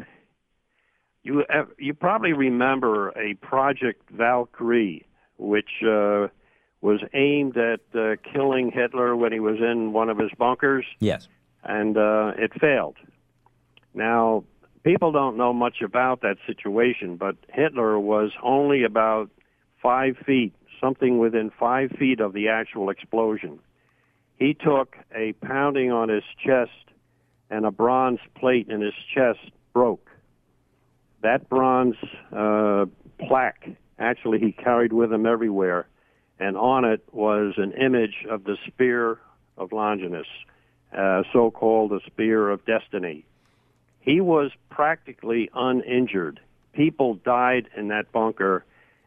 [1.23, 1.43] you
[1.79, 5.05] you probably remember a Project Valkyrie,
[5.37, 6.27] which uh,
[6.81, 10.85] was aimed at uh, killing Hitler when he was in one of his bunkers.
[10.99, 11.27] Yes,
[11.63, 12.97] and uh, it failed.
[13.95, 14.43] Now
[14.83, 19.31] people don't know much about that situation, but Hitler was only about
[19.81, 23.59] five feet something within five feet of the actual explosion.
[24.37, 26.71] He took a pounding on his chest,
[27.49, 30.09] and a bronze plate in his chest broke.
[31.21, 31.95] That bronze
[32.35, 32.85] uh,
[33.19, 35.87] plaque, actually, he carried with him everywhere,
[36.39, 39.19] and on it was an image of the spear
[39.57, 40.27] of Longinus,
[40.95, 43.25] uh, so called the spear of destiny.
[44.01, 46.39] He was practically uninjured.
[46.73, 48.65] People died in that bunker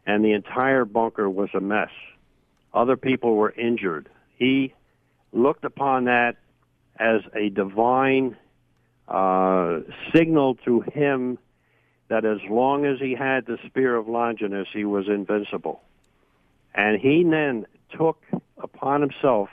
[0.08, 1.90] and the entire bunker was a mess.
[2.72, 4.08] Other people were injured.
[4.36, 4.72] He
[5.32, 6.36] looked upon that
[6.98, 8.34] as a divine
[9.06, 9.80] uh,
[10.14, 11.38] signal to him
[12.08, 15.82] that as long as he had the spear of Longinus, he was invincible.
[16.74, 18.22] And he then took
[18.56, 19.50] upon himself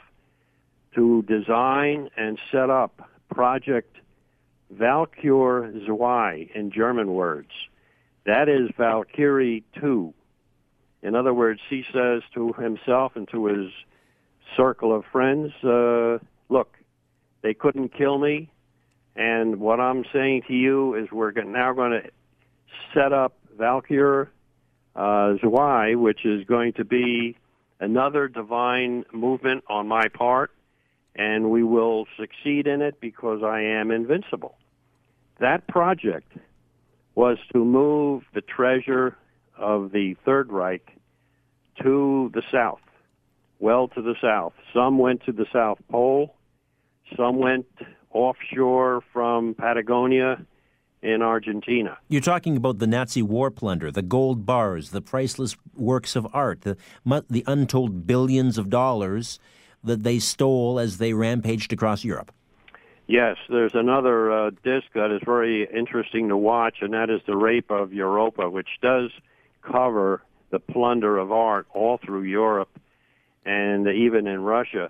[0.95, 3.97] to design and set up Project
[4.71, 7.51] Valkyr Zwei in German words.
[8.25, 10.13] That is Valkyrie 2.
[11.05, 13.71] In other words, he says to himself and to his
[14.57, 16.17] circle of friends, uh,
[16.49, 16.75] look,
[17.43, 18.49] they couldn't kill me.
[19.15, 22.09] And what I'm saying to you is we're now going to
[22.95, 24.31] set up Valkyr
[24.95, 27.37] uh, Zwei, which is going to be
[27.79, 30.49] another divine movement on my part,
[31.15, 34.57] and we will succeed in it because I am invincible.
[35.39, 36.33] That project
[37.13, 39.15] was to move the treasure
[39.55, 40.94] of the Third Reich
[41.81, 42.81] to the south,
[43.59, 44.53] well to the south.
[44.73, 46.35] Some went to the South Pole,
[47.15, 47.65] some went
[48.11, 50.45] offshore from Patagonia
[51.01, 51.97] in Argentina.
[52.07, 56.61] You're talking about the Nazi war plunder, the gold bars, the priceless works of art,
[56.61, 56.77] the,
[57.29, 59.39] the untold billions of dollars
[59.83, 62.31] that they stole as they rampaged across Europe.
[63.07, 67.37] Yes, there's another uh, disc that is very interesting to watch, and that is The
[67.37, 69.11] Rape of Europa, which does
[69.61, 72.69] cover the plunder of art all through Europe
[73.45, 74.89] and even in Russia.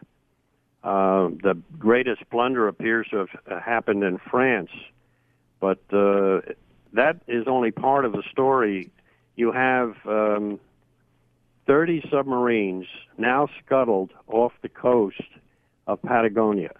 [0.83, 4.69] Uh, the greatest plunder appears to have happened in France,
[5.59, 6.41] but uh,
[6.93, 8.91] that is only part of the story.
[9.35, 10.59] You have um,
[11.67, 12.85] 30 submarines
[13.17, 15.21] now scuttled off the coast
[15.87, 16.73] of Patagonia.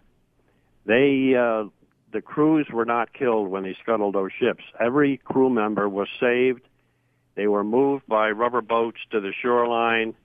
[0.85, 1.69] They, uh,
[2.11, 4.63] the crews were not killed when they scuttled those ships.
[4.79, 6.61] Every crew member was saved.
[7.35, 10.15] They were moved by rubber boats to the shoreline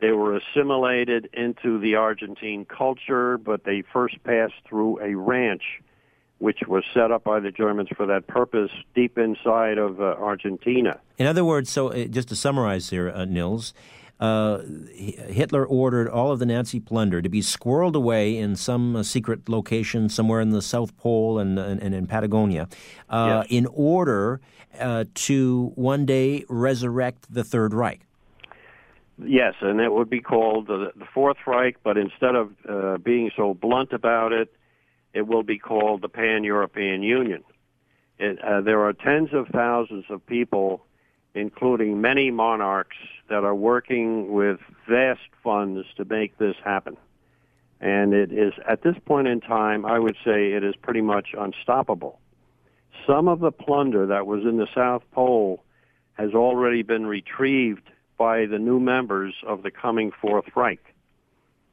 [0.00, 5.62] they were assimilated into the Argentine culture, but they first passed through a ranch,
[6.38, 10.98] which was set up by the Germans for that purpose, deep inside of uh, Argentina.
[11.18, 13.74] In other words, so uh, just to summarize here, uh, Nils,
[14.20, 14.58] uh,
[14.94, 19.48] Hitler ordered all of the Nazi plunder to be squirreled away in some uh, secret
[19.48, 22.68] location somewhere in the South Pole and, and, and in Patagonia
[23.08, 23.46] uh, yes.
[23.50, 24.40] in order
[25.14, 28.02] to one day resurrect the Third Reich.
[29.24, 33.30] Yes, and it would be called the, the Fourth Reich, but instead of uh, being
[33.36, 34.54] so blunt about it,
[35.12, 37.44] it will be called the Pan European Union.
[38.18, 40.86] It, uh, there are tens of thousands of people,
[41.34, 42.96] including many monarchs,
[43.28, 44.58] that are working with
[44.88, 46.96] vast funds to make this happen.
[47.80, 51.28] And it is, at this point in time, I would say it is pretty much
[51.38, 52.18] unstoppable.
[53.06, 55.62] Some of the plunder that was in the South Pole
[56.14, 57.88] has already been retrieved
[58.18, 60.84] by the new members of the coming Fourth Reich.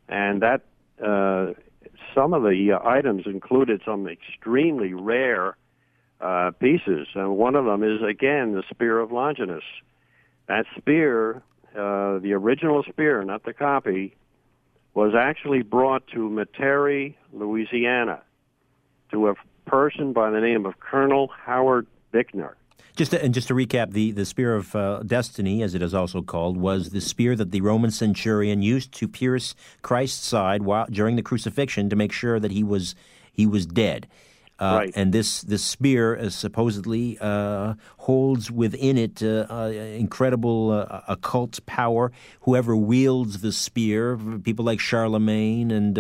[0.07, 0.61] And that
[1.03, 1.53] uh,
[2.15, 5.57] some of the uh, items included some extremely rare
[6.19, 9.63] uh, pieces, and one of them is again the spear of Longinus.
[10.47, 11.43] That spear,
[11.75, 14.15] uh, the original spear, not the copy,
[14.93, 18.23] was actually brought to Metairie, Louisiana,
[19.11, 19.35] to a
[19.67, 22.53] person by the name of Colonel Howard Bickner.
[22.95, 25.93] Just to, and just to recap, the, the spear of uh, destiny, as it is
[25.93, 29.53] also called, was the spear that the Roman centurion used to pierce
[29.83, 32.95] Christ's side while during the crucifixion to make sure that he was
[33.31, 34.07] he was dead.
[34.59, 34.93] Uh, right.
[34.95, 40.71] And this this spear uh, supposedly uh, holds within it uh, uh, incredible
[41.07, 42.11] occult power.
[42.41, 45.99] Whoever wields the spear, people like Charlemagne and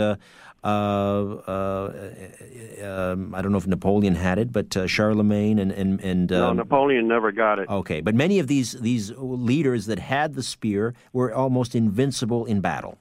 [0.67, 1.91] uh, uh,
[2.83, 6.39] um, I don't know if Napoleon had it, but uh, Charlemagne and and and um,
[6.39, 7.69] no, Napoleon never got it.
[7.69, 12.59] Okay, but many of these these leaders that had the spear were almost invincible in
[12.59, 12.97] battle.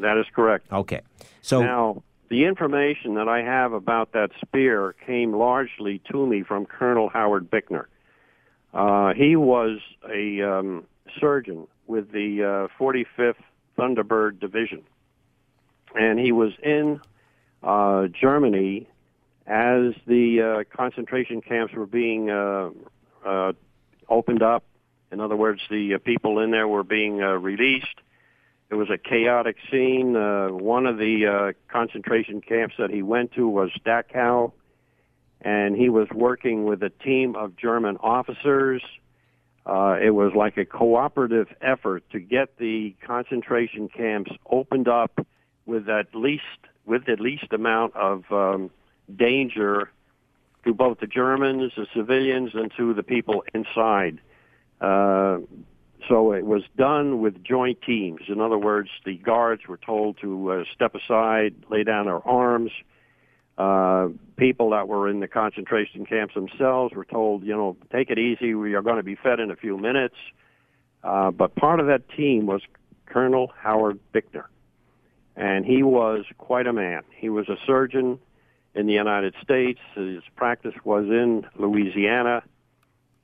[0.00, 0.70] That is correct.
[0.72, 1.00] Okay,
[1.40, 6.66] so now the information that I have about that spear came largely to me from
[6.66, 7.86] Colonel Howard Bickner.
[8.74, 9.78] Uh, he was
[10.08, 10.84] a um,
[11.18, 13.34] surgeon with the uh, 45th
[13.78, 14.84] Thunderbird Division
[15.94, 17.00] and he was in
[17.62, 18.88] uh, Germany
[19.46, 22.70] as the uh, concentration camps were being uh,
[23.24, 23.52] uh,
[24.08, 24.64] opened up.
[25.10, 27.86] In other words, the people in there were being released.
[28.70, 30.14] It was a chaotic scene.
[30.14, 34.52] Uh, one of the uh, concentration camps that he went to was Dachau,
[35.40, 38.82] and he was working with a team of German officers.
[39.64, 45.26] Uh, it was like a cooperative effort to get the concentration camps opened up
[45.64, 46.42] with at least
[46.86, 48.70] with the least amount of um,
[49.14, 49.90] danger
[50.64, 54.20] to both the Germans, the civilians, and to the people inside.
[54.80, 55.38] Uh,
[56.08, 58.22] so it was done with joint teams.
[58.28, 62.70] In other words, the guards were told to uh, step aside, lay down their arms.
[63.58, 68.18] Uh, people that were in the concentration camps themselves were told, you know, take it
[68.18, 68.54] easy.
[68.54, 70.14] We are going to be fed in a few minutes.
[71.02, 72.62] Uh, but part of that team was
[73.06, 74.44] Colonel Howard Bickner.
[75.36, 77.02] And he was quite a man.
[77.16, 78.18] He was a surgeon
[78.74, 79.80] in the United States.
[79.94, 82.42] His practice was in Louisiana.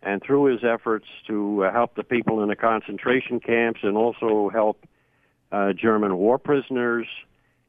[0.05, 4.51] And through his efforts to uh, help the people in the concentration camps and also
[4.51, 4.85] help
[5.51, 7.07] uh, German war prisoners,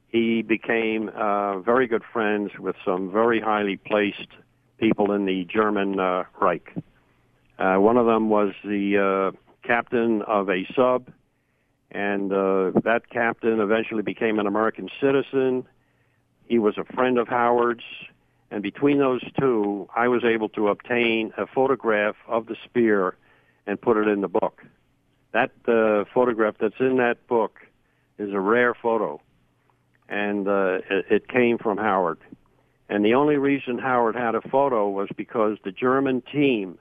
[0.10, 4.28] he became uh, very good friends with some very highly placed
[4.78, 6.76] people in the German uh, Reich.
[7.58, 11.08] Uh, one of them was the uh, captain of a sub,
[11.92, 15.66] and that captain eventually became an American citizen.
[16.48, 17.86] He was a friend of Howard's,
[18.56, 23.18] and between those two, I was able to obtain a photograph of the spear
[23.68, 24.64] and put it in the book.
[25.34, 27.60] That uh, photograph that's in that book
[28.18, 29.20] is a rare photo,
[30.08, 32.20] and uh, it, it came from Howard.
[32.88, 36.78] And the only reason Howard had a photo was because the German team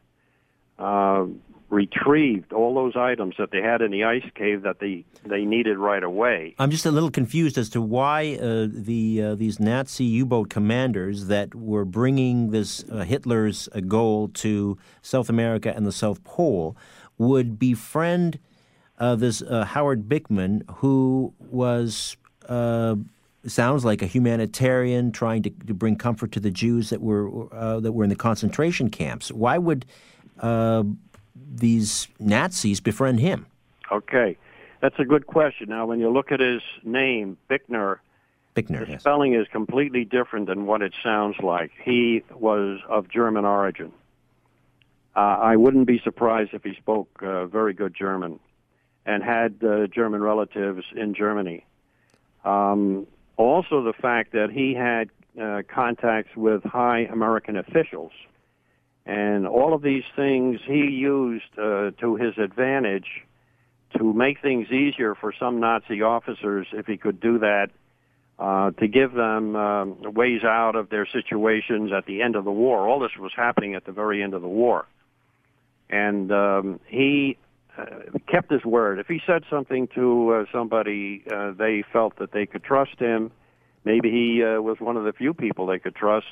[0.79, 1.27] uh,
[1.75, 5.77] retrieved all those items that they had in the ice cave that they, they needed
[5.77, 6.55] right away.
[6.59, 11.27] I'm just a little confused as to why uh, the uh, these Nazi U-boat commanders
[11.27, 16.77] that were bringing this uh, Hitler's uh, goal to South America and the South Pole
[17.19, 18.39] would befriend
[18.99, 22.17] uh, this uh, Howard Bickner, who was
[23.47, 27.29] sounds like a humanitarian trying to, to, bring comfort to the Jews that were
[27.81, 29.33] that were in the concentration camps.
[29.33, 29.85] Why would
[31.59, 33.47] these Nazis befriend him?
[33.91, 34.37] Okay,
[34.81, 35.69] that's a good question.
[35.69, 37.99] Now, when you look at his name, Bickner,
[38.55, 39.01] Bickner, the yes.
[39.01, 41.73] spelling is completely different than what it sounds like.
[41.83, 43.93] He was of German origin.
[45.17, 48.41] Uh, I wouldn't be surprised if he spoke uh, very good German
[49.07, 51.65] and had uh, German relatives in Germany.
[52.45, 53.07] Um,
[53.37, 55.11] also, the fact that he had
[55.41, 58.13] uh, contacts with high American officials
[59.07, 63.07] and all of these things he used uh, to his advantage
[63.99, 67.69] to make things easier for some Nazi officers if he could do that,
[68.39, 72.51] uh, to give them um, ways out of their situations at the end of the
[72.51, 72.89] war.
[72.89, 74.87] All this was happening at the very end of the war.
[75.91, 77.37] And um, he
[77.79, 77.85] uh,
[78.31, 78.99] kept his word.
[78.99, 83.31] If he said something to uh, somebody, uh, they felt that they could trust him.
[83.85, 86.27] Maybe he uh, was one of the few people they could trust.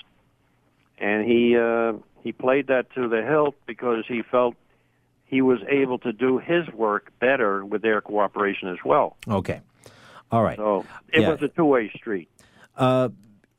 [0.98, 1.92] And he uh,
[2.22, 4.54] he played that to the hilt because he felt
[5.26, 9.16] he was able to do his work better with their cooperation as well.
[9.28, 9.60] Okay.
[10.30, 10.56] All right.
[10.56, 11.30] So it Yeah.
[11.30, 12.28] was a two-way street.
[12.76, 13.08] Uh,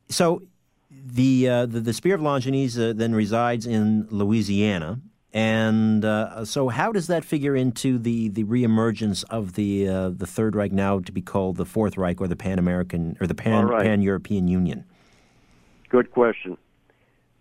[0.08, 0.42] so
[0.90, 5.00] the, uh, the the Spear of Longinus uh, then resides in Louisiana,
[5.32, 10.26] and uh, so how does that figure into the the reemergence of the uh, the
[10.26, 13.34] Third Reich now to be called the Fourth Reich or the Pan American or the
[13.34, 13.84] Pan right.
[13.84, 14.84] Pan European Union?
[15.88, 16.56] Good question.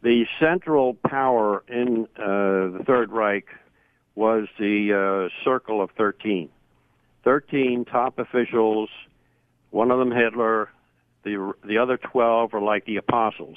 [0.03, 3.45] The central power in uh, the Third Reich
[4.15, 6.49] was the uh, Circle of 13.
[7.23, 8.89] 13 top officials,
[9.71, 10.69] one of them Hitler,
[11.23, 13.55] the, the other 12 are like the apostles.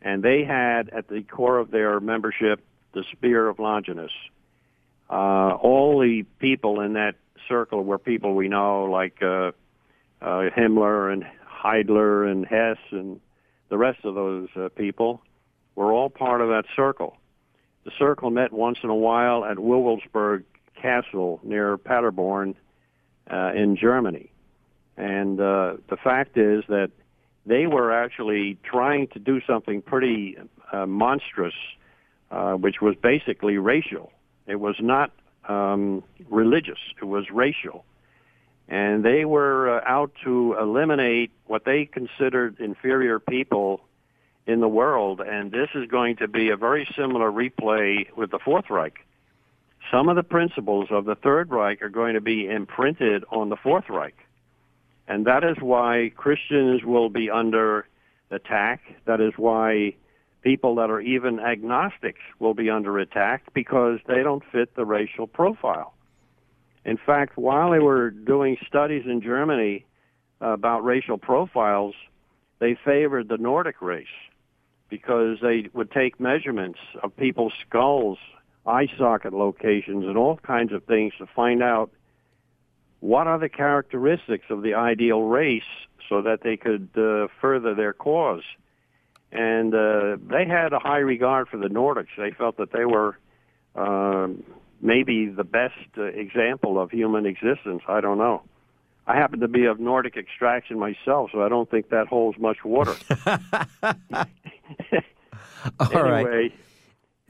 [0.00, 2.64] And they had at the core of their membership
[2.94, 4.12] the Spear of Longinus.
[5.10, 7.16] Uh, all the people in that
[7.50, 9.52] circle were people we know, like uh,
[10.22, 13.20] uh, Himmler and Heidler and Hess and
[13.68, 15.20] the rest of those uh, people
[15.74, 17.16] were all part of that circle.
[17.84, 20.44] The circle met once in a while at Wewelsburg
[20.80, 22.54] Castle near Paderborn
[23.30, 24.30] uh, in Germany.
[24.96, 26.90] And uh, the fact is that
[27.46, 30.38] they were actually trying to do something pretty
[30.72, 31.54] uh, monstrous,
[32.30, 34.12] uh, which was basically racial.
[34.46, 35.10] It was not
[35.48, 37.84] um, religious, it was racial.
[38.66, 43.82] And they were uh, out to eliminate what they considered inferior people
[44.46, 48.38] in the world, and this is going to be a very similar replay with the
[48.38, 48.98] Fourth Reich.
[49.90, 53.56] Some of the principles of the Third Reich are going to be imprinted on the
[53.56, 54.16] Fourth Reich.
[55.08, 57.86] And that is why Christians will be under
[58.30, 58.82] attack.
[59.06, 59.94] That is why
[60.42, 65.26] people that are even agnostics will be under attack because they don't fit the racial
[65.26, 65.94] profile.
[66.84, 69.86] In fact, while they were doing studies in Germany
[70.40, 71.94] about racial profiles,
[72.58, 74.06] they favored the Nordic race
[74.94, 78.16] because they would take measurements of people's skulls,
[78.64, 81.90] eye socket locations, and all kinds of things to find out
[83.00, 85.72] what are the characteristics of the ideal race
[86.08, 88.44] so that they could uh, further their cause.
[89.32, 92.14] And uh, they had a high regard for the Nordics.
[92.16, 93.18] They felt that they were
[93.74, 94.44] um
[94.80, 97.82] maybe the best uh, example of human existence.
[97.88, 98.42] I don't know.
[99.06, 102.64] I happen to be of Nordic extraction myself, so I don't think that holds much
[102.64, 102.94] water.
[105.80, 106.26] All right.
[106.26, 106.54] anyway,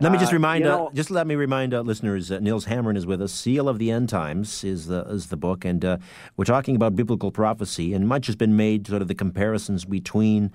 [0.01, 2.67] Let me just uh, remind, uh, know- just let me remind uh, listeners, uh, Nils
[2.67, 3.33] Hamren is with us.
[3.33, 5.99] Seal of the End Times is the is the book, and uh,
[6.37, 10.51] we're talking about biblical prophecy, and much has been made sort of the comparisons between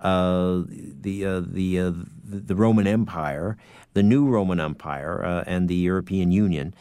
[0.00, 1.90] uh, the uh, the, uh,
[2.24, 3.56] the the Roman Empire,
[3.94, 6.74] the new Roman Empire, uh, and the European Union,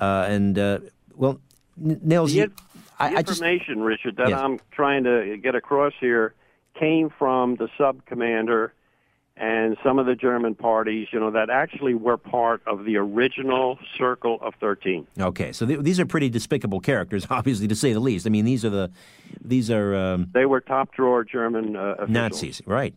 [0.00, 0.78] uh, and uh,
[1.14, 1.40] well,
[1.76, 2.52] Nils, the, you, in-
[2.98, 4.40] I, the I just information, Richard, that Yes.
[4.40, 6.34] I'm trying to get across here
[6.78, 8.72] came from the sub commander
[9.36, 13.78] and some of the German parties, you know, that actually were part of the original
[13.96, 15.06] Circle of 13.
[15.20, 15.52] okay.
[15.52, 18.26] So th- these are pretty despicable characters, obviously to say the least.
[18.26, 18.90] I mean, these are the
[19.40, 19.94] these are.
[19.94, 22.10] Um, They were top drawer German uh, officials.
[22.10, 22.94] Nazis, right?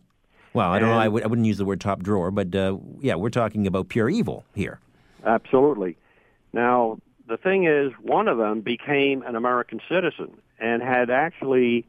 [0.52, 0.98] Well, I don't know.
[0.98, 3.66] I, And- would, I wouldn't use the word top drawer, but uh, yeah, we're talking
[3.66, 4.78] about pure evil here.
[5.24, 5.96] Absolutely.
[6.52, 6.98] Now,
[7.28, 11.86] the thing is, one of them became an American citizen and had actually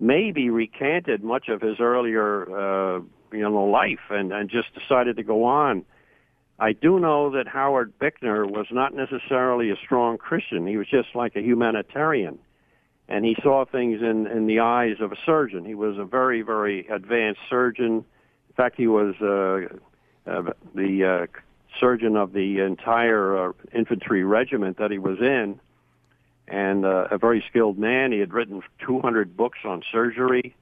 [0.00, 3.00] maybe recanted much of his earlier, uh,
[3.32, 5.84] you know, life and, and just decided to go on.
[6.58, 10.66] I do know that Howard Bickner was not necessarily a strong Christian.
[10.66, 12.38] He was just like a humanitarian.
[13.08, 15.64] And he saw things in, in the eyes of a surgeon.
[15.64, 18.04] He was a very, very advanced surgeon.
[18.50, 19.74] In fact, he was uh,
[20.30, 21.40] uh, the uh,
[21.78, 25.58] surgeon of the entire uh, infantry regiment that he was in,
[26.46, 28.12] and uh, a very skilled man.
[28.12, 30.54] He had written 200 books on surgery,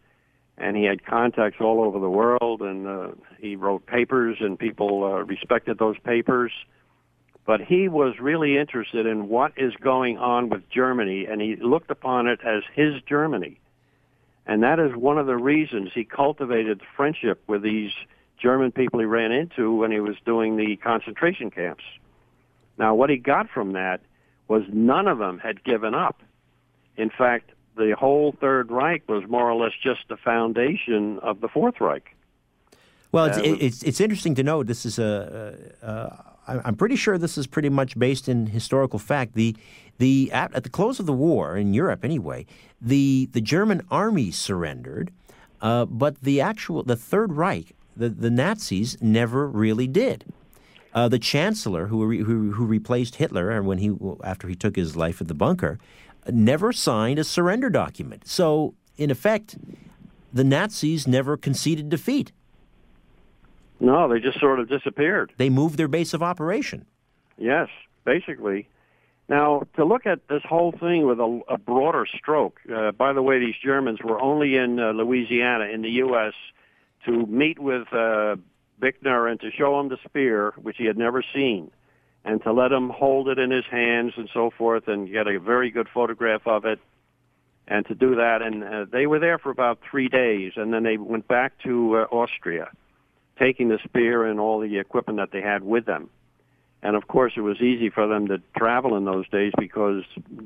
[0.59, 3.09] and he had contacts all over the world, and uh,
[3.41, 6.53] he wrote papers, and people uh, respected those papers.
[7.47, 11.91] But he was really interested in what is going on with Germany, and he looked
[11.91, 13.59] upon it as his Germany.
[14.47, 17.93] And that is one of the reasons he cultivated friendship with these
[18.41, 21.85] German people he ran into when he was doing the concentration camps.
[22.79, 24.01] Now, what he got from that
[24.49, 26.21] was none of them had given up.
[26.97, 31.49] In fact, the whole Third Reich was more or less just the foundation of the
[31.49, 32.15] Fourth Reich.
[33.13, 34.63] Well, it's it's it's interesting to know.
[34.63, 35.57] This is a.
[35.83, 36.17] Uh,
[36.49, 39.35] I'm pretty sure this is pretty much based in historical fact.
[39.35, 39.55] The
[39.99, 42.47] the at, at the close of the war in Europe, anyway,
[42.81, 45.11] the the German army surrendered,
[45.61, 50.25] uh, but the actual the Third Reich, the the Nazis never really did.
[50.95, 53.95] Uh, the chancellor who, re, who who replaced Hitler, and when he
[54.25, 55.79] after he took his life at the bunker,
[56.29, 58.27] never signed a surrender document.
[58.27, 59.57] So in effect,
[60.33, 62.33] the Nazis never conceded defeat.
[63.81, 65.33] No, they just sort of disappeared.
[65.37, 66.87] They moved their base of operation.
[67.37, 67.69] Yes,
[68.05, 68.69] basically.
[69.29, 73.23] Now, to look at this whole thing with a, a broader stroke, uh, by the
[73.23, 76.33] way, these Germans were only in uh, Louisiana in the U.S.
[77.05, 78.37] to meet with uh,
[78.81, 81.71] Bickner and to show him the spear, which he had never seen,
[82.29, 85.41] and to let him hold it in his hands and so forth and get a
[85.41, 86.79] very good photograph of it,
[87.67, 88.43] and to do that.
[88.43, 91.97] And uh, they were there for about three days, and then they went back to
[91.97, 92.71] uh, Austria,
[93.39, 96.11] taking the spear and all the equipment that they had with them.
[96.83, 100.05] And of course, it was easy for them to travel in those days because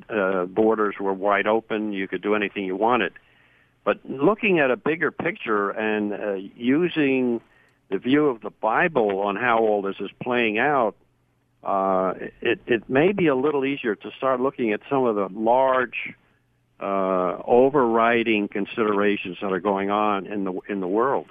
[0.08, 1.92] uh, borders were wide open.
[1.92, 3.12] You could do anything you wanted.
[3.84, 7.40] But looking at a bigger picture and uh, using
[7.90, 10.94] the view of the Bible on how all this is playing out,
[11.62, 15.28] uh, it, it may be a little easier to start looking at some of the
[15.32, 16.14] large
[16.80, 21.26] uh, overriding considerations that are going on in the in the world.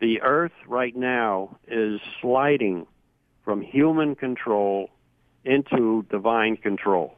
[0.00, 2.86] The Earth right now is sliding
[3.44, 4.88] from human control
[5.44, 7.16] into divine control.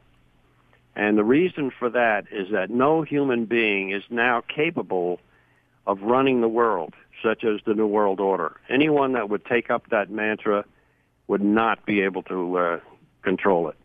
[0.95, 5.19] And the reason for that is that no human being is now capable
[5.85, 6.93] of running the world,
[7.23, 8.57] such as the New World Order.
[8.69, 10.65] Anyone that would take up that mantra
[11.27, 12.79] would not be able to uh,
[13.21, 13.75] control it.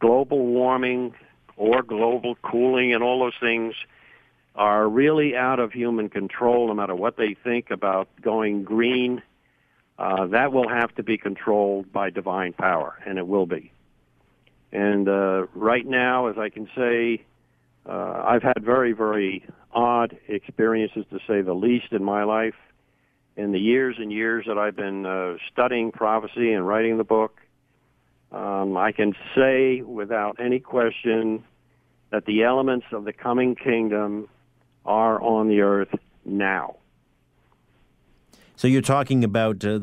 [0.00, 1.14] Global warming
[1.56, 3.74] or global cooling and all those things
[4.54, 9.22] are really out of human control no matter what they think about going green
[9.98, 13.72] uh, that will have to be controlled by divine power, and it will be.
[14.72, 17.24] And uh, right now, as I can say,
[17.86, 22.54] uh, I've had very, very odd experiences, to say the least, in my life.
[23.36, 27.40] In the years and years that I've been uh, studying prophecy and writing the book,
[28.30, 31.44] um, I can say without any question
[32.10, 34.28] that the elements of the coming kingdom
[34.84, 35.94] are on the earth
[36.24, 36.76] now.
[38.54, 39.78] So you're talking about uh,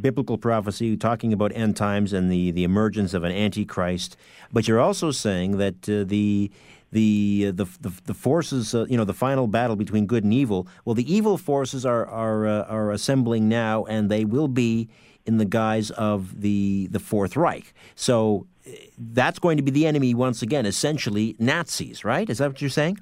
[0.00, 4.16] biblical prophecy, you're talking about end times and the, the emergence of an antichrist,
[4.52, 6.50] but you're also saying that uh, the
[6.92, 10.32] the, uh, the the the forces, uh, you know, the final battle between good and
[10.32, 10.66] evil.
[10.84, 14.88] Well, the evil forces are are uh, are assembling now, and they will be
[15.24, 17.74] in the guise of the the Fourth Reich.
[17.94, 22.28] So uh, that's going to be the enemy once again, essentially Nazis, right?
[22.30, 22.98] Is that what you're saying?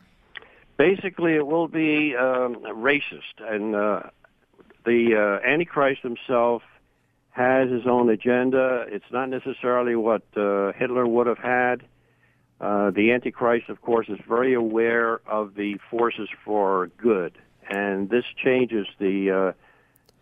[0.76, 4.00] Basically, it will be um, racist, and uh,
[4.84, 6.62] the Antichrist himself
[7.30, 8.86] has his own agenda.
[8.88, 11.84] It's not necessarily what Hitler would have had.
[12.60, 17.32] Uh, the Antichrist, of course, is very aware of the forces for good,
[17.68, 19.52] and this changes the uh,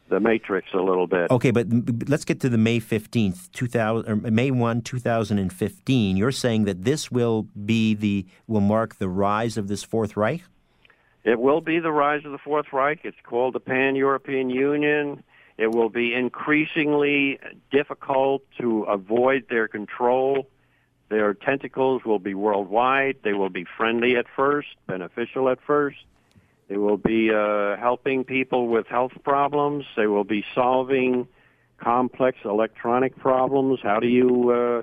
[0.08, 1.30] the matrix a little bit.
[1.30, 1.66] Okay, but
[2.08, 6.16] let's get to the May fifteenth, two thousand, or May one, two thousand and fifteen.
[6.16, 10.42] You're saying that this will be the will mark the rise of this Fourth Reich.
[11.24, 13.00] It will be the rise of the Fourth Reich.
[13.04, 15.22] It's called the Pan European Union.
[15.56, 17.38] It will be increasingly
[17.70, 20.48] difficult to avoid their control.
[21.12, 23.18] Their tentacles will be worldwide.
[23.22, 25.98] They will be friendly at first, beneficial at first.
[26.68, 29.84] They will be uh, helping people with health problems.
[29.94, 31.28] They will be solving
[31.76, 33.80] complex electronic problems.
[33.82, 34.82] How do you uh,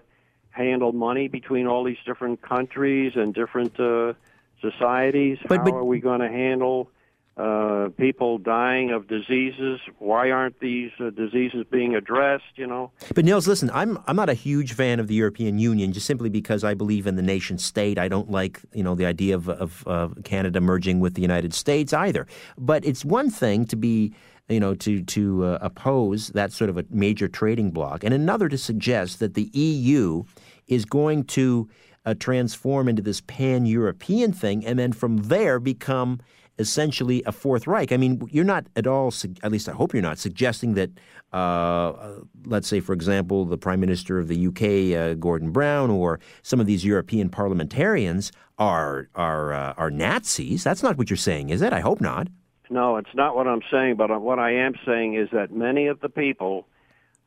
[0.51, 4.13] handle money between all these different countries and different uh,
[4.61, 5.39] societies?
[5.47, 6.91] But- How but- are we going to handle
[7.39, 9.79] uh, people dying of diseases?
[9.97, 12.43] Why aren't these uh, diseases being addressed?
[12.55, 15.93] You know, But Nils, listen, I'm I'm not a huge fan of the European Union
[15.93, 17.97] just simply because I believe in the nation state.
[17.97, 21.53] I don't like you know the idea of of uh, Canada merging with the United
[21.53, 22.27] States either.
[22.57, 24.13] But it's one thing to be
[24.49, 28.49] you know to to uh, oppose that sort of a major trading bloc, and another
[28.49, 30.23] to suggest that the EU
[30.67, 31.69] is going to
[32.05, 36.19] uh, transform into this pan-European thing, and then from there become
[36.59, 37.91] essentially a fourth Reich.
[37.91, 39.11] I mean, you're not at all,
[39.41, 40.91] at least I hope you're not, suggesting that,
[41.33, 45.89] uh, uh, let's say, for example, the Prime Minister of the UK, uh, Gordon Brown,
[45.89, 50.63] or some of these European parliamentarians are are uh, are Nazis.
[50.63, 51.71] That's not what you're saying, is it?
[51.71, 52.27] I hope not.
[52.69, 56.01] No, it's not what I'm saying, but what I am saying is that many of
[56.01, 56.67] the people,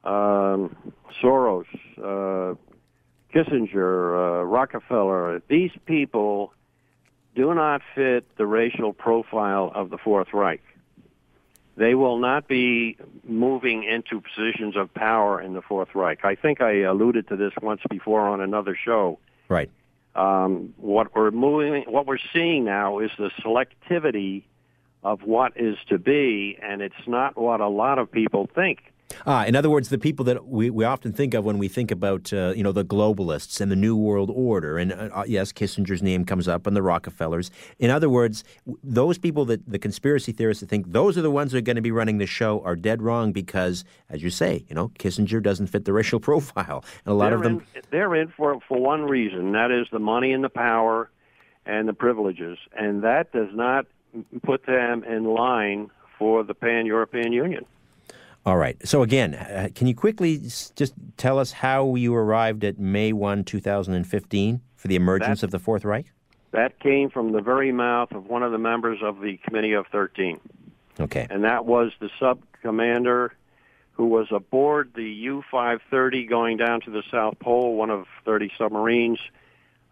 [0.05, 0.77] um,
[1.21, 1.65] Soros,
[1.99, 2.55] uh,
[3.35, 6.53] Kissinger, uh, Rockefeller, these people
[7.35, 10.63] do not fit the racial profile of the Fourth Reich.
[11.77, 16.25] They will not be moving into positions of power in the Fourth Reich.
[16.25, 19.19] I think I alluded to this once before on another show.
[19.49, 19.71] Right.
[20.15, 24.43] Um, what we're moving, what we're seeing now is the selectivity
[25.03, 28.92] of what is to be, and it's not what a lot of people think.
[29.27, 31.91] Ah, in other words, the people that we, we often think of when we think
[31.91, 36.03] about uh, you know the globalists and the New World Order, and uh, yes, Kissinger's
[36.03, 37.51] name comes up, and the Rockefellers.
[37.79, 38.45] In other words,
[38.83, 41.77] those people that the conspiracy theorists that think those are the ones that are going
[41.77, 45.43] to be running the show are dead wrong because, as you say, you know, Kissinger
[45.43, 47.67] doesn't fit the racial profile, and a lot they're of them.
[47.75, 51.11] in, they're in for for one reason, and that is the money and the power
[51.65, 53.87] and the privileges, and that does not
[54.43, 57.65] put them in line for the pan European Union.
[58.45, 58.77] All right.
[58.87, 63.13] So again, uh, can you quickly s- just tell us how you arrived at May
[63.13, 66.07] one, two thousand and fifteen, for the emergence That- of the Fourth Reich?
[66.51, 69.87] That came from the very mouth of one of the members of the Committee of
[69.87, 70.39] 13.
[71.01, 71.27] Okay.
[71.31, 73.33] And that was the sub commander
[73.93, 78.53] who was aboard the U 530 going down to the South Pole, one of 30
[78.59, 79.19] submarines.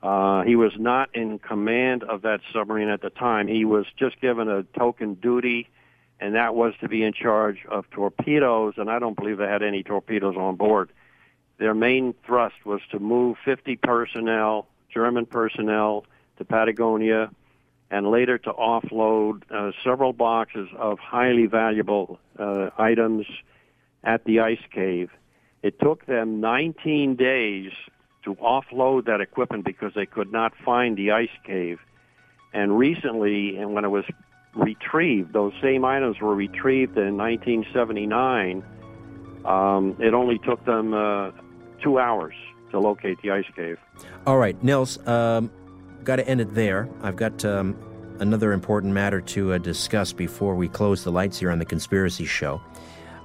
[0.02, 3.46] Uh, he was not in command of that submarine at the time.
[3.46, 5.66] He was just given a token duty,
[6.20, 9.62] and that was to be in charge of torpedoes, and I don't believe they had
[9.62, 10.90] any torpedoes on board.
[11.58, 16.04] Their main thrust was to move 50 personnel, German personnel,
[16.36, 17.30] to Patagonia,
[17.90, 23.26] and later to offload uh, several boxes of highly valuable uh, items
[24.04, 25.10] at the ice cave.
[25.62, 27.72] It took them 19 days
[28.24, 31.78] to offload that equipment because they could not find the ice cave.
[32.52, 34.04] And recently, and when it was
[34.54, 38.64] retrieved, those same items were retrieved in 1979.
[39.44, 41.30] Um, it only took them uh,
[41.82, 42.34] two hours
[42.70, 43.78] to locate the ice cave.
[44.26, 45.50] All right, Nils, um,
[46.04, 46.88] got to end it there.
[47.02, 47.76] I've got um,
[48.18, 52.26] another important matter to uh, discuss before we close the lights here on the Conspiracy
[52.26, 52.60] Show.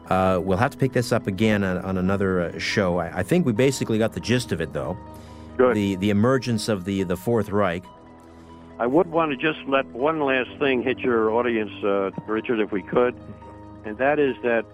[0.09, 2.99] Uh, we'll have to pick this up again on, on another uh, show.
[2.99, 4.97] I, I think we basically got the gist of it, though.
[5.57, 5.75] Good.
[5.75, 7.83] The the emergence of the the Fourth Reich.
[8.77, 12.73] I would want to just let one last thing hit your audience, uh, Richard, if
[12.73, 13.15] we could,
[13.85, 14.65] and that is that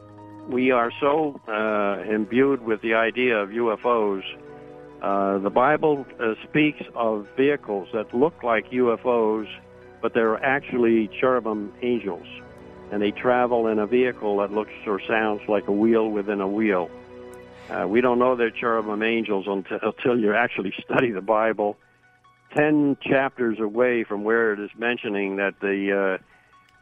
[0.50, 4.24] we are so uh, imbued with the idea of UFOs.
[5.04, 9.48] Uh, the Bible uh, speaks of vehicles that look like UFOs,
[10.02, 12.26] but they're actually cherubim angels,
[12.92, 16.48] and they travel in a vehicle that looks or sounds like a wheel within a
[16.48, 16.90] wheel.
[17.70, 21.78] Uh, we don't know they're cherubim angels until, until you actually study the Bible.
[22.56, 26.24] Ten chapters away from where it is mentioning that the uh,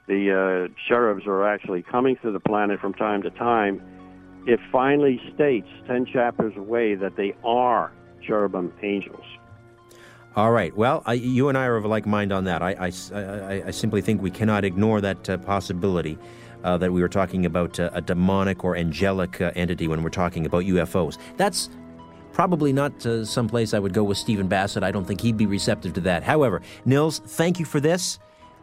[0.09, 3.79] the uh, cherubs are actually coming to the planet from time to time,
[4.47, 7.91] it finally states 10 chapters away that they are
[8.25, 9.23] cherubim angels.
[10.35, 10.75] All right.
[10.75, 12.63] Well, I, you and I are of a like mind on that.
[12.63, 16.17] I, I, I, I simply think we cannot ignore that uh, possibility
[16.63, 20.09] uh, that we were talking about uh, a demonic or angelic uh, entity when we're
[20.09, 21.17] talking about UFOs.
[21.37, 21.69] That's
[22.39, 24.81] probably not uh, someplace I would go with Stephen Bassett.
[24.81, 26.23] I don't think he'd be receptive to that.
[26.23, 28.17] However, Nils, thank you for this.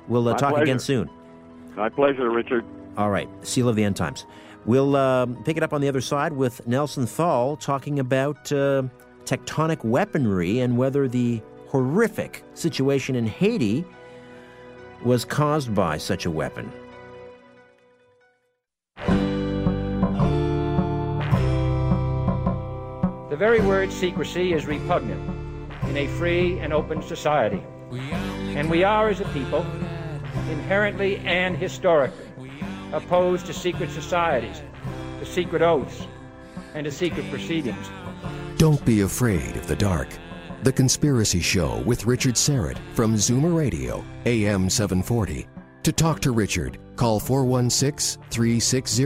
[0.09, 0.63] We'll uh, talk pleasure.
[0.63, 1.11] again soon.
[1.77, 2.65] My pleasure, Richard.
[2.97, 3.29] All right.
[3.43, 4.25] Seal of the End Times.
[4.65, 8.85] We'll um, pick it up on the other side with Nelson Thall talking about uh,
[9.27, 13.85] tectonic weaponry and whether the horrific situation in Haiti
[15.05, 16.73] was caused by such a weapon.
[23.37, 25.21] The very word secrecy is repugnant
[25.91, 27.63] in a free and open society.
[27.93, 29.61] And we are, as a people,
[30.49, 32.31] inherently and historically
[32.95, 34.63] opposed to secret societies,
[35.21, 36.07] to secret oaths,
[36.73, 37.87] and to secret proceedings.
[38.57, 40.09] Don't be afraid of the dark.
[40.63, 45.47] The Conspiracy Show with Richard Syrett from Zoomer Radio, AM 740.
[45.83, 49.05] To talk to Richard, call 416 360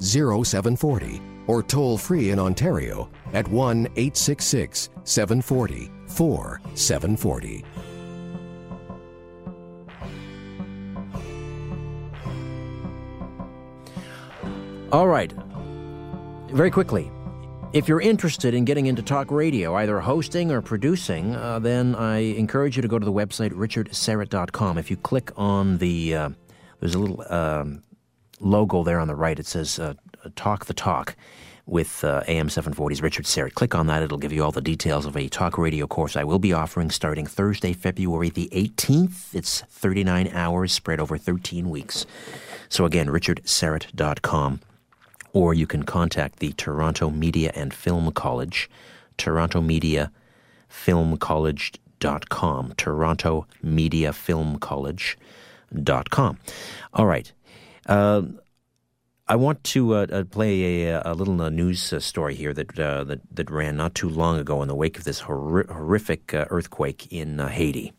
[0.00, 7.64] 0740 or toll free in Ontario at 1 866 740 4740.
[14.90, 15.34] All right.
[16.50, 17.10] Very quickly,
[17.74, 22.20] if you're interested in getting into talk radio, either hosting or producing, uh, then I
[22.20, 24.78] encourage you to go to the website richardsyrett.com.
[24.78, 26.30] If you click on the, uh,
[26.80, 27.82] there's a little um,
[28.40, 29.38] logo there on the right.
[29.38, 29.92] It says uh,
[30.36, 31.16] Talk the Talk
[31.68, 33.52] with uh, AM 740's Richard Syrett.
[33.54, 34.02] Click on that.
[34.02, 36.90] It'll give you all the details of a talk radio course I will be offering
[36.90, 39.34] starting Thursday, February the 18th.
[39.34, 42.06] It's 39 hours spread over 13 weeks.
[42.70, 44.60] So again, richardsyrett.com.
[45.34, 48.70] Or you can contact the Toronto Media and Film College,
[49.18, 50.10] Toronto Media
[50.68, 54.58] Film College.com, Toronto Media Film.
[56.94, 57.32] All right.
[57.86, 58.22] Uh,
[59.30, 62.78] I want to uh, uh, play a, a little uh, news uh, story here that,
[62.78, 66.32] uh, that that ran not too long ago in the wake of this horri- horrific
[66.32, 67.92] earthquake in Haiti.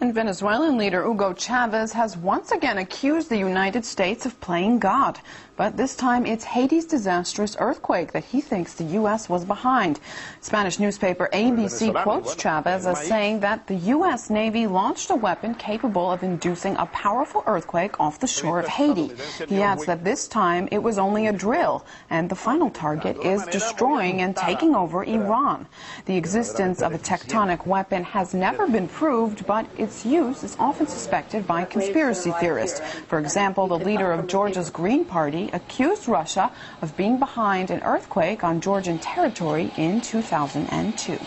[0.00, 5.18] And Venezuelan leader Hugo Chavez has once again accused the United States of playing God.
[5.56, 9.28] But this time it's Haiti's disastrous earthquake that he thinks the U.S.
[9.28, 10.00] was behind.
[10.42, 14.28] Spanish newspaper ABC quotes Chavez as saying that the U.S.
[14.28, 19.12] Navy launched a weapon capable of inducing a powerful earthquake off the shore of Haiti.
[19.48, 23.46] He adds that this time it was only a drill, and the final target is
[23.46, 25.66] destroying and taking over Iran.
[26.04, 30.86] The existence of a tectonic weapon has never been proved, but its use is often
[30.86, 32.80] suspected by conspiracy theorists.
[33.08, 36.50] For example, the leader of Georgia's Green Party accused Russia
[36.82, 41.18] of being behind an earthquake on Georgian territory in 2002.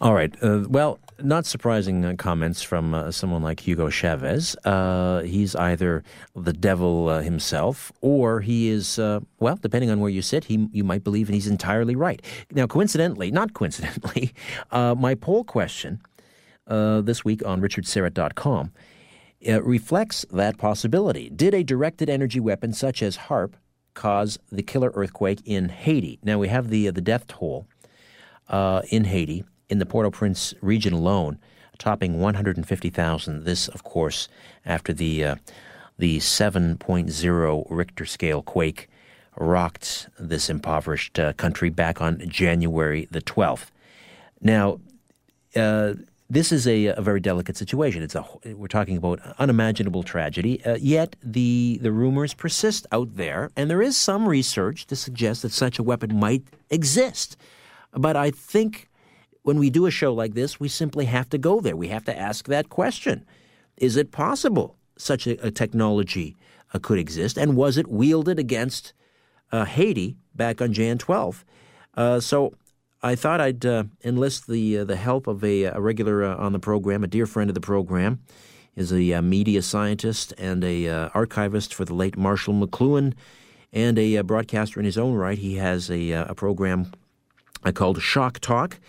[0.00, 0.34] All right.
[0.42, 4.56] Uh, well, not surprising uh, comments from uh, someone like Hugo Chavez.
[4.64, 6.04] Uh, he's either
[6.36, 10.68] the devil uh, himself, or he is, uh, well, depending on where you sit, he
[10.72, 12.22] you might believe and he's entirely right.
[12.52, 14.32] Now, coincidentally, not coincidentally,
[14.72, 16.00] my poll question
[16.66, 18.72] this week on richardsyrett.com
[19.46, 21.30] uh, reflects that possibility.
[21.30, 23.54] Did a directed energy weapon such as HAARP
[23.94, 26.18] cause the killer earthquake in Haiti?
[26.22, 27.66] Now, we have the, uh, the death toll
[28.48, 31.38] uh, in Haiti, in the Port au Prince region alone,
[31.78, 33.44] topping 150,000.
[33.44, 34.28] This, of course,
[34.66, 35.36] after the, uh,
[35.98, 38.88] the 7.0 Richter scale quake
[39.36, 43.66] rocked this impoverished uh, country back on January the 12th.
[44.40, 44.80] Now,
[45.54, 45.94] uh,
[46.30, 48.02] this is a, a very delicate situation.
[48.02, 50.62] It's a we're talking about unimaginable tragedy.
[50.64, 55.42] Uh, yet the the rumors persist out there, and there is some research to suggest
[55.42, 57.36] that such a weapon might exist.
[57.92, 58.90] But I think
[59.42, 61.76] when we do a show like this, we simply have to go there.
[61.76, 63.24] We have to ask that question:
[63.78, 66.36] Is it possible such a, a technology
[66.74, 68.92] uh, could exist, and was it wielded against
[69.50, 71.44] uh, Haiti back on Jan 12?
[71.94, 72.52] Uh, so
[73.02, 76.52] I thought I'd uh, enlist the uh, the help of a, a regular uh, on
[76.52, 78.20] the program, a dear friend of the program,
[78.74, 83.14] is a uh, media scientist and a uh, archivist for the late Marshall McLuhan,
[83.72, 85.38] and a uh, broadcaster in his own right.
[85.38, 86.90] He has a, a program
[87.74, 88.80] called Shock Talk,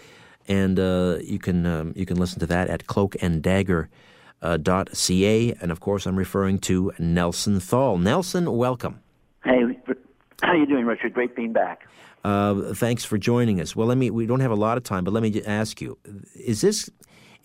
[0.47, 3.89] and you can um, you can listen to that at Cloak cloakanddagger.ca.
[4.41, 5.53] Uh, dot ca.
[5.59, 7.97] and of course, I'm referring to Nelson Thall.
[7.97, 9.01] Nelson, welcome.
[9.43, 9.63] Hey,
[10.41, 11.13] how you doing, Richard?
[11.13, 11.81] Great being back.
[12.23, 13.75] Uh, thanks for joining us.
[13.75, 14.09] Well, let me.
[14.09, 15.97] We don't have a lot of time, but let me ask you:
[16.35, 16.89] Is this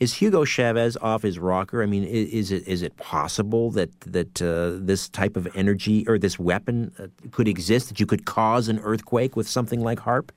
[0.00, 1.82] is Hugo Chavez off his rocker?
[1.82, 6.18] I mean, is, it is it possible that that uh, this type of energy or
[6.18, 10.30] this weapon uh, could exist that you could cause an earthquake with something like HAARP?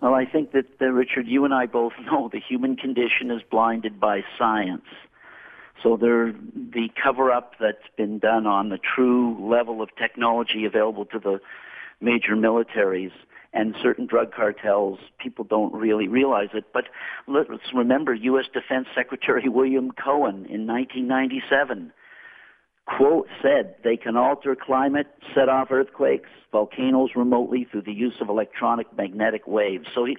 [0.00, 3.98] Well, I think that, Richard, you and I both know the human condition is blinded
[3.98, 4.86] by science.
[5.82, 11.18] So there, the cover-up that's been done on the true level of technology available to
[11.18, 11.40] the
[12.00, 13.10] major militaries
[13.52, 16.64] and certain drug cartels, people don't really realize it.
[16.72, 16.84] But
[17.28, 18.46] let's remember U.S.
[18.52, 21.92] Defense Secretary William Cohen in 1997
[22.86, 28.28] quote said they can alter climate, set off earthquakes, volcanoes remotely through the use of
[28.28, 29.86] electronic magnetic waves.
[29.94, 30.16] So he,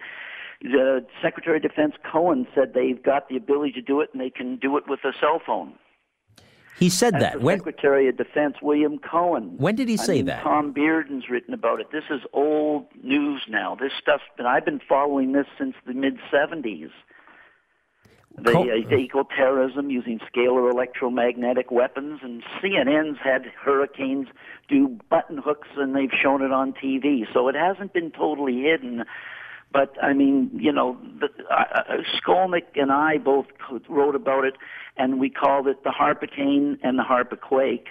[0.61, 4.29] the Secretary of Defense Cohen said they've got the ability to do it and they
[4.29, 5.73] can do it with a cell phone.
[6.79, 7.41] He said That's that.
[7.41, 9.55] When Secretary of Defense William Cohen.
[9.57, 10.43] when did he I say mean, that?
[10.43, 11.91] Tom Bearden's written about it.
[11.91, 13.75] This is old news now.
[13.75, 16.89] This stuff, and I've been following this since the mid 70s.
[18.35, 24.27] The, Co- uh, they equal terrorism using scalar electromagnetic weapons, and CNN's had hurricanes
[24.67, 27.31] do button hooks, and they've shown it on TV.
[27.31, 29.03] So it hasn't been totally hidden.
[29.73, 33.47] But I mean, you know, the, uh, Skolnick and I both
[33.89, 34.53] wrote about it,
[34.97, 37.87] and we called it the Harpicane and the Harpaquake.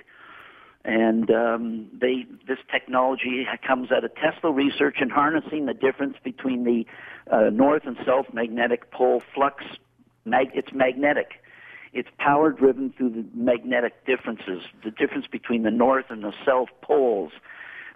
[0.84, 6.64] And um, they, this technology comes out of Tesla research and harnessing the difference between
[6.64, 6.86] the
[7.30, 9.64] uh, north and south magnetic pole flux.
[10.24, 11.42] Mag- it's magnetic.
[11.92, 16.68] It's power driven through the magnetic differences, the difference between the north and the south
[16.80, 17.32] poles.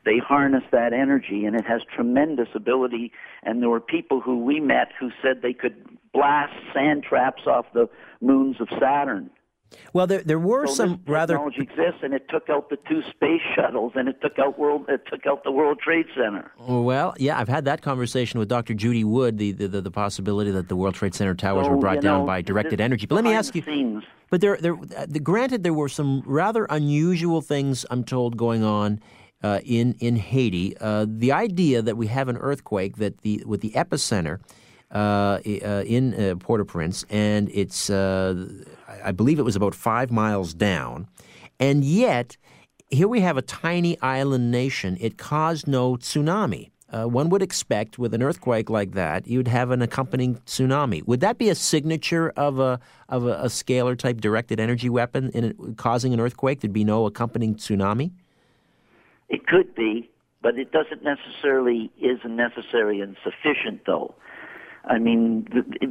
[0.07, 3.13] They harness that energy, and it has tremendous ability.
[3.43, 7.67] And there were people who we met who said they could blast sand traps off
[7.75, 7.89] the
[8.23, 9.31] moons of Saturn.
[9.93, 12.79] Well, there there were So some this rather technology exists, and it took out the
[12.89, 16.53] two space shuttles, and it took out world, it took out the World Trade Center.
[16.57, 18.75] Well, yeah, I've had that conversation with Dr.
[18.75, 22.01] Judy Wood, the, the, the possibility that the World Trade Center towers So, were brought
[22.01, 23.07] down know, by directed energy.
[23.07, 24.05] But let me ask you, scenes.
[24.31, 28.63] but there, there, uh, the, granted, there were some rather unusual things, I'm told, going
[28.63, 29.01] on
[29.43, 30.77] uh, in in Haiti.
[30.79, 34.41] Uh, the idea that we have an earthquake that the with the epicenter
[34.93, 38.49] uh, uh, in uh, Port-au-Prince, and it's uh,
[39.05, 41.09] I believe it was about five miles down,
[41.59, 42.37] and yet
[42.89, 44.97] here we have a tiny island nation.
[45.01, 46.71] It caused no tsunami.
[46.93, 51.07] One would expect with an earthquake like that, you'd have an accompanying tsunami.
[51.07, 52.81] Would that be a signature of a
[53.11, 56.61] of a, a scalar type directed energy weapon in causing an earthquake?
[56.61, 58.13] There'd be no accompanying tsunami.
[59.29, 60.11] It could be,
[60.43, 64.15] but it doesn't necessarily isn't necessary and sufficient though.
[64.85, 65.49] I mean,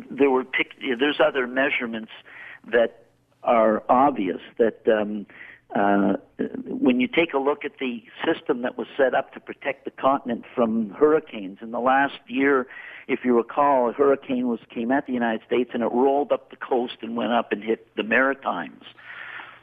[0.09, 0.45] there were
[0.99, 2.11] there's other measurements
[2.71, 3.05] that
[3.43, 5.25] are obvious that um,
[5.75, 6.13] uh,
[6.67, 9.91] when you take a look at the system that was set up to protect the
[9.91, 12.67] continent from hurricanes in the last year,
[13.07, 16.49] if you recall, a hurricane was came at the United States and it rolled up
[16.49, 18.83] the coast and went up and hit the Maritimes.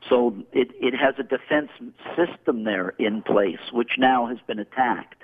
[0.09, 1.71] So it, it has a defense
[2.17, 5.23] system there in place, which now has been attacked.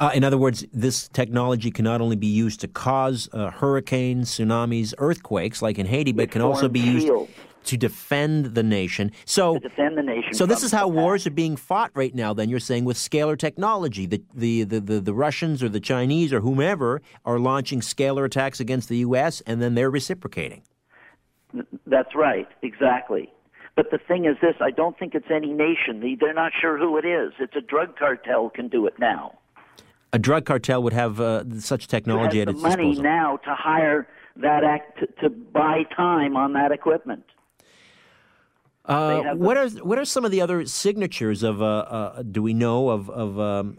[0.00, 4.30] Uh, in other words, this technology can not only be used to cause uh, hurricanes,
[4.30, 7.30] tsunamis, earthquakes, like in Haiti, but it can also be used shields.
[7.64, 9.12] to defend the nation.
[9.24, 10.34] So, defend the nation.
[10.34, 12.34] so this is how wars are being fought right now.
[12.34, 16.32] Then you're saying with scalar technology, the the, the, the the Russians or the Chinese
[16.32, 19.42] or whomever are launching scalar attacks against the U.S.
[19.46, 20.62] and then they're reciprocating.
[21.86, 23.30] That's right, exactly.
[23.76, 26.00] But the thing is this, I don't think it's any nation.
[26.00, 27.32] They- They're not sure who it is.
[27.40, 29.38] It's a drug cartel can do it now.
[30.12, 33.02] A drug cartel would have uh, such technology at has its the money disposal.
[33.02, 34.06] now to hire
[34.36, 37.24] that act to, to buy time on that equipment.
[38.86, 41.62] Uh, what are what are some of the other signatures of?
[41.62, 43.78] Uh, uh, do we know of of um,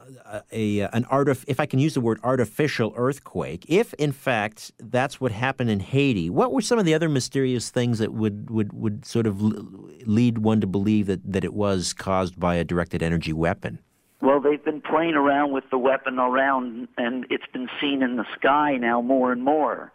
[0.51, 3.65] a an artif- if I can use the word artificial earthquake?
[3.67, 7.69] If in fact that's what happened in Haiti, what were some of the other mysterious
[7.69, 11.93] things that would would, would sort of lead one to believe that, that it was
[11.93, 13.77] caused by a directed energy weapon?
[14.21, 18.25] Well, they've been playing around with the weapon around, and it's been seen in the
[18.39, 19.91] sky now more and more.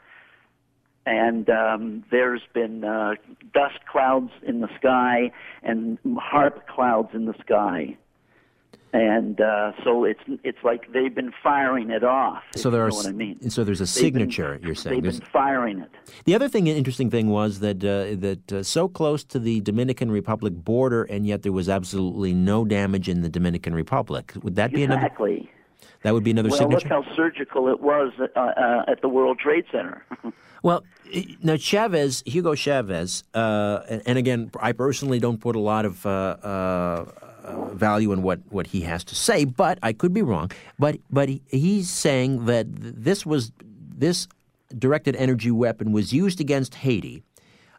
[1.11, 3.15] And um, there's been uh,
[3.53, 5.33] dust clouds in the sky
[5.65, 7.97] and HAARP clouds in the sky.
[8.93, 12.43] And uh, so it's it's like they've been firing it off.
[12.57, 13.49] So there you are know what I mean.
[13.51, 14.61] so there's a They've been- signature.
[14.65, 15.91] you're saying They've There's- been firing it.
[16.25, 20.11] The other thing, interesting thing, was that uh, that uh, so close to the Dominican
[20.11, 24.33] Republic border, and yet there was absolutely no damage in the Dominican Republic.
[24.43, 25.01] Would that be another?
[25.03, 25.51] Exactly.
[26.03, 26.89] That would be another well, signature.
[26.89, 30.05] look how surgical it was uh, uh, at the World Trade Center.
[30.63, 30.85] Well,
[31.43, 36.05] now Chavez, Hugo Chavez, uh, and, and again, I personally don't put a lot of
[36.05, 36.11] uh,
[36.43, 37.05] uh,
[37.73, 40.51] value in what, what he has to say, but I could be wrong.
[40.79, 43.53] But but he, he's saying that this was
[43.97, 44.29] this
[44.77, 47.23] directed energy weapon was used against Haiti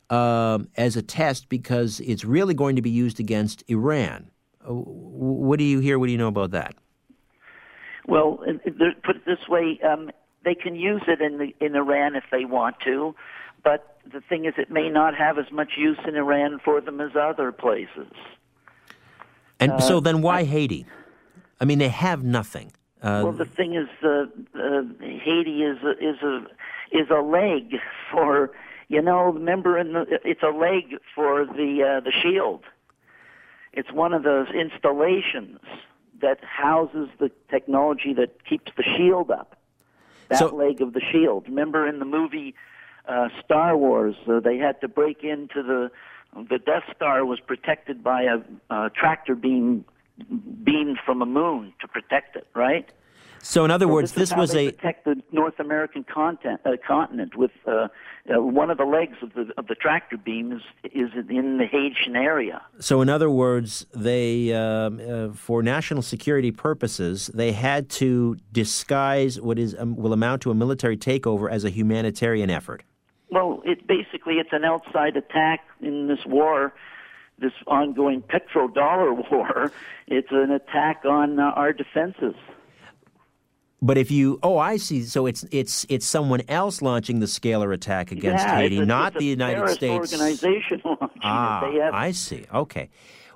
[0.10, 4.30] um, as a test because it's really going to be used against Iran.
[4.66, 6.00] What do you hear?
[6.00, 6.76] What do you know about that?
[8.08, 8.44] Well,
[9.04, 10.12] put it this way: um,
[10.44, 13.16] they can use it in the, in Iran if they want to,
[13.64, 17.00] but the thing is, it may not have as much use in Iran for them
[17.00, 18.12] as other places.
[19.60, 20.86] And Uh, so then why Haiti?
[21.60, 22.72] I mean, they have nothing.
[23.04, 24.26] Uh, well, the thing is, uh,
[24.56, 26.46] uh, Haiti is a, is a
[26.92, 27.76] is a leg
[28.12, 28.52] for
[28.90, 29.22] you know.
[29.32, 32.64] Remember, in the, it's a leg for the uh, the shield.
[33.74, 35.60] It's one of those installations
[36.22, 39.58] that houses the technology that keeps the shield up.
[40.30, 41.48] That So- leg of the shield.
[41.48, 42.56] Remember in the movie
[43.08, 45.92] uh, Star Wars, uh, they had to break into the
[46.50, 48.40] the Death Star was protected by a,
[48.74, 49.84] a tractor beam
[50.64, 52.90] beamed from a moon to protect it, right?
[53.44, 56.62] So, in other So words, this, is this was a protect the North American content,
[56.66, 57.88] uh, continent with uh,
[58.30, 60.62] uh, one of the legs of the of the tractor beam is
[60.92, 62.62] is in the Haitian area.
[62.80, 69.42] So, in other words, they, um, uh, for national security purposes, they had to disguise
[69.42, 72.84] what is um, will amount to a military takeover as a humanitarian effort.
[73.30, 76.74] Well, it basically it's an outside attack in this war,
[77.40, 79.72] this ongoing petrodollar war.
[80.08, 82.36] It's an attack on uh, our defenses.
[83.84, 85.04] But if you, oh, I see.
[85.04, 88.86] So it's it's it's someone else launching the scalar attack against yeah, Haiti, it's a,
[88.86, 90.14] not it's the United States.
[90.14, 91.22] organization launching it.
[91.24, 92.46] Ah, They have I see.
[92.54, 92.90] Okay.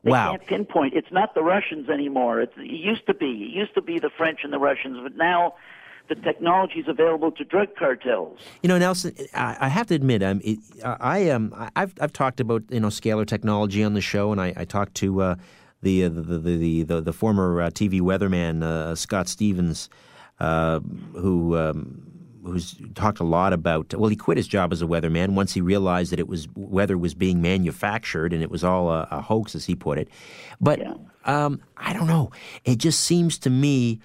[0.03, 0.31] They wow.
[0.31, 0.93] can't pinpoint.
[0.93, 2.39] It's not the Russians anymore.
[2.41, 3.25] It's, it used to be.
[3.25, 5.55] It used to be the French and the Russians, but now
[6.09, 8.39] the technology is available to drug cartels.
[8.61, 12.39] You know, Nelson, I, I have to admit, um, it, I um, I've I've talked
[12.39, 15.35] about you know scalar technology on the show, and I, I talked to uh,
[15.81, 19.89] the, uh, the, the the the the former uh, TV weatherman uh, Scott Stevens,
[20.39, 20.79] uh,
[21.13, 21.57] who.
[21.57, 22.01] Um,
[22.45, 23.91] Who's talked a lot about?
[23.95, 26.95] Well, he quit his job as a weatherman once he realized that it was weather
[26.95, 30.09] was being manufactured and it was all a, a hoax, as he put it.
[30.61, 30.79] But
[31.25, 32.29] um, I don't know.
[32.63, 33.99] It just seems to me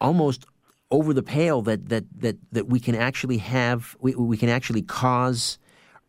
[0.00, 0.46] almost
[0.92, 4.82] over the pale that that that that we can actually have we, we can actually
[4.82, 5.58] cause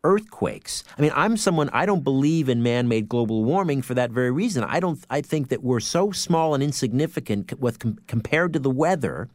[0.04, 0.84] earthquakes.
[1.00, 4.64] I mean, I'm someone I don't believe in man-made global warming for that very reason.
[4.64, 8.70] I don't I think that we're so small and insignificant with com- compared to the
[8.70, 9.30] weather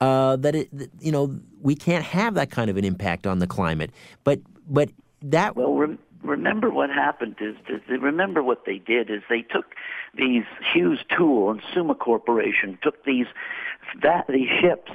[0.00, 0.68] uh, that it
[1.00, 3.90] you know we can't have that kind of an impact on the climate.
[4.24, 4.90] But but
[5.22, 9.66] that well rem- remember what happened is, is remember what they did is they took
[10.16, 13.26] these Hughes Tool and Summa Corporation took these
[14.02, 14.90] that these ships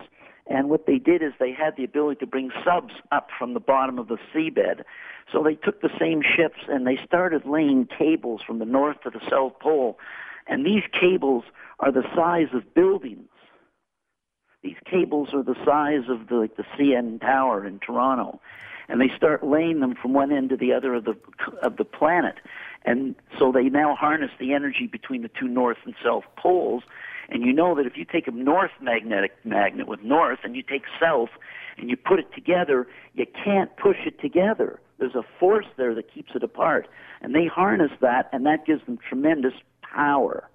[0.48, 3.60] and what they did is they had the ability to bring subs up from the
[3.60, 4.84] bottom of the seabed.
[5.32, 9.10] So they took the same ships and they started laying cables from the north to
[9.10, 9.98] the south pole.
[10.48, 11.46] And these cables
[11.80, 13.30] are the size of buildings.
[14.64, 18.40] These cables are the size of the, like the CN Tower in Toronto,
[18.88, 21.16] and they start laying them from one end to the other of the
[21.62, 22.36] of the planet,
[22.86, 26.84] and so they now harness the energy between the two north and south poles.
[27.30, 30.62] And you know that if you take a north magnetic magnet with north and you
[30.62, 31.30] take south
[31.78, 34.80] and you put it together, you can't push it together.
[35.00, 36.88] There's a force there that keeps it apart,
[37.22, 40.50] and they harness that, and that gives them tremendous power.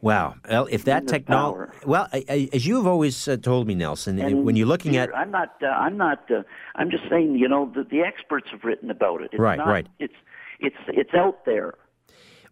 [0.00, 0.36] Wow.
[0.48, 4.18] Well, if that technology, well, I, I, as you have always uh, told me, Nelson,
[4.20, 5.56] And when you're looking at I'm not.
[5.62, 6.30] Uh, I'm not.
[6.30, 6.42] Uh,
[6.76, 7.34] I'm just saying.
[7.36, 9.30] You know, the, the experts have written about it.
[9.32, 9.86] It's Right, not- right.
[9.98, 10.14] It's
[10.60, 11.74] it's it's out there.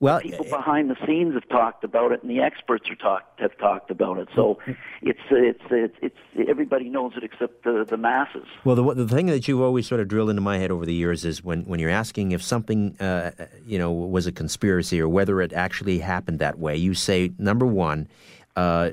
[0.00, 3.56] Well, People behind the scenes have talked about it, and the experts are talked have
[3.58, 4.28] talked about it.
[4.34, 4.58] So
[5.02, 8.46] it's it's it's it's everybody knows it except the the masses.
[8.64, 10.94] Well, the, the thing that you've always sort of drilled into my head over the
[10.94, 13.30] years is when, when you're asking if something, uh,
[13.66, 17.66] you know, was a conspiracy or whether it actually happened that way, you say, number
[17.66, 18.08] one,
[18.56, 18.90] uh,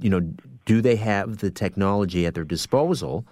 [0.00, 0.20] you know,
[0.64, 3.26] do they have the technology at their disposal?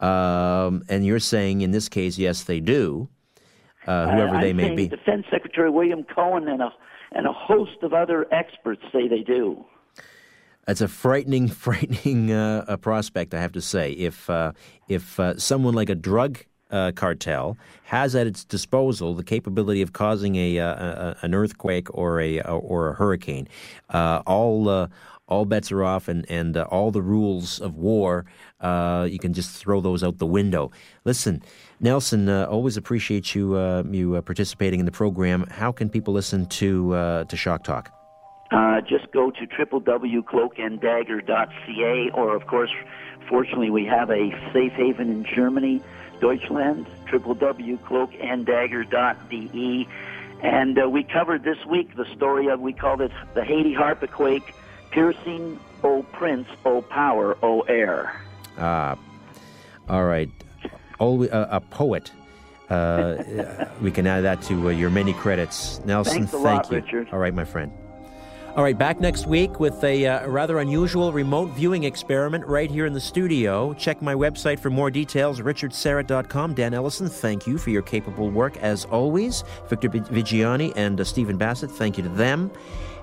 [0.00, 3.08] Um, and you're saying in this case, yes, they do,
[3.88, 4.88] uh, whoever I, they I'm may be.
[4.88, 6.72] Defense Secretary William Cohen and a
[7.12, 9.64] and a host of other experts say they do.
[10.66, 13.92] That's a frightening, frightening uh, uh, prospect, I have to say.
[13.92, 14.52] If uh,
[14.88, 19.94] if uh, someone like a drug uh, cartel has at its disposal the capability of
[19.94, 23.48] causing a, uh, a an earthquake or a or a hurricane,
[23.88, 24.88] uh, all uh,
[25.28, 28.26] all bets are off, and and uh, all the rules of war
[28.60, 30.70] uh, you can just throw those out the window.
[31.04, 31.42] Listen,
[31.80, 35.46] Nelson, uh, always appreciate you uh, you uh, participating in the program.
[35.50, 37.92] How can people listen to uh, to Shock Talk?
[38.88, 42.70] Just go to www.cloakanddagger.ca, or of course,
[43.28, 45.82] fortunately, we have a safe haven in Germany,
[46.20, 49.88] Deutschland, www.cloakanddagger.de.
[50.40, 54.54] And uh, we covered this week the story of, we called it the Haiti Harpaquake,
[54.90, 58.22] Piercing, O Prince, O Power, O Air.
[58.58, 58.96] Ah,
[59.88, 60.30] all right.
[60.98, 62.10] Always, uh, a poet
[62.70, 65.80] Uh, we can add that to uh, your many credits.
[65.86, 66.76] Nelson, thank lot, you.
[66.76, 67.08] Richard.
[67.12, 67.72] All right, my friend.
[68.56, 72.86] All right, back next week with a uh, rather unusual remote viewing experiment right here
[72.86, 73.72] in the studio.
[73.74, 76.54] Check my website for more details, richardsyrett.com.
[76.54, 79.44] Dan Ellison, thank you for your capable work as always.
[79.68, 82.50] Victor Viggiani and uh, Stephen Bassett, thank you to them.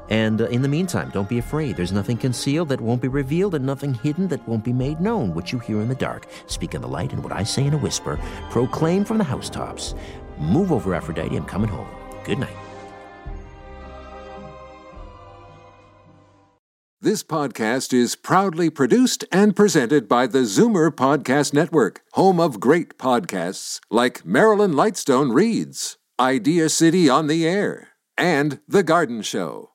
[0.09, 1.75] And uh, in the meantime, don't be afraid.
[1.75, 5.33] There's nothing concealed that won't be revealed, and nothing hidden that won't be made known.
[5.33, 7.73] What you hear in the dark, speak in the light, and what I say in
[7.73, 8.19] a whisper,
[8.49, 9.95] proclaim from the housetops.
[10.39, 11.35] Move over, Aphrodite.
[11.35, 11.87] I'm coming home.
[12.23, 12.55] Good night.
[17.05, 22.97] This podcast is proudly produced and presented by the Zoomer Podcast Network, home of great
[22.97, 29.74] podcasts like Marilyn Lightstone Reads, Idea City on the Air, and The Garden Show.